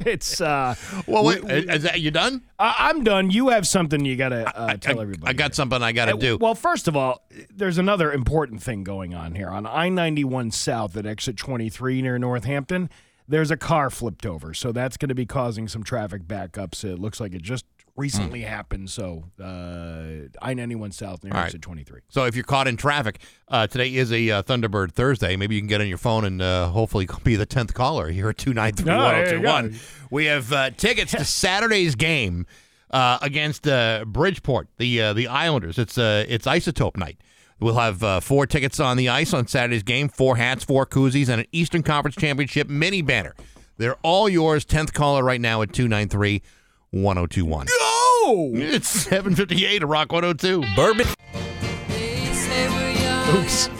[0.00, 0.76] It's, uh.
[1.06, 2.42] Well, wait, we- is that you done?
[2.58, 3.30] I- I'm done.
[3.30, 5.28] You have something you got to uh, tell everybody.
[5.28, 6.36] I got something I got to Uh, do.
[6.40, 9.48] Well, first of all, there's another important thing going on here.
[9.48, 12.90] On I 91 South at exit 23 near Northampton,
[13.26, 14.54] there's a car flipped over.
[14.54, 16.84] So that's going to be causing some traffic backups.
[16.84, 17.64] It looks like it just
[17.98, 18.88] recently happened.
[18.88, 21.46] So uh, I 91 South near All right.
[21.46, 22.00] exit 23.
[22.08, 25.36] So if you're caught in traffic, uh, today is a uh, Thunderbird Thursday.
[25.36, 28.28] Maybe you can get on your phone and uh, hopefully be the 10th caller here
[28.30, 29.48] at 293 Oh, there you go.
[29.52, 29.80] 1021.
[30.10, 32.46] We have uh, tickets to Saturday's game
[32.90, 35.78] uh, against uh, Bridgeport, the uh, the Islanders.
[35.78, 37.18] It's uh, it's Isotope night.
[37.60, 41.28] We'll have uh, four tickets on the ice on Saturday's game, four hats, four koozies,
[41.28, 43.34] and an Eastern Conference Championship mini banner.
[43.78, 44.64] They're all yours.
[44.64, 46.40] 10th caller right now at 293
[46.92, 47.66] 1021.
[48.28, 48.50] Go!
[48.52, 50.62] It's 758 at Rock 102.
[50.76, 51.06] Bourbon.
[53.34, 53.70] Oops.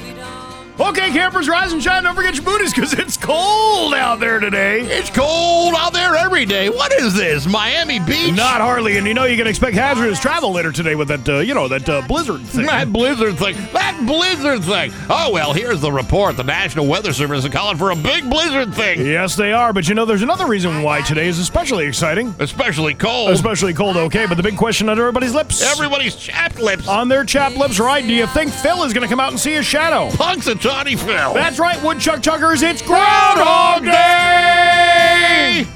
[0.80, 2.04] Okay, campers, rise and shine.
[2.04, 4.80] Don't forget your booties because it's cold out there today.
[4.80, 6.68] It's cold out there every day.
[6.68, 7.46] What is this?
[7.46, 8.34] Miami Beach?
[8.34, 11.38] Not hardly, and you know you can expect hazardous travel later today with that, uh,
[11.38, 12.66] you know, that uh, blizzard thing.
[12.66, 13.56] That blizzard thing.
[13.72, 14.92] That blizzard thing.
[15.10, 16.36] Oh, well, here's the report.
[16.36, 19.04] The National Weather Service is calling for a big blizzard thing.
[19.04, 19.72] Yes, they are.
[19.72, 22.34] But you know, there's another reason why today is especially exciting.
[22.38, 23.30] Especially cold.
[23.30, 24.26] Especially cold, okay.
[24.26, 25.62] But the big question on everybody's lips.
[25.62, 26.88] Everybody's chapped lips.
[26.88, 28.06] on their chapped lips, right?
[28.06, 30.08] Do you think Phil is going to come out and see his shadow?
[30.10, 31.34] Punxsutawney Phil.
[31.34, 32.62] That's right, Woodchuck Chuckers.
[32.62, 35.66] It's Groundhog Day!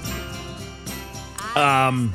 [1.56, 2.14] Um,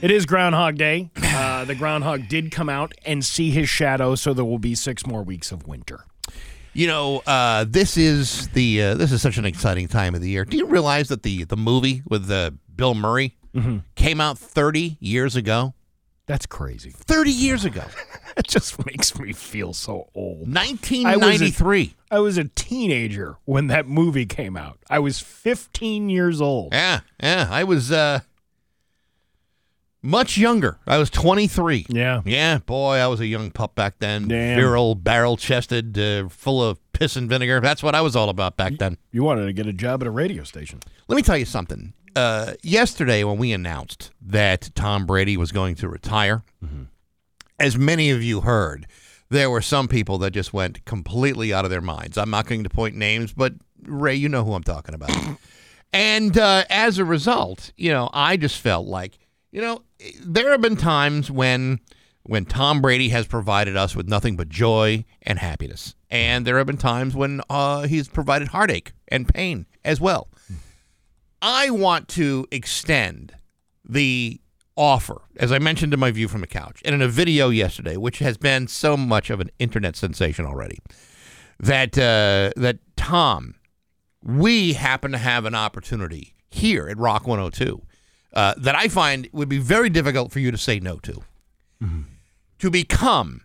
[0.00, 1.10] it is Groundhog Day.
[1.22, 5.06] Uh, the groundhog did come out and see his shadow, so there will be six
[5.06, 6.04] more weeks of winter.
[6.72, 10.28] You know, uh, this is the uh, this is such an exciting time of the
[10.30, 10.44] year.
[10.44, 13.36] Do you realize that the the movie with uh, Bill Murray
[13.94, 15.74] came out 30 years ago?
[16.26, 16.90] That's crazy.
[16.90, 17.84] 30 years ago.
[18.36, 20.40] It just makes me feel so old.
[20.54, 21.94] 1993.
[22.10, 24.78] I was a teenager when that movie came out.
[24.90, 26.74] I was 15 years old.
[26.74, 27.48] Yeah, yeah.
[27.50, 28.20] I was uh
[30.06, 30.78] Much younger.
[30.86, 31.86] I was 23.
[31.88, 32.22] Yeah.
[32.24, 34.28] Yeah, boy, I was a young pup back then.
[34.28, 34.56] Damn.
[34.56, 37.60] Virile, barrel chested, uh, full of piss and vinegar.
[37.60, 38.98] That's what I was all about back then.
[39.10, 40.78] You wanted to get a job at a radio station.
[41.08, 41.92] Let me tell you something.
[42.14, 46.44] Uh, yesterday, when we announced that Tom Brady was going to retire,
[47.58, 48.86] as many of you heard,
[49.28, 52.16] there were some people that just went completely out of their minds.
[52.16, 55.10] I'm not going to point names, but Ray, you know who I'm talking about.
[55.92, 59.18] and uh, as a result, you know, I just felt like,
[59.56, 59.80] you know,
[60.22, 61.80] there have been times when
[62.24, 66.66] when Tom Brady has provided us with nothing but joy and happiness, and there have
[66.66, 70.28] been times when uh, he's provided heartache and pain as well.
[71.40, 73.34] I want to extend
[73.82, 74.42] the
[74.76, 77.96] offer, as I mentioned in my view from the couch, and in a video yesterday,
[77.96, 80.80] which has been so much of an internet sensation already,
[81.58, 83.54] that uh, that Tom,
[84.22, 87.80] we happen to have an opportunity here at Rock 102
[88.36, 91.22] uh, that I find would be very difficult for you to say no to,
[92.58, 93.40] to become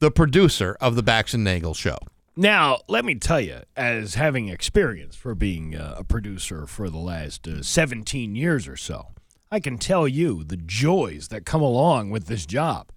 [0.00, 1.98] the producer of the Bax and Nagel show.
[2.34, 6.98] Now, let me tell you, as having experience for being uh, a producer for the
[6.98, 9.08] last uh, 17 years or so,
[9.50, 12.90] I can tell you the joys that come along with this job.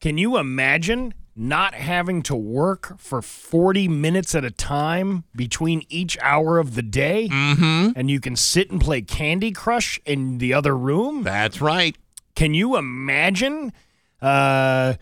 [0.00, 6.18] Can you imagine not having to work for 40 minutes at a time between each
[6.20, 7.28] hour of the day?
[7.28, 7.92] Mm-hmm.
[7.96, 11.22] And you can sit and play Candy Crush in the other room?
[11.22, 11.96] That's right.
[12.34, 13.72] Can you imagine
[14.20, 14.94] uh,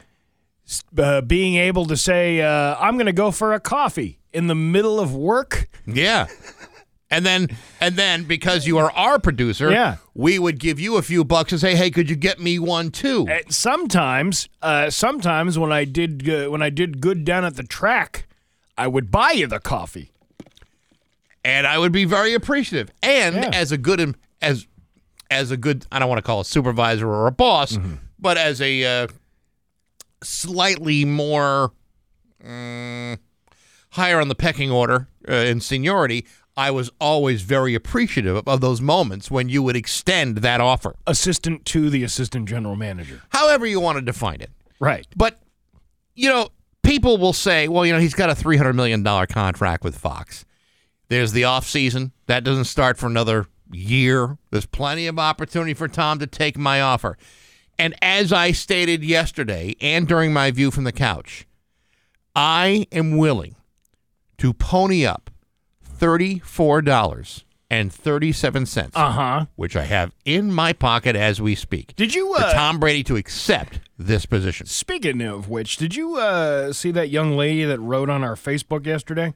[0.96, 4.54] uh, being able to say, uh, I'm going to go for a coffee in the
[4.54, 5.68] middle of work?
[5.86, 6.26] Yeah.
[7.12, 7.48] And then,
[7.80, 9.97] and then, because you are our producer, Yeah.
[10.14, 12.90] we would give you a few bucks and say, "Hey, could you get me one
[12.90, 17.56] too?" Uh, sometimes, uh, sometimes when I did uh, when I did good down at
[17.56, 18.26] the track,
[18.78, 20.09] I would buy you the coffee.
[21.44, 22.90] and I would be very appreciative.
[23.02, 23.51] And Yeah.
[23.52, 24.66] as a good em- as
[25.30, 27.94] as a good, I don't want to call a supervisor or a boss, Mm-hmm.
[28.18, 29.06] but as a uh,
[30.22, 31.72] slightly more
[32.44, 33.18] mm,
[33.90, 36.26] higher on the pecking order uh, in seniority,
[36.56, 41.64] I was always very appreciative of, those moments when you would extend that offer, Assistant
[41.66, 43.22] to the assistant general manager.
[43.30, 44.50] however you want to define it.
[44.78, 45.06] Right.
[45.16, 45.40] But
[46.14, 46.50] you know,
[46.82, 49.96] people will say, well, you know, he's got a three hundred million dollar contract with
[49.96, 50.44] Fox.
[51.08, 54.36] There's the off season that doesn't start for another year.
[54.50, 57.16] There's plenty of opportunity for Tom to take my offer.
[57.78, 61.46] And as I stated yesterday and during my view from the couch,
[62.36, 63.56] I am willing
[64.38, 65.30] to pony up
[66.02, 69.46] thirty-four dollars and thirty-seven cents, Uh huh.
[69.54, 71.94] which I have in my pocket as we speak.
[71.94, 72.34] Did you?
[72.36, 74.66] for Uh, Tom Brady to accept this position.
[74.66, 78.84] Speaking of which, did you uh, see that young lady that wrote on our Facebook
[78.84, 79.32] yesterday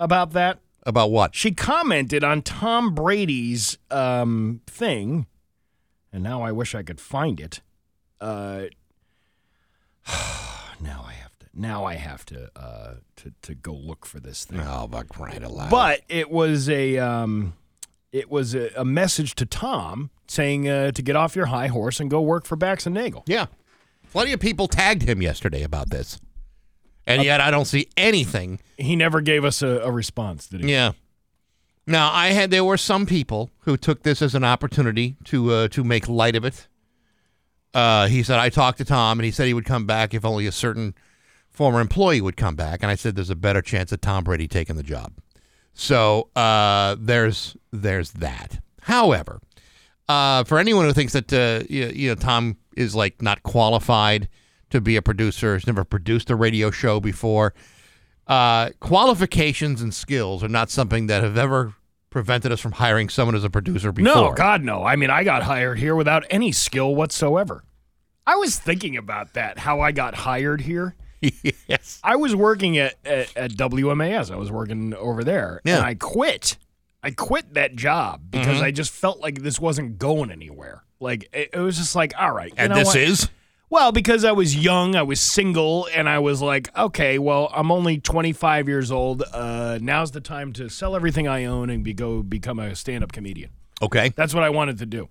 [0.00, 0.60] about that?
[0.84, 1.34] About what?
[1.34, 5.26] She commented on Tom Brady's um, thing,
[6.10, 7.60] and now I wish I could find it.
[8.18, 8.62] Uh,
[10.80, 11.14] now I.
[11.54, 14.60] Now I have to uh, to to go look for this thing.
[14.60, 15.70] Oh, but crying out loud.
[15.70, 17.54] But it was a um,
[18.10, 22.00] it was a, a message to Tom saying uh, to get off your high horse
[22.00, 23.22] and go work for Bax and Nagel.
[23.26, 23.46] Yeah.
[24.10, 26.20] Plenty of people tagged him yesterday about this.
[27.06, 28.60] And yet I don't see anything.
[28.76, 30.70] He never gave us a, a response, did he?
[30.70, 30.92] Yeah.
[31.86, 35.68] Now I had there were some people who took this as an opportunity to uh,
[35.68, 36.68] to make light of it.
[37.74, 40.24] Uh, he said I talked to Tom and he said he would come back if
[40.24, 40.94] only a certain
[41.52, 44.48] former employee would come back and I said there's a better chance of Tom Brady
[44.48, 45.12] taking the job.
[45.74, 48.60] So uh, there's there's that.
[48.82, 49.40] However,
[50.08, 54.28] uh, for anyone who thinks that uh, you, you know Tom is like not qualified
[54.70, 57.54] to be a producer, has never produced a radio show before,
[58.26, 61.74] uh, qualifications and skills are not something that have ever
[62.10, 64.14] prevented us from hiring someone as a producer before.
[64.14, 64.84] No, God, no.
[64.84, 67.64] I mean, I got hired here without any skill whatsoever.
[68.26, 70.94] I was thinking about that, how I got hired here.
[71.68, 72.00] Yes.
[72.02, 74.30] I was working at, at, at WMAS.
[74.30, 75.60] I was working over there.
[75.64, 75.76] Yeah.
[75.78, 76.56] And I quit.
[77.02, 78.62] I quit that job because Mhm.
[78.62, 80.84] I just felt like this wasn't going anywhere.
[81.00, 82.52] Like, it, it was just like, all right.
[82.56, 82.96] And this what?
[82.96, 83.28] is?
[83.70, 87.72] Well, because I was young, I was single, and I was like, okay, well, I'm
[87.72, 89.22] only 25 years old.
[89.32, 93.02] Uh, now's the time to sell everything I own and be, go become a stand
[93.02, 93.50] up comedian.
[93.80, 94.10] Okay.
[94.14, 95.08] That's what I wanted to do.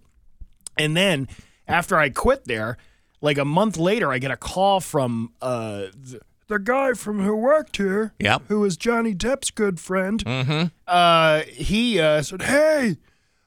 [0.78, 1.28] And then
[1.68, 2.78] after I quit there,
[3.22, 7.36] like a month later, I get a call from uh, the, the guy from who
[7.36, 8.44] worked here, Yep.
[8.48, 10.24] who was Johnny Depp's good friend.
[10.26, 10.68] Mm-hmm.
[10.88, 12.98] Uh, he uh, said, "Hey,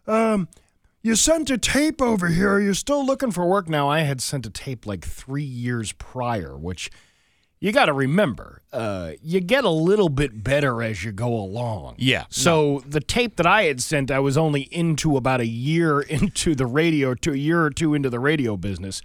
[0.07, 0.49] um,
[1.03, 2.59] you sent a tape over here.
[2.59, 6.57] You're still looking for work now." I had sent a tape like three years prior,
[6.57, 6.91] which
[7.61, 11.95] you got to remember, uh, you get a little bit better as you go along.
[11.97, 12.25] Yeah.
[12.29, 16.55] So the tape that I had sent, I was only into about a year into
[16.55, 19.01] the radio, to a year or two into the radio business,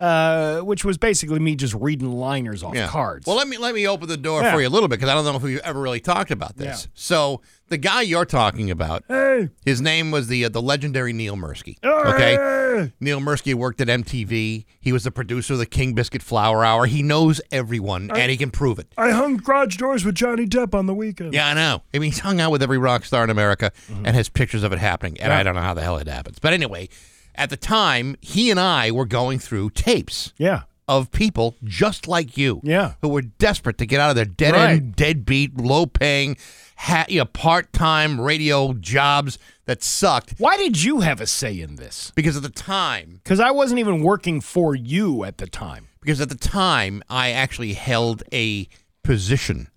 [0.00, 2.86] uh, which was basically me just reading liners off Yeah.
[2.88, 3.26] cards.
[3.26, 4.52] Well, let me let me open the door Yeah.
[4.52, 6.56] for you a little bit because I don't know if we've ever really talked about
[6.56, 6.84] this.
[6.84, 6.90] Yeah.
[6.94, 9.48] So the guy you're talking about, Hey.
[9.64, 11.76] his name was the uh, the legendary Neil Mursky.
[11.82, 11.88] Hey.
[12.36, 14.66] Okay, Neil Mursky worked at MTV.
[14.80, 16.86] He was the producer of the King Biscuit Flower Hour.
[16.86, 18.92] He knows everyone, and he can prove it.
[18.98, 21.32] I hung garage doors with Johnny Depp on the weekend.
[21.34, 21.82] Yeah, I know.
[21.94, 23.72] I mean, he's hung out with every rock star in America
[24.04, 25.18] and has pictures of it happening.
[25.20, 25.40] And Mm-hmm.
[25.40, 26.38] I don't know how the hell it happens.
[26.38, 26.88] But anyway,
[27.36, 30.62] at the time, he and I were going through tapes Yeah.
[30.88, 32.60] of people just like you.
[32.64, 32.94] Yeah.
[33.02, 34.70] Who were desperate to get out of their dead Right.
[34.70, 36.36] end, deadbeat, low paying,
[36.76, 40.34] ha- you know, part time radio jobs that sucked.
[40.38, 42.12] Why did you have a say in this?
[42.14, 45.88] Because at the time, Because I wasn't even working for you at the time.
[46.00, 48.68] because at the time, I actually held a
[49.02, 49.68] position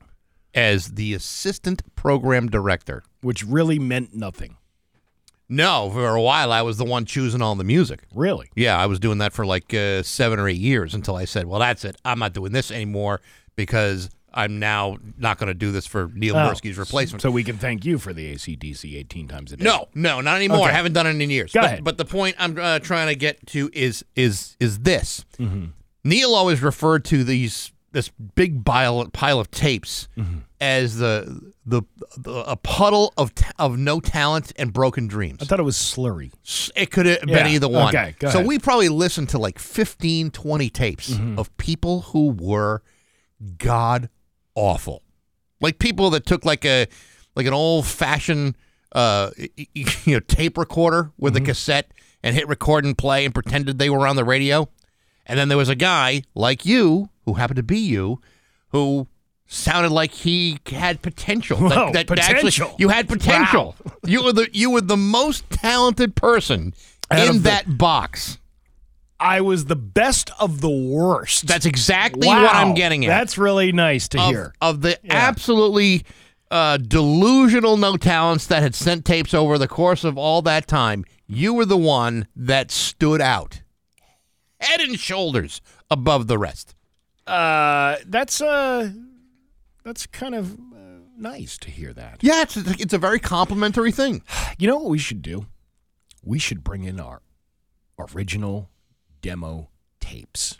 [0.53, 3.03] as the assistant program director.
[3.21, 4.55] Which really meant nothing.
[5.49, 8.01] No, for a while I was the one choosing all the music.
[8.13, 8.49] Really?
[8.55, 11.45] Yeah, I was doing that for like uh, seven or eight years until I said,
[11.47, 11.95] "Well, that's it.
[12.05, 13.19] I'm not doing this anymore
[13.55, 17.43] because I'm now not going to do this for Neil Oh, Mursky's replacement." So we
[17.43, 19.65] can thank you for the AC/DC 18 times a day.
[19.65, 20.59] no, no, not anymore.
[20.59, 20.69] Okay.
[20.69, 21.51] I haven't done it in years.
[21.51, 21.83] Go but, ahead.
[21.83, 25.25] but the point I'm uh, trying to get to is is is this.
[25.39, 25.65] Mm-hmm.
[26.03, 30.39] Neil always referred to these this big pile pile of tapes Mm-hmm.
[30.61, 31.81] as the, the
[32.17, 35.39] the a puddle of ta- of no talent and broken dreams.
[35.41, 36.31] I thought it was slurry.
[36.75, 37.95] It could have been either one.
[37.95, 38.39] okay, so ahead.
[38.39, 38.47] Mm-hmm.
[38.47, 42.81] we probably listened to like 15, 20 tapes of people who were
[43.57, 44.09] god
[44.55, 45.03] awful.
[45.61, 46.87] Like people that took like a
[47.35, 48.55] like an old fashioned
[48.93, 49.31] uh
[49.73, 51.43] you know tape recorder with Mm-hmm.
[51.43, 51.91] a cassette
[52.23, 54.67] and hit record and play and pretended they were on the radio.
[55.25, 58.19] And then there was a guy like you who happened to be you
[58.69, 59.07] who
[59.47, 61.57] sounded like he had potential.
[61.57, 62.75] Whoa, actually- potential.
[62.77, 63.75] you had potential.
[64.05, 66.73] You were the you were the most talented person
[67.09, 68.37] Out in of the- that box.
[69.21, 71.45] I was the best of the worst.
[71.45, 72.43] That's exactly Wow.
[72.43, 73.09] what I'm getting at.
[73.09, 74.53] That's really nice to of, hear.
[74.61, 76.05] of the absolutely
[76.51, 81.03] uh, delusional no talents that had sent tapes over the course of all that time.
[81.27, 83.61] You were the one that stood out,
[84.61, 85.59] head and shoulders
[85.91, 86.73] above the rest.
[87.29, 88.89] Uh, that's uh,
[89.83, 92.17] that's kind of uh, nice to hear that.
[92.21, 94.23] Yeah, it's a, it's a very complimentary thing.
[94.57, 95.45] You know what we should do?
[96.23, 97.21] We should bring in our
[98.13, 98.69] original
[99.21, 99.69] demo
[99.99, 100.57] tapes.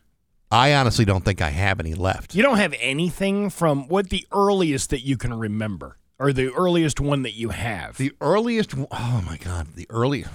[0.51, 2.33] I honestly don't think I have any left.
[2.33, 6.99] You don't have anything from what the earliest that you can remember, or the earliest
[6.99, 7.97] one that you have.
[7.97, 10.31] The earliest, oh my God, the earliest.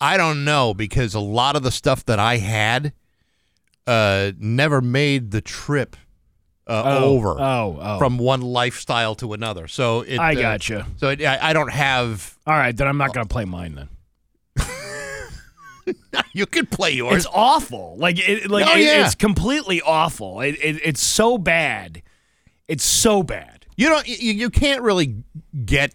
[0.00, 2.92] I don't know because a lot of the stuff that I had
[3.86, 5.96] uh, never made the trip
[6.66, 7.98] uh, Oh, over oh, oh.
[7.98, 9.68] from one lifestyle to another.
[9.68, 10.86] So it, I uh, gotcha.
[10.96, 12.36] So it, I, I don't have.
[12.46, 13.88] All right, then I'm not going to play mine then.
[16.32, 17.18] You could play yours.
[17.24, 17.94] It's awful.
[17.98, 19.06] Like it, like Oh, yeah.
[19.06, 20.40] it's completely awful.
[20.40, 22.02] It, it, it's so bad.
[22.68, 23.66] It's so bad.
[23.76, 24.06] You don't.
[24.08, 25.22] You, you can't really
[25.64, 25.94] get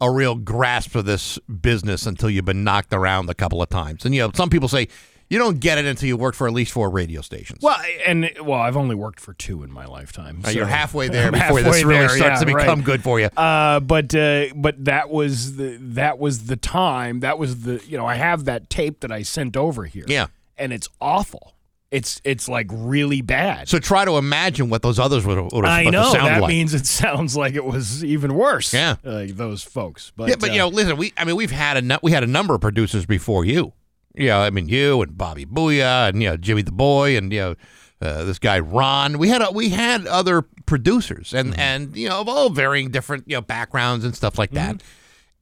[0.00, 4.04] a real grasp of this business until you've been knocked around a couple of times.
[4.04, 4.88] And you know, some people say
[5.30, 7.62] you don't get it until you work for at least four radio stations.
[7.62, 10.42] Well, and well, I've only worked for two in my lifetime.
[10.44, 12.84] Uh, you're halfway there I'm before this really there, starts yeah, to become right.
[12.84, 13.26] good for you.
[13.36, 17.20] Uh, but uh, but that was the that was the time.
[17.20, 20.04] That was the you know I have that tape that I sent over here.
[20.08, 20.26] Yeah.
[20.58, 21.54] and it's awful.
[21.92, 23.68] It's it's like really bad.
[23.68, 26.48] So try to imagine what those others would have, would have I know that like.
[26.48, 28.74] means it sounds like it was even worse.
[28.74, 28.96] Yeah.
[29.04, 30.12] uh, those folks.
[30.16, 32.24] But yeah, but uh, you know, listen, we I mean, we've had a we had
[32.24, 33.72] a number of producers before you.
[34.14, 37.40] Yeah, I mean, you and Bobby Booyah and you know Jimmy the Boy and you
[37.40, 37.54] know
[38.02, 39.18] uh, this guy Ron.
[39.18, 41.60] We had a, we had other producers and Mm-hmm.
[41.60, 44.78] and you know of all varying different you know backgrounds and stuff like Mm-hmm.
[44.78, 44.82] that.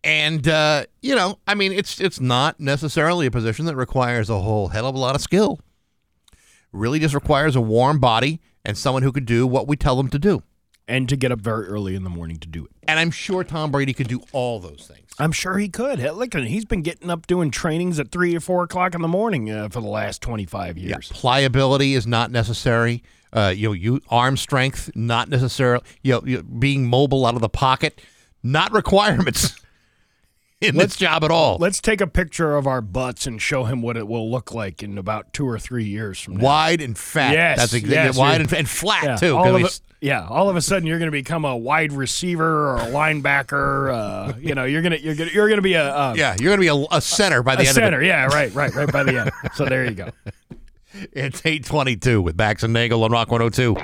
[0.04, 4.38] And uh, you know, I mean, it's it's not necessarily a position that requires a
[4.40, 5.60] whole hell of a lot of skill.
[6.72, 10.08] Really, just requires a warm body and someone who could do what we tell them
[10.10, 10.42] to do.
[10.88, 12.70] And to get up very early in the morning to do it.
[12.88, 15.06] And I'm sure Tom Brady could do all those things.
[15.20, 16.00] I'm sure he could.
[16.00, 19.50] Look, he's been getting up doing trainings at three or four o'clock in the morning
[19.50, 21.10] uh, for the last twenty five years.
[21.12, 23.02] pliability is not necessary.
[23.32, 25.84] Uh, you know, you arm strength not necessarily.
[26.02, 28.00] You know, you, being mobile out of the pocket,
[28.42, 29.60] not requirements
[30.68, 31.56] in Let's- this job at all.
[31.58, 34.82] Let's take a picture of our butts and show him what it will look like
[34.82, 36.44] in about two or three years from now.
[36.44, 37.32] Wide and fat.
[37.32, 39.34] Yes, That's exactly yes, wide you're- and, and flat yeah, too.
[39.34, 41.44] 'cause All of we a, s- yeah, all of a sudden you're going to become
[41.44, 43.92] a wide receiver or a linebacker.
[43.92, 46.68] Uh, you know, you're gonna you're gonna you're gonna be a, a yeah, you're going
[46.68, 47.96] to be a, a center by the a end center.
[47.96, 48.06] of it.
[48.06, 49.30] Yeah, right, right, right by the end.
[49.54, 50.10] So there you go.
[51.12, 53.74] It's 822 with Bax and Nagel on Rock 102.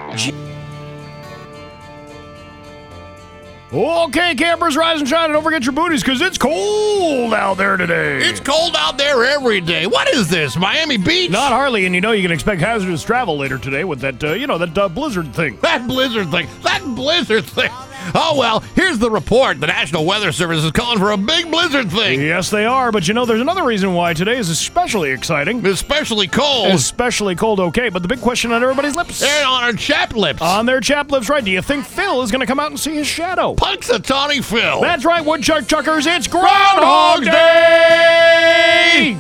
[3.74, 7.76] Okay, campers, rise and shine, and don't forget your booties because it's cold out there
[7.76, 8.18] today.
[8.18, 9.88] It's cold out there every day.
[9.88, 11.32] What is this, Miami Beach?
[11.32, 14.34] Not hardly, and you know you can expect hazardous travel later today with that, uh,
[14.34, 15.58] you know, that uh, blizzard thing.
[15.62, 16.46] That blizzard thing.
[16.62, 17.72] That blizzard thing.
[18.14, 19.60] Oh, well, here's the report.
[19.60, 22.20] The National Weather Service is calling for a big blizzard thing.
[22.20, 25.64] Yes, they are, but you know, there's another reason why today is especially exciting.
[25.66, 26.68] Especially cold.
[26.68, 29.20] Especially cold, okay, but the big question on everybody's lips.
[29.20, 30.42] They're on our chap lips.
[30.42, 31.44] On their chap lips, right.
[31.44, 33.54] Do you think Phil is going to come out and see his shadow?
[33.54, 34.80] Punxsutawney Phil.
[34.80, 39.16] That's right, Woodchuck Chuckers, it's Groundhog Day!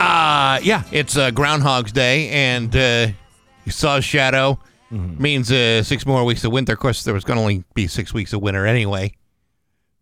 [0.00, 3.06] Uh, yeah, it's uh, Groundhog's Day, and uh,
[3.64, 4.58] you saw a shadow.
[4.92, 5.22] Mm-hmm.
[5.22, 6.74] Means uh, six more weeks of winter.
[6.74, 9.14] Of course, there was going to only be six weeks of winter anyway.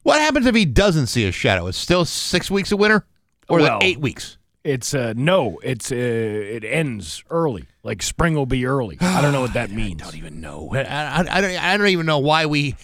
[0.03, 1.67] What happens if he doesn't see a shadow?
[1.69, 3.07] It's still six weeks of winter,
[3.49, 4.37] or Well, eight weeks?
[4.62, 7.65] It's uh no, it's uh it ends early.
[7.83, 8.99] Like spring will be early.
[9.01, 10.03] I don't know what that means.
[10.03, 10.71] I don't even know.
[10.75, 12.75] I, I, I, don't, I don't even know why we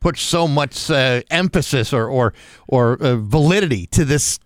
[0.00, 2.34] put so much uh, emphasis or or
[2.68, 4.38] or uh, validity to this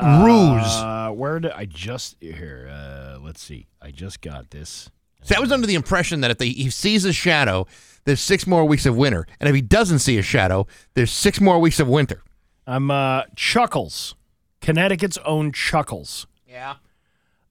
[0.00, 0.62] ruse.
[0.64, 2.68] Uh, where did I just here?
[2.70, 3.66] Uh, let's see.
[3.80, 4.90] I just got this.
[5.26, 7.66] See, I was under the impression that if they, he sees a shadow,
[8.04, 11.40] there's six more weeks of winter, and if he doesn't see a shadow, there's six
[11.40, 12.22] more weeks of winter.
[12.66, 14.14] I'm uh Chuckles,
[14.60, 16.26] Connecticut's own Chuckles.
[16.48, 16.76] Yeah.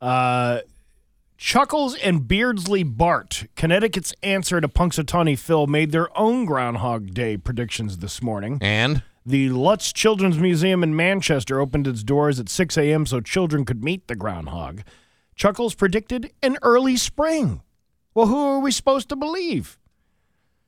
[0.01, 0.61] Uh,
[1.37, 7.97] Chuckles and Beardsley Bart, Connecticut's answer to Punxsutawney Phil, made their own Groundhog Day predictions
[7.97, 8.57] this morning.
[8.61, 13.05] And the Lutz Children's Museum in Manchester opened its doors at 6 a.m.
[13.05, 14.81] so children could meet the groundhog.
[15.35, 17.61] Chuckles predicted an early spring.
[18.15, 19.77] Well, who are we supposed to believe?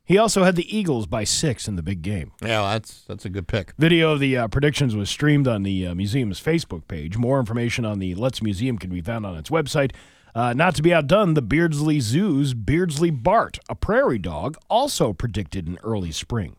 [0.03, 2.31] He also had the Eagles by six in the big game.
[2.41, 3.73] Yeah, that's that's a good pick.
[3.77, 7.17] Video of the uh, predictions was streamed on the uh, museum's Facebook page.
[7.17, 9.91] More information on the Lutz Museum can be found on its website.
[10.35, 15.67] Uh, not to be outdone, the Beardsley Zoo's Beardsley Bart, a prairie dog, also predicted
[15.67, 16.55] an early spring.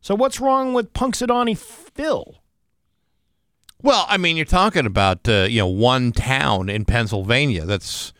[0.00, 2.40] So what's wrong with Punxsutawney Phil?
[3.82, 8.12] Well, I mean, you're talking about uh, you know one town in Pennsylvania that's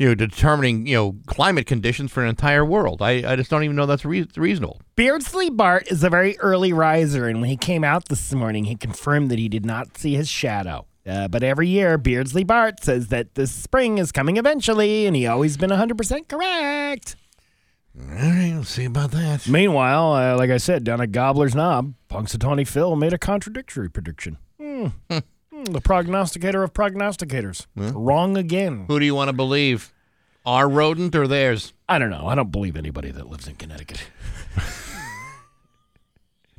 [0.00, 3.02] you know determining you know climate conditions for an entire world.
[3.02, 4.80] I, I just don't even know that's re- reasonable.
[4.96, 8.76] Beardsley Bart is a very early riser, and when he came out this morning, he
[8.76, 10.86] confirmed that he did not see his shadow.
[11.06, 15.26] Uh, but every year, Beardsley Bart says that the spring is coming eventually, and he
[15.26, 17.16] always been 100% correct.
[17.98, 19.46] All right, let's see about that.
[19.46, 24.38] Meanwhile, uh, like I said, down at Gobbler's Knob, Punxsutawney Phil made a contradictory prediction.
[24.58, 24.86] Hmm.
[25.60, 27.66] Hmm, the prognosticator of prognosticators.
[27.76, 28.84] Wrong again.
[28.88, 29.92] Who do you want to believe?
[30.46, 31.74] Our rodent or theirs?
[31.88, 32.26] I don't know.
[32.26, 34.02] I don't believe anybody that lives in Connecticut.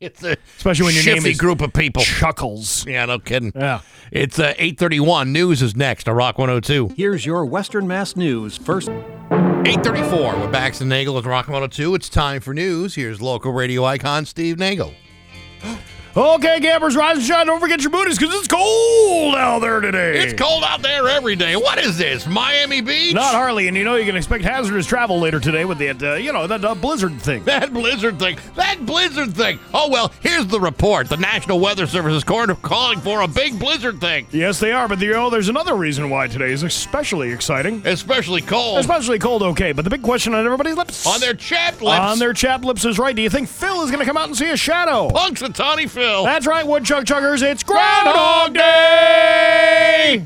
[0.02, 2.02] It's a Especially when your name shifty is group of people.
[2.02, 2.88] Chuckles.
[2.88, 3.52] Yeah, no kidding.
[3.56, 3.82] Yeah.
[4.12, 5.32] It's uh, 831.
[5.32, 6.96] News is next on Rock 102.
[6.98, 8.90] Here's your Western Mass News first.
[8.90, 11.94] 834 with Bax and Nagel at Rock 102.
[11.94, 12.96] It's time for news.
[12.96, 14.92] Here's local radio icon Steve Nagel.
[16.16, 17.46] Okay, campers, rise and shine.
[17.46, 20.20] Don't forget your booties because it's cold out there today.
[20.20, 21.56] It's cold out there every day.
[21.56, 22.28] What is this?
[22.28, 23.14] Miami Beach?
[23.14, 26.16] Not Harley, and you know you can expect hazardous travel later today with that, uh,
[26.16, 27.46] you know, that uh, blizzard thing.
[27.46, 28.38] That blizzard thing.
[28.56, 29.58] That blizzard thing.
[29.74, 31.08] Oh, well, here's the report.
[31.08, 34.28] The National Weather Service is calling for a big blizzard thing.
[34.32, 37.82] Yes, they are, but you know, there's another reason why today is especially exciting.
[37.86, 38.80] Especially cold.
[38.80, 41.08] Especially cold, okay, but the big question on everybody's lips.
[41.08, 42.00] On their chap lips.
[42.02, 43.16] On their chap lips is right.
[43.16, 45.08] Do you think Phil is going to come out and see a shadow?
[45.08, 46.01] Punxsutawney Phil.
[46.02, 47.44] That's right, Woodchuck Chuggers.
[47.44, 50.26] It's Groundhog Day!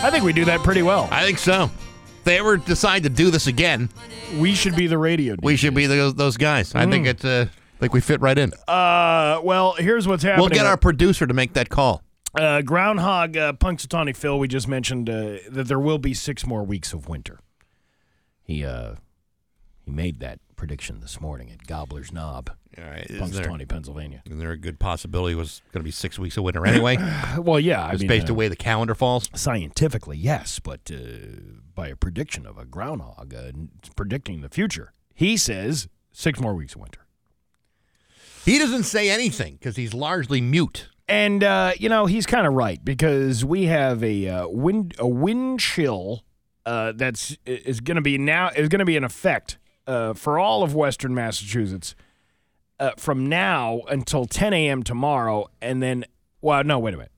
[0.00, 1.08] I think we do that pretty well.
[1.10, 1.64] I think so.
[1.64, 3.90] If they ever decide to do this again,
[4.38, 5.36] we should be the radio.
[5.42, 6.74] We should be the, those guys.
[6.74, 7.10] I think Mm.
[7.10, 7.46] it's uh,
[7.80, 8.52] like we fit right in.
[8.66, 10.40] Uh, well, here's what's happening.
[10.42, 12.02] We'll get our producer to make that call.
[12.34, 16.62] Uh, Groundhog uh, Punxsutawney Phil, we just mentioned uh, that there will be six more
[16.62, 17.40] weeks of winter.
[18.42, 18.94] He uh,
[19.84, 22.50] he made that prediction this morning at Gobbler's Knob,
[22.82, 24.22] All right, Punxsutawney, there- Pennsylvania.
[24.26, 26.96] Is there a good possibility it was going to be six weeks of winter anyway?
[27.38, 29.28] Well, yeah, I mean, based uh, the way the calendar falls.
[29.34, 30.96] Scientifically, yes, but uh,
[31.74, 33.52] by a prediction of a groundhog uh,
[33.96, 37.00] predicting the future, he says six more weeks of winter.
[38.44, 40.88] He doesn't say anything because he's largely mute.
[41.08, 45.08] And uh, you know he's kind of right because we have a uh, wind a
[45.08, 46.22] wind chill
[46.66, 50.38] uh, that's is going to be now is going to be in effect uh, for
[50.38, 51.94] all of Western Massachusetts
[52.80, 54.82] uh, from now until 10 a.m.
[54.82, 56.04] tomorrow, and then
[56.40, 57.12] well, no, wait a minute,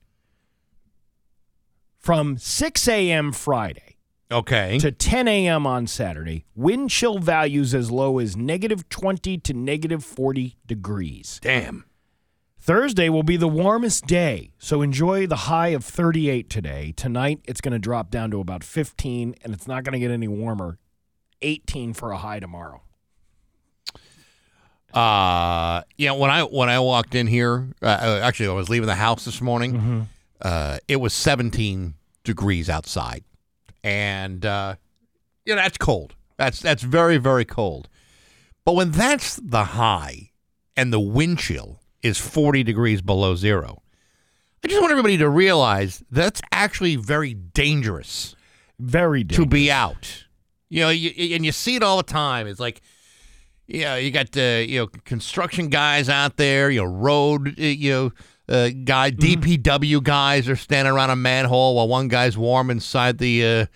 [1.99, 3.33] from 6 a.m.
[3.33, 3.97] Friday
[4.33, 4.79] Okay.
[4.79, 5.67] to 10 a.m.
[5.67, 11.39] on Saturday, wind chill values as low as negative 20 to negative 40 degrees.
[11.43, 11.85] Damn.
[12.63, 16.93] Thursday will be the warmest day, so enjoy the high of 38 today.
[16.95, 20.11] Tonight, it's going to drop down to about 15, and it's not going to get
[20.11, 20.79] any warmer.
[21.43, 22.83] 18 for a high tomorrow.
[24.95, 28.69] Uh, you know, when I when I walked in here, uh, uh, actually, I was
[28.69, 29.73] leaving the house this morning.
[29.73, 30.01] Mm-hmm.
[30.43, 31.95] Uh, it was 17
[32.25, 33.25] degrees outside,
[33.85, 34.75] and uh,
[35.45, 36.15] you know that's cold.
[36.37, 37.89] That's that's very very cold.
[38.65, 40.31] But when that's the high,
[40.77, 43.83] and the wind chill is 40 degrees below zero,
[44.65, 48.35] I just want everybody to realize that's actually very dangerous.
[48.79, 50.25] Very to be out.
[50.71, 52.47] You know, you, and you see it all the time.
[52.47, 52.81] It's like
[53.71, 57.63] you know, you got uh, you know construction guys out there, you know, road uh,
[57.63, 58.13] you know
[58.49, 63.45] uh, guy DPW guys are standing around a manhole while one guy's warm inside the
[63.45, 63.67] uh,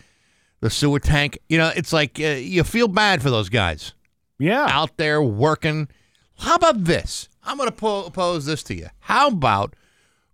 [0.61, 1.39] the sewer tank.
[1.49, 3.95] You know, it's like uh, you feel bad for those guys.
[4.39, 5.89] Yeah, out there working.
[6.39, 7.29] How about this?
[7.45, 8.89] I'm going to po- pose this to you.
[9.01, 9.77] How about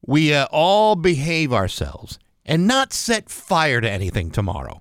[0.06, 4.80] we uh, all behave ourselves and not set fire to anything tomorrow?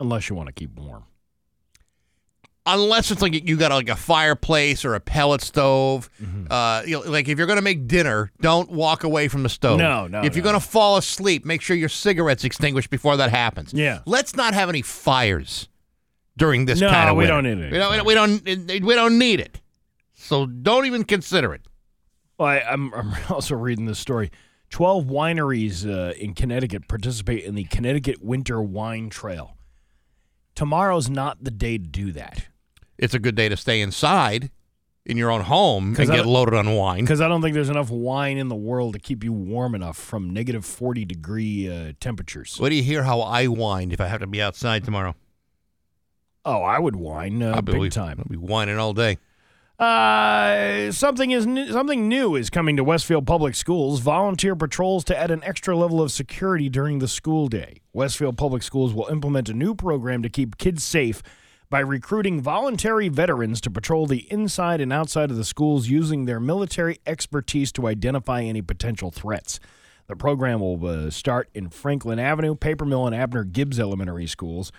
[0.00, 1.04] Unless you want to keep warm.
[2.66, 6.08] Unless it's like you got like a fireplace or a pellet stove.
[6.50, 9.78] Uh, you know, like if you're gonna make dinner, don't walk away from the stove.
[9.78, 13.72] No, no, If you're gonna fall asleep, make sure your cigarette's extinguished before that happens.
[13.72, 14.00] Yeah.
[14.06, 15.68] Let's not have any fires
[16.36, 17.72] during this No, kind of we don't need it.
[17.72, 18.04] We don't.
[18.04, 18.44] We don't.
[18.84, 19.60] We don't need it.
[20.14, 21.62] So don't even consider it.
[22.38, 24.30] Well, I, I'm, I'm also reading this story.
[24.70, 29.56] 12 wineries uh, in Connecticut participate in the Connecticut Winter Wine Trail.
[30.54, 32.46] Tomorrow's not the day to do that.
[32.98, 34.50] It's a good day to stay inside
[35.06, 37.00] in your own home and I get loaded on wine.
[37.00, 39.96] Because I don't think there's enough wine in the world to keep you warm enough
[39.96, 42.56] from negative 40 degree uh, temperatures.
[42.58, 43.02] What do you hear?
[43.02, 45.14] How I whined if I have to be outside tomorrow?
[46.44, 48.18] Oh, I would wine uh, I'll be, big time.
[48.18, 49.18] I'll be whining all day.
[49.78, 54.00] Uh, something is new, something new is coming to Westfield Public Schools.
[54.00, 57.80] Volunteer patrols to add an extra level of security during the school day.
[57.92, 61.22] Westfield Public Schools will implement a new program to keep kids safe
[61.70, 66.40] by recruiting voluntary veterans to patrol the inside and outside of the schools using their
[66.40, 69.58] military expertise to identify any potential threats.
[70.06, 74.70] The program will uh, start in Franklin Avenue, Paper Mill, and Abner Gibbs Elementary Schools.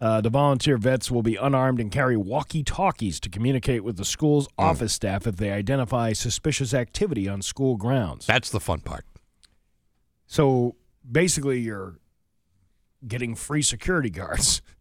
[0.00, 4.04] Uh, the volunteer vets will be unarmed and carry walkie talkies to communicate with the
[4.04, 8.24] school's office staff if they identify suspicious activity on school grounds.
[8.26, 9.04] That's the fun part.
[10.28, 10.76] So
[11.10, 11.96] basically, you're
[13.06, 14.62] getting free security guards,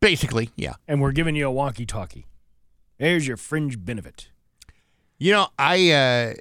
[0.00, 0.74] Basically, yeah.
[0.86, 2.26] and we're giving you a walkie talkie.
[2.98, 4.28] There's your fringe benefit.
[5.18, 6.34] You know, I uh,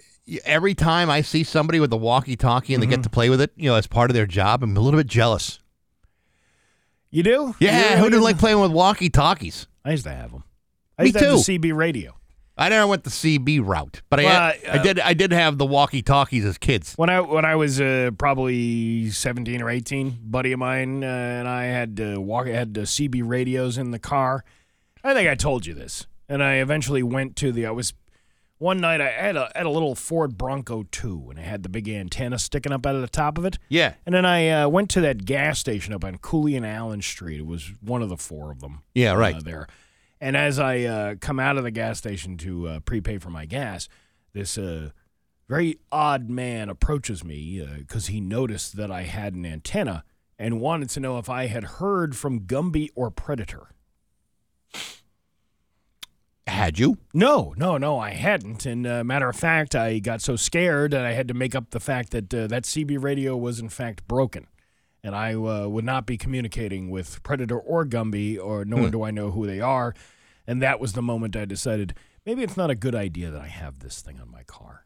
[0.45, 2.95] every time I see somebody with a walkie-talkie and they Mm-hmm.
[2.95, 4.99] get to play with it, you know, as part of their job, I'm a little
[4.99, 5.59] bit jealous.
[7.09, 7.55] You do?
[7.59, 9.67] Yeah, You who didn't like playing with walkie-talkies?
[9.85, 10.43] I used to have them.
[10.99, 11.53] I Me used to have too.
[11.53, 12.16] the CB radio.
[12.57, 14.99] I never went the CB route, but I, Well, I uh, did.
[14.99, 16.93] I did have the walkie-talkies as kids.
[16.95, 21.47] When I when I was uh, probably seventeen or eighteen, buddy of mine uh, and
[21.47, 24.43] I had uh, walk had CB radios in the car.
[25.03, 27.67] I think I told you this, and I eventually went to the.
[27.67, 27.93] I was
[28.57, 31.69] one night I had a had a little Ford Bronco two, and it had the
[31.69, 33.59] big antenna sticking up out of the top of it.
[33.69, 33.93] Yeah.
[34.05, 37.39] And then I uh, went to that gas station up on Cooley and Allen Street.
[37.39, 38.81] It was one of the four of them.
[38.95, 39.35] Yeah, right.
[39.35, 39.67] uh, there.
[40.19, 43.45] And as I uh, come out of the gas station to uh, prepay for my
[43.45, 43.87] gas,
[44.33, 44.89] this uh,
[45.47, 50.03] very odd man approaches me because he noticed that I had an antenna
[50.39, 53.69] and wanted to know if I had heard from Gumby or Predator.
[56.45, 56.97] Had you?
[57.13, 58.65] No, no, no, I hadn't.
[58.65, 61.71] And uh, matter of fact, I got so scared that I had to make up
[61.71, 64.47] the fact that uh, that CB radio was in fact broken,
[65.07, 68.89] and I uh, would not be communicating with Predator or Gumby, or nor Hmm.
[68.91, 69.95] do I know who they are.
[70.45, 71.93] And that was the moment I decided
[72.25, 74.83] maybe it's not a good idea that I have this thing on my car.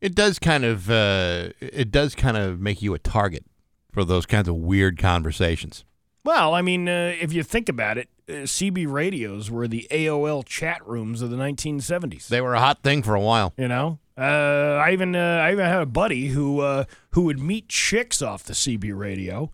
[0.00, 0.90] It does kind of.
[0.90, 3.44] Uh, it does kind of make you a target
[3.92, 5.84] for those kinds of weird conversations.
[6.24, 10.44] Well, I mean, uh, if you think about it, uh, CB radios were the AOL
[10.44, 12.28] chat rooms of the 1970s.
[12.28, 13.52] They were a hot thing for a while.
[13.56, 17.40] You know, uh, I even uh, I even had a buddy who uh, who would
[17.40, 19.50] meet chicks off the CB radio,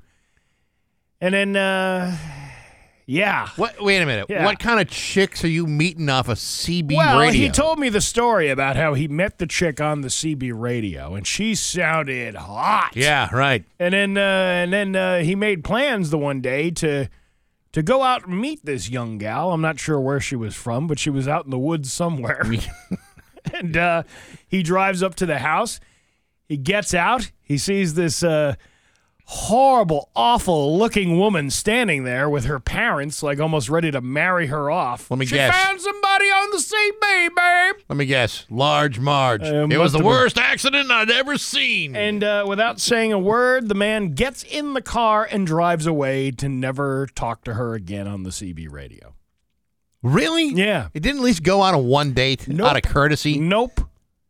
[1.21, 2.17] and then uh,
[3.07, 3.49] yeah.
[3.55, 3.81] What?
[3.81, 4.27] Wait a minute.
[4.29, 4.45] Yeah.
[4.45, 7.41] What kind of chicks are you meeting off a CB well, radio?
[7.41, 11.15] he told me the story about how he met the chick on the CB radio,
[11.15, 12.91] and she sounded hot.
[12.97, 13.65] yeah, right.
[13.79, 17.09] And then uh, and then uh, he made plans the one day to
[17.71, 19.53] to go out and meet this young gal.
[19.53, 22.43] I'm not sure where she was from, but she was out in the woods somewhere.
[23.55, 24.03] and uh,
[24.49, 25.81] he drives up to the house.
[26.45, 27.31] He gets out.
[27.43, 28.55] He sees this uh,
[29.25, 34.71] horrible, awful looking woman standing there with her parents, like almost ready to marry her
[34.71, 35.11] off.
[35.11, 35.53] Let me she guess.
[35.53, 37.85] found somebody on the CB, babe.
[37.89, 38.47] Let me guess.
[38.49, 39.43] Large Marge.
[39.43, 40.07] Uh, it was the have been.
[40.07, 41.97] worst accident I'd ever seen.
[41.97, 46.31] And uh, without saying a word, the man gets in the car and drives away
[46.33, 49.16] to never talk to her again on the CB radio.
[50.07, 50.49] Really?
[50.51, 50.89] Yeah.
[50.95, 52.69] It didn't at least go on a one date Nope.
[52.69, 53.39] out of courtesy.
[53.39, 53.81] Nope.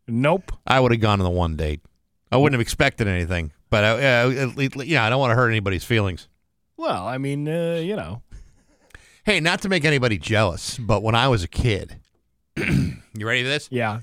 [0.09, 0.53] Nope.
[0.66, 1.81] I would have gone on the one date.
[2.32, 4.53] I wouldn't have expected anything, but I, uh,
[4.85, 6.28] yeah, I don't want to hurt anybody's feelings.
[6.77, 8.23] Well, I mean, uh, you know.
[9.24, 11.97] Hey, not to make anybody jealous, but when I was a kid,
[12.57, 12.97] you
[13.27, 13.69] ready for this?
[13.70, 14.01] Yeah.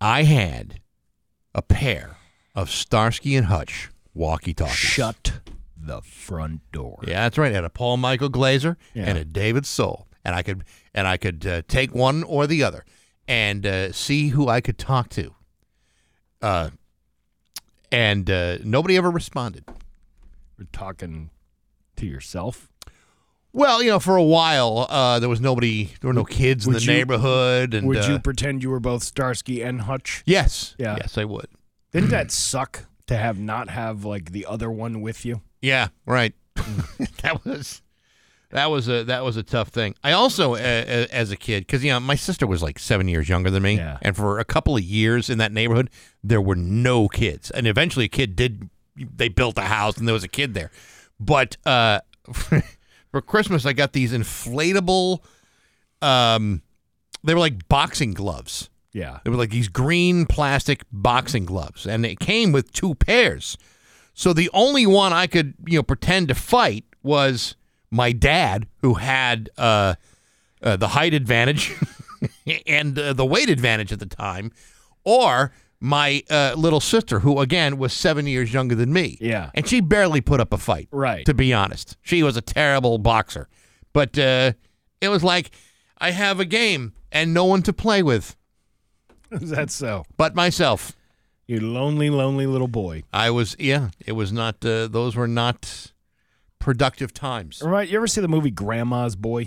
[0.00, 0.80] I had
[1.54, 2.16] a pair
[2.54, 4.74] of Starsky and Hutch walkie-talkies.
[4.76, 5.40] Shut
[5.76, 7.00] the front door.
[7.06, 7.52] Yeah, that's right.
[7.52, 9.04] I had a Paul Michael Glaser Yeah.
[9.06, 10.64] and a David Soul, and I could
[10.94, 12.84] and I could uh, take one or the other
[13.28, 15.34] and uh, see who I could talk to.
[16.42, 16.70] Uh,
[17.92, 19.64] and uh, nobody ever responded.
[20.58, 21.30] We're talking
[21.96, 22.68] to yourself.
[23.52, 26.72] Well, you know, for a while uh, there was nobody, there were no kids in
[26.72, 30.22] the you- neighborhood, and Would uh, you pretend you were both Starsky and Hutch?
[30.24, 30.76] Yes.
[30.78, 30.96] Yeah.
[31.00, 31.48] Yes, I would.
[31.92, 35.42] Didn't that suck to have not have like the other one with you?
[35.60, 36.32] Yeah, right.
[37.22, 37.82] that was
[38.50, 39.94] that was a that was a tough thing.
[40.02, 43.28] I also, uh, as a kid, because you know my sister was like seven years
[43.28, 43.98] younger than me, Yeah.
[44.02, 45.90] and for a couple of years in that neighborhood,
[46.22, 48.68] there were no kids, and eventually a kid did.
[48.96, 50.70] They built a house, and there was a kid there,
[51.18, 52.00] but uh,
[52.32, 55.20] for Christmas I got these inflatable.
[56.02, 56.62] Um,
[57.22, 58.70] they were like boxing gloves.
[58.92, 59.18] Yeah.
[59.24, 63.56] They were like these green plastic boxing gloves, and it came with two pairs.
[64.14, 67.54] So the only one I could, you know, pretend to fight was
[67.90, 69.94] my dad, who had uh,
[70.62, 71.74] uh, the height advantage
[72.66, 74.52] and uh, the weight advantage at the time,
[75.04, 79.16] or my uh, little sister, who again was seven years younger than me.
[79.20, 79.50] Yeah.
[79.54, 80.88] and she barely put up a fight.
[80.92, 81.24] Right.
[81.26, 83.48] To be honest, she was a terrible boxer,
[83.92, 84.52] but uh,
[85.00, 85.50] it was like
[85.98, 88.36] I have a game and no one to play with
[89.30, 90.04] Is that so?
[90.16, 90.92] but myself.
[91.46, 93.02] You lonely, lonely little boy.
[93.12, 95.90] I was, yeah, it was not, uh, those were not
[96.60, 97.60] productive times.
[97.64, 97.88] Right?
[97.88, 99.46] You ever see the movie Grandma's Boy?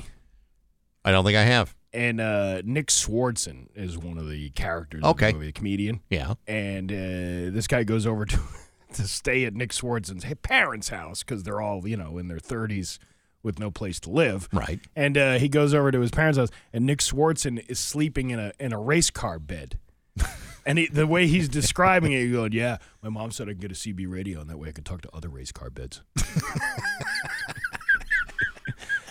[1.05, 1.73] I don't think I have.
[1.93, 5.27] And uh, Nick Swardson is one of the characters Okay.
[5.27, 6.01] the movie, the comedian.
[6.09, 6.33] Yeah.
[6.47, 8.39] And uh, this guy goes over to
[8.93, 12.99] to stay at Nick Swardson's parents' house because they're all, you know, in their 30s
[13.43, 14.47] with no place to live.
[14.53, 14.79] Right.
[14.95, 18.39] And uh, he goes over to his parents' house, and Nick Swardson is sleeping in
[18.39, 19.77] a in a race car bed.
[20.65, 23.61] and he, the way he's describing it, you're going, "Yeah, my mom said I could
[23.61, 26.01] get a CB radio, and that way I could talk to other race car beds."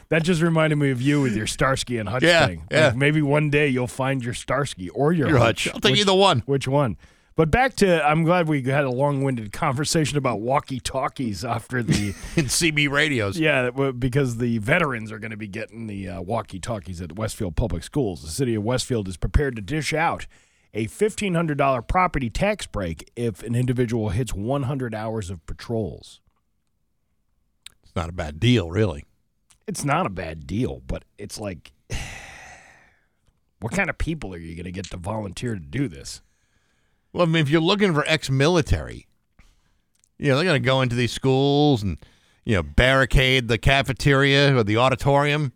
[0.08, 2.64] that just reminded me of you with your Starsky and Hutch Yeah, thing.
[2.70, 2.88] yeah.
[2.88, 5.68] Like, maybe one day you'll find your Starsky or your, Your Hutch.
[5.72, 6.40] I'll take either one.
[6.46, 6.96] Which one?
[7.34, 12.44] But back to, I'm glad we had a long-winded conversation about walkie-talkies after the In
[12.44, 13.38] CB radios.
[13.38, 17.84] yeah, because the veterans are going to be getting the uh, walkie-talkies at Westfield Public
[17.84, 18.22] Schools.
[18.22, 20.26] The city of Westfield is prepared to dish out
[20.74, 26.20] a $1,500 property tax break if an individual hits 100 hours of patrols.
[27.82, 29.04] It's not a bad deal, really.
[29.66, 31.72] It's not a bad deal, but it's like,
[33.60, 36.22] what kind of people are you going to get to volunteer to do this?
[37.12, 39.06] Well, I mean, if you're looking for ex-military,
[40.18, 41.98] you know, they're going to go into these schools and,
[42.44, 45.52] you know, barricade the cafeteria or the auditorium.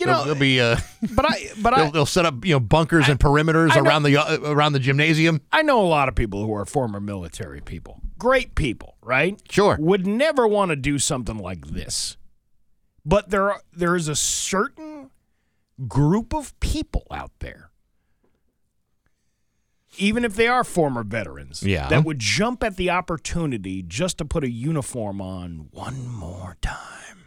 [0.00, 0.76] You know, they'll be, uh,
[1.14, 3.82] But I, but they'll, I, they'll set up, you know, bunkers and perimeters I know-
[3.88, 5.40] around the uh, around the gymnasium.
[5.52, 8.00] I know a lot of people who are former military people.
[8.18, 9.40] Great people, right?
[9.50, 9.76] Sure.
[9.78, 12.16] Would never want to do something like this.
[13.04, 15.10] But there are, there is a certain
[15.88, 17.70] group of people out there
[19.98, 21.88] even if they are former veterans Yeah.
[21.88, 27.24] that would jump at the opportunity just to put a uniform on one more time.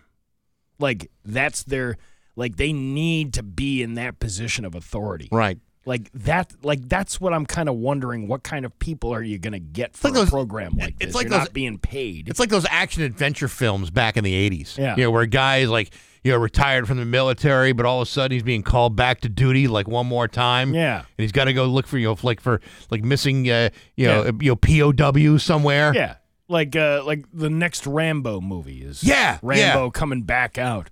[0.80, 1.98] Like that's their
[2.36, 5.30] like they need to be in that position of authority.
[5.32, 5.60] Right.
[5.86, 9.38] Like that like that's what I'm kind of wondering what kind of people are you
[9.38, 11.16] going to get for like a those- program like it's this?
[11.16, 12.30] like You're those- not being paid.
[12.30, 14.78] It's like those action adventure films back in the 80s.
[14.78, 14.96] Yeah.
[14.96, 15.94] You know, where a guy's like,
[16.24, 19.20] you know, retired from the military, but all of a sudden he's being called back
[19.22, 20.74] to duty like one more time.
[20.74, 21.00] Yeah.
[21.00, 24.08] And he's got to go look for, you know, like for like missing, uh, you
[24.08, 25.92] know, you know, POW somewhere.
[25.94, 26.16] Yeah.
[26.48, 29.90] Like uh like the next Rambo movie is Yeah, Rambo yeah.
[29.92, 30.90] coming back out.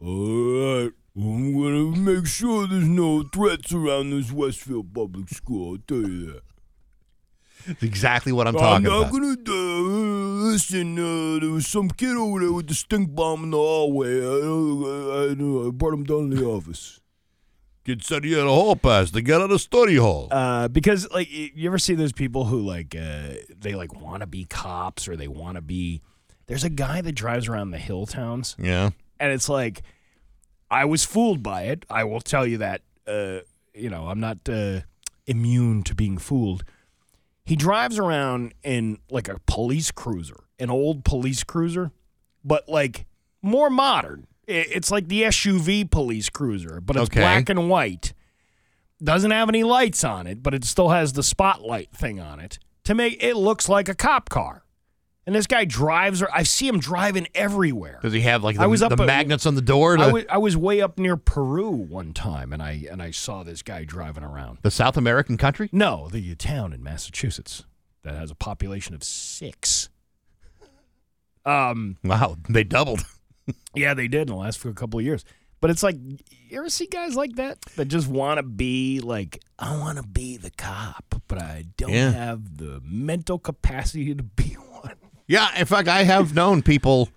[0.00, 0.92] All right.
[1.16, 5.72] I'm gonna make sure there's no threats around this Westfield public school.
[5.72, 6.42] I'll tell you that.
[7.66, 9.06] That's exactly what I'm talking about.
[9.06, 9.44] I'm not about.
[9.44, 10.98] gonna uh, listen.
[10.98, 14.20] Uh, there was some kid over there with the stink bomb in the hallway.
[14.20, 17.00] I, I, I, I brought him down to the office.
[17.86, 20.28] Kid said he had a hall pass to get out of the study hall.
[20.30, 24.26] Uh, because like you ever see those people who like uh, they like want to
[24.26, 26.02] be cops or they want to be
[26.46, 28.90] There's a guy that drives around the hill towns, Yeah.
[29.20, 29.82] And it's like
[30.70, 31.84] I was fooled by it.
[31.90, 32.82] I will tell you that.
[33.06, 33.40] Uh,
[33.74, 34.80] you know, I'm not uh,
[35.26, 36.64] immune to being fooled.
[37.44, 41.92] He drives around in like a police cruiser, an old police cruiser,
[42.44, 43.06] but like
[43.42, 44.26] more modern.
[44.48, 47.20] It's like the SUV police cruiser, but it's Okay.
[47.20, 48.12] black and white.
[49.02, 52.58] Doesn't have any lights on it, but it still has the spotlight thing on it
[52.84, 54.64] to make it looks like a cop car.
[55.26, 57.98] And this guy drives, I see him driving everywhere.
[58.00, 59.98] Does he have like the, I was up the at- magnets on the door?
[59.98, 63.42] I was, I was way up near Peru one time, and I and I saw
[63.42, 64.58] this guy driving around.
[64.62, 65.68] the South American country?
[65.72, 67.64] No, the town in Massachusetts
[68.04, 69.88] that has a population of six.
[71.44, 73.00] Um, Wow, they doubled.
[73.74, 75.24] yeah, they did in the last couple of years.
[75.60, 79.42] But it's like you ever see guys like that that just want to be like,
[79.58, 82.10] I want to be the cop, but I don't Yeah.
[82.12, 84.65] have the mental capacity to be one.
[85.28, 87.08] Yeah, in fact, I have known people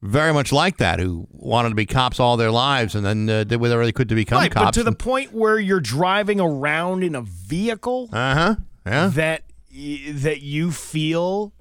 [0.00, 3.44] very much like that who wanted to be cops all their lives and then uh,
[3.44, 4.64] did whatever they could to become Right, cops.
[4.66, 8.56] but to the point where you're driving around in a vehicle uh huh.
[8.86, 9.06] Yeah.
[9.14, 9.44] that
[9.74, 11.54] y- that you feel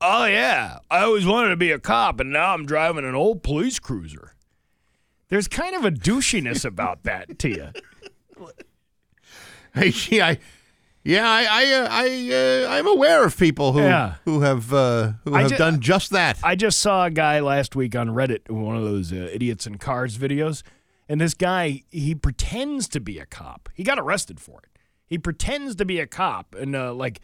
[0.00, 3.42] oh yeah i always wanted to be a cop and now i'm driving an old
[3.42, 4.34] police cruiser
[5.28, 7.68] there's kind of a douchiness about that to you
[9.74, 10.38] Hey, gee, I,
[11.08, 14.14] yeah, I, I, uh, I, uh, I'm aware of people who Yeah.
[14.24, 16.38] who have uh, who I have ju- done just that.
[16.42, 19.78] i just saw a guy last week on reddit one of those uh, idiots in
[19.78, 20.62] cars videos
[21.08, 25.16] and this guy he pretends to be a cop he got arrested for it he
[25.18, 27.20] pretends to be a cop and uh, like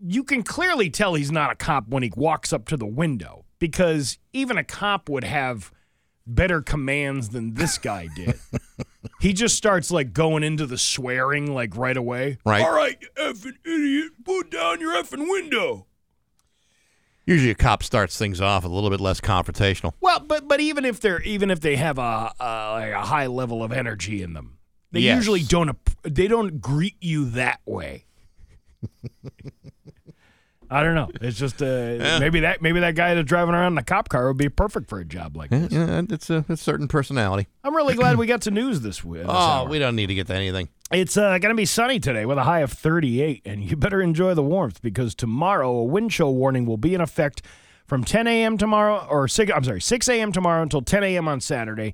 [0.00, 3.44] you can clearly tell he's not a cop when he walks up to the window
[3.58, 5.70] because even a cop would have
[6.26, 8.34] better commands than this guy did.
[9.20, 12.38] he just starts like going into the swearing like right away.
[12.44, 12.62] Right.
[12.62, 15.86] All right, you effing idiot, put down your effing window.
[17.24, 19.92] Usually, a cop starts things off a little bit less confrontational.
[20.00, 23.26] Well, but but even if they're even if they have a a, like a high
[23.26, 24.58] level of energy in them,
[24.90, 25.16] they Yes.
[25.16, 28.06] usually don't they don't greet you that way.
[30.72, 31.10] I don't know.
[31.20, 34.28] It's just uh, maybe that maybe that guy that's driving around in a cop car
[34.28, 35.72] would be perfect for a job like Yeah, this.
[35.72, 37.48] yeah, it's a, a certain personality.
[37.62, 39.24] I'm really glad we got to news this week.
[39.28, 40.68] Oh, we don't need to get to anything.
[40.90, 44.00] It's uh, going to be sunny today with a high of 38, and you better
[44.02, 47.42] enjoy the warmth because tomorrow a wind chill warning will be in effect
[47.86, 48.56] from 10 a.m.
[48.58, 50.32] tomorrow, or 6, I'm sorry, 6 a.m.
[50.32, 51.28] tomorrow until 10 a.m.
[51.28, 51.92] on Saturday.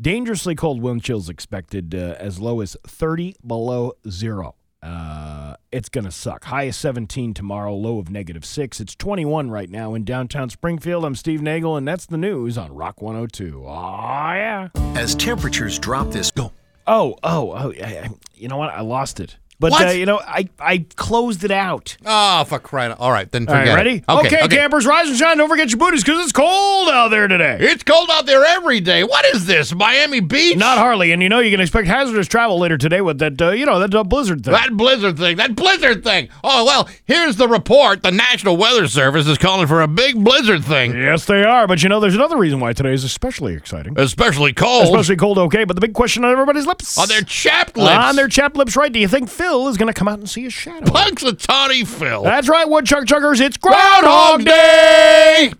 [0.00, 4.54] Dangerously cold wind chills expected uh, as low as 30 below zero.
[4.82, 6.44] Uh, it's going to suck.
[6.44, 8.80] High is 17 tomorrow, low of negative 6.
[8.80, 11.04] It's 21 right now in downtown Springfield.
[11.04, 13.64] I'm Steve Nagel, and that's the news on Rock 102.
[13.66, 14.68] Oh, yeah.
[14.96, 16.52] As temperatures drop this Go.
[16.86, 17.72] Oh, oh, oh!
[17.82, 18.70] I, I, you know what?
[18.70, 19.36] I lost it.
[19.60, 21.96] But Uh, you know, I I closed it out.
[22.06, 22.92] Oh, for crying!
[22.92, 24.04] All right, then All forget right, it.
[24.08, 24.26] ready?
[24.26, 24.56] Okay, okay.
[24.56, 25.36] campers, rise and shine.
[25.36, 27.58] Don't forget your booties because it's cold out there today.
[27.60, 29.04] It's cold out there every day.
[29.04, 30.56] What is this, Miami Beach?
[30.56, 33.50] Not hardly, and you know you can expect hazardous travel later today with that, uh,
[33.50, 34.52] you know, that uh, blizzard thing.
[34.54, 35.36] That blizzard thing.
[35.36, 36.30] That blizzard thing.
[36.42, 38.02] Oh well, here's the report.
[38.02, 41.66] The National Weather Service is calling for a big blizzard thing, Yes, they are.
[41.66, 43.98] But you know, there's another reason why today is especially exciting.
[43.98, 44.84] especially cold.
[44.84, 45.64] Especially cold, okay.
[45.64, 46.96] But the big question on everybody's lips.
[46.96, 47.90] on their chapped lips.
[47.90, 48.90] On their chapped lips, right?
[48.90, 50.86] Do you think Phil is going to come out and see a shadow?
[50.86, 52.22] Punxsutawney Phil.
[52.22, 53.40] That's right, Woodchuck Chuckers.
[53.40, 54.44] It's Groundhog.
[54.44, 55.52] Day.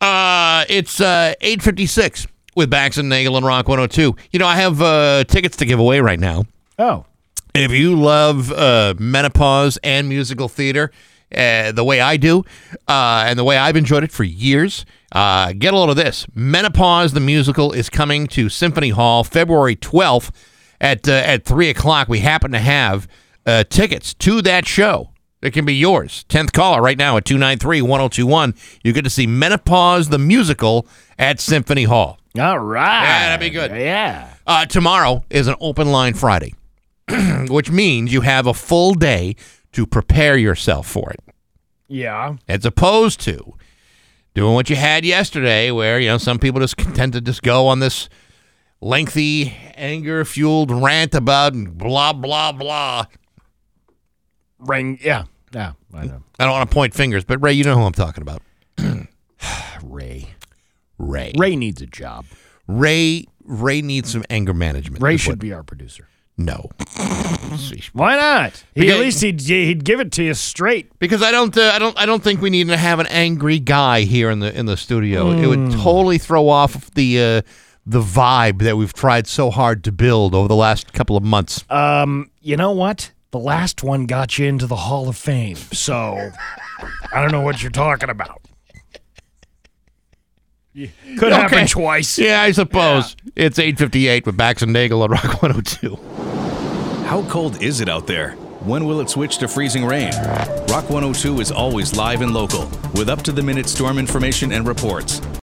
[0.00, 2.26] Uh, it's uh, 8.56
[2.56, 4.16] with Bax and Nagel and Rock 102.
[4.30, 6.44] You know, I have uh, tickets to give away right now.
[6.78, 7.04] Oh,
[7.54, 10.90] If you love uh, menopause and musical theater
[11.36, 12.44] uh, the way I do,
[12.88, 16.26] uh, and the way I've enjoyed it for years, uh, get a load of this.
[16.34, 20.30] Menopause the musical is coming to Symphony Hall February 12th
[20.80, 22.08] at uh, at three o'clock.
[22.08, 23.08] We happen to have
[23.46, 25.10] uh, tickets to that show.
[25.42, 26.26] It can be yours.
[26.28, 28.54] 10th caller right now at 293 1021.
[28.84, 30.86] You get to see Menopause the musical
[31.18, 32.18] at Symphony Hall.
[32.38, 33.02] all right.
[33.04, 33.70] Yeah, that'd be good.
[33.70, 34.28] Yeah.
[34.46, 36.54] Uh, tomorrow is an open line Friday,
[37.48, 39.34] which means you have a full day
[39.72, 41.20] to prepare yourself for it,
[41.88, 42.36] Yeah.
[42.46, 43.54] as opposed to
[44.34, 47.66] doing what you had yesterday, where you know some people just tend to just go
[47.66, 48.08] on this
[48.80, 53.04] lengthy, anger-fueled rant about blah blah blah.
[54.58, 54.98] Ring.
[55.02, 55.24] Yeah.
[55.52, 55.72] Yeah.
[55.92, 56.22] I know.
[56.38, 58.42] I don't want to point fingers, but Ray, you know who I'm talking about.
[59.82, 60.28] Ray.
[60.98, 61.32] Ray.
[61.36, 62.26] Ray needs a job.
[62.66, 63.26] Ray.
[63.44, 65.02] Ray needs some anger management.
[65.02, 66.06] Ray should what- be our producer.
[66.36, 66.70] no.
[67.92, 68.62] Why not?
[68.74, 70.96] He, Because- at least he'd, he'd give it to you straight.
[71.00, 73.58] Because I don't, uh, I don't, I don't think we need to have an angry
[73.58, 75.32] guy here in the in the studio.
[75.32, 77.42] It would totally throw off the uh,
[77.90, 81.64] the vibe that we've tried so hard to build over the last couple of months.
[81.68, 83.10] Um, you know what?
[83.32, 86.30] The last one got you into the Hall of Fame, so
[87.12, 88.40] I don't know what you're talking about.
[91.18, 92.16] Could happen twice.
[92.16, 93.16] Yeah, I suppose.
[93.34, 95.96] It's 858 with Bax and Nagel on Rock 102.
[97.06, 98.32] How cold is it out there?
[98.60, 100.12] When will it switch to freezing rain?
[100.68, 104.68] Rock 102 is always live and local with up to the minute storm information and
[104.68, 105.20] reports.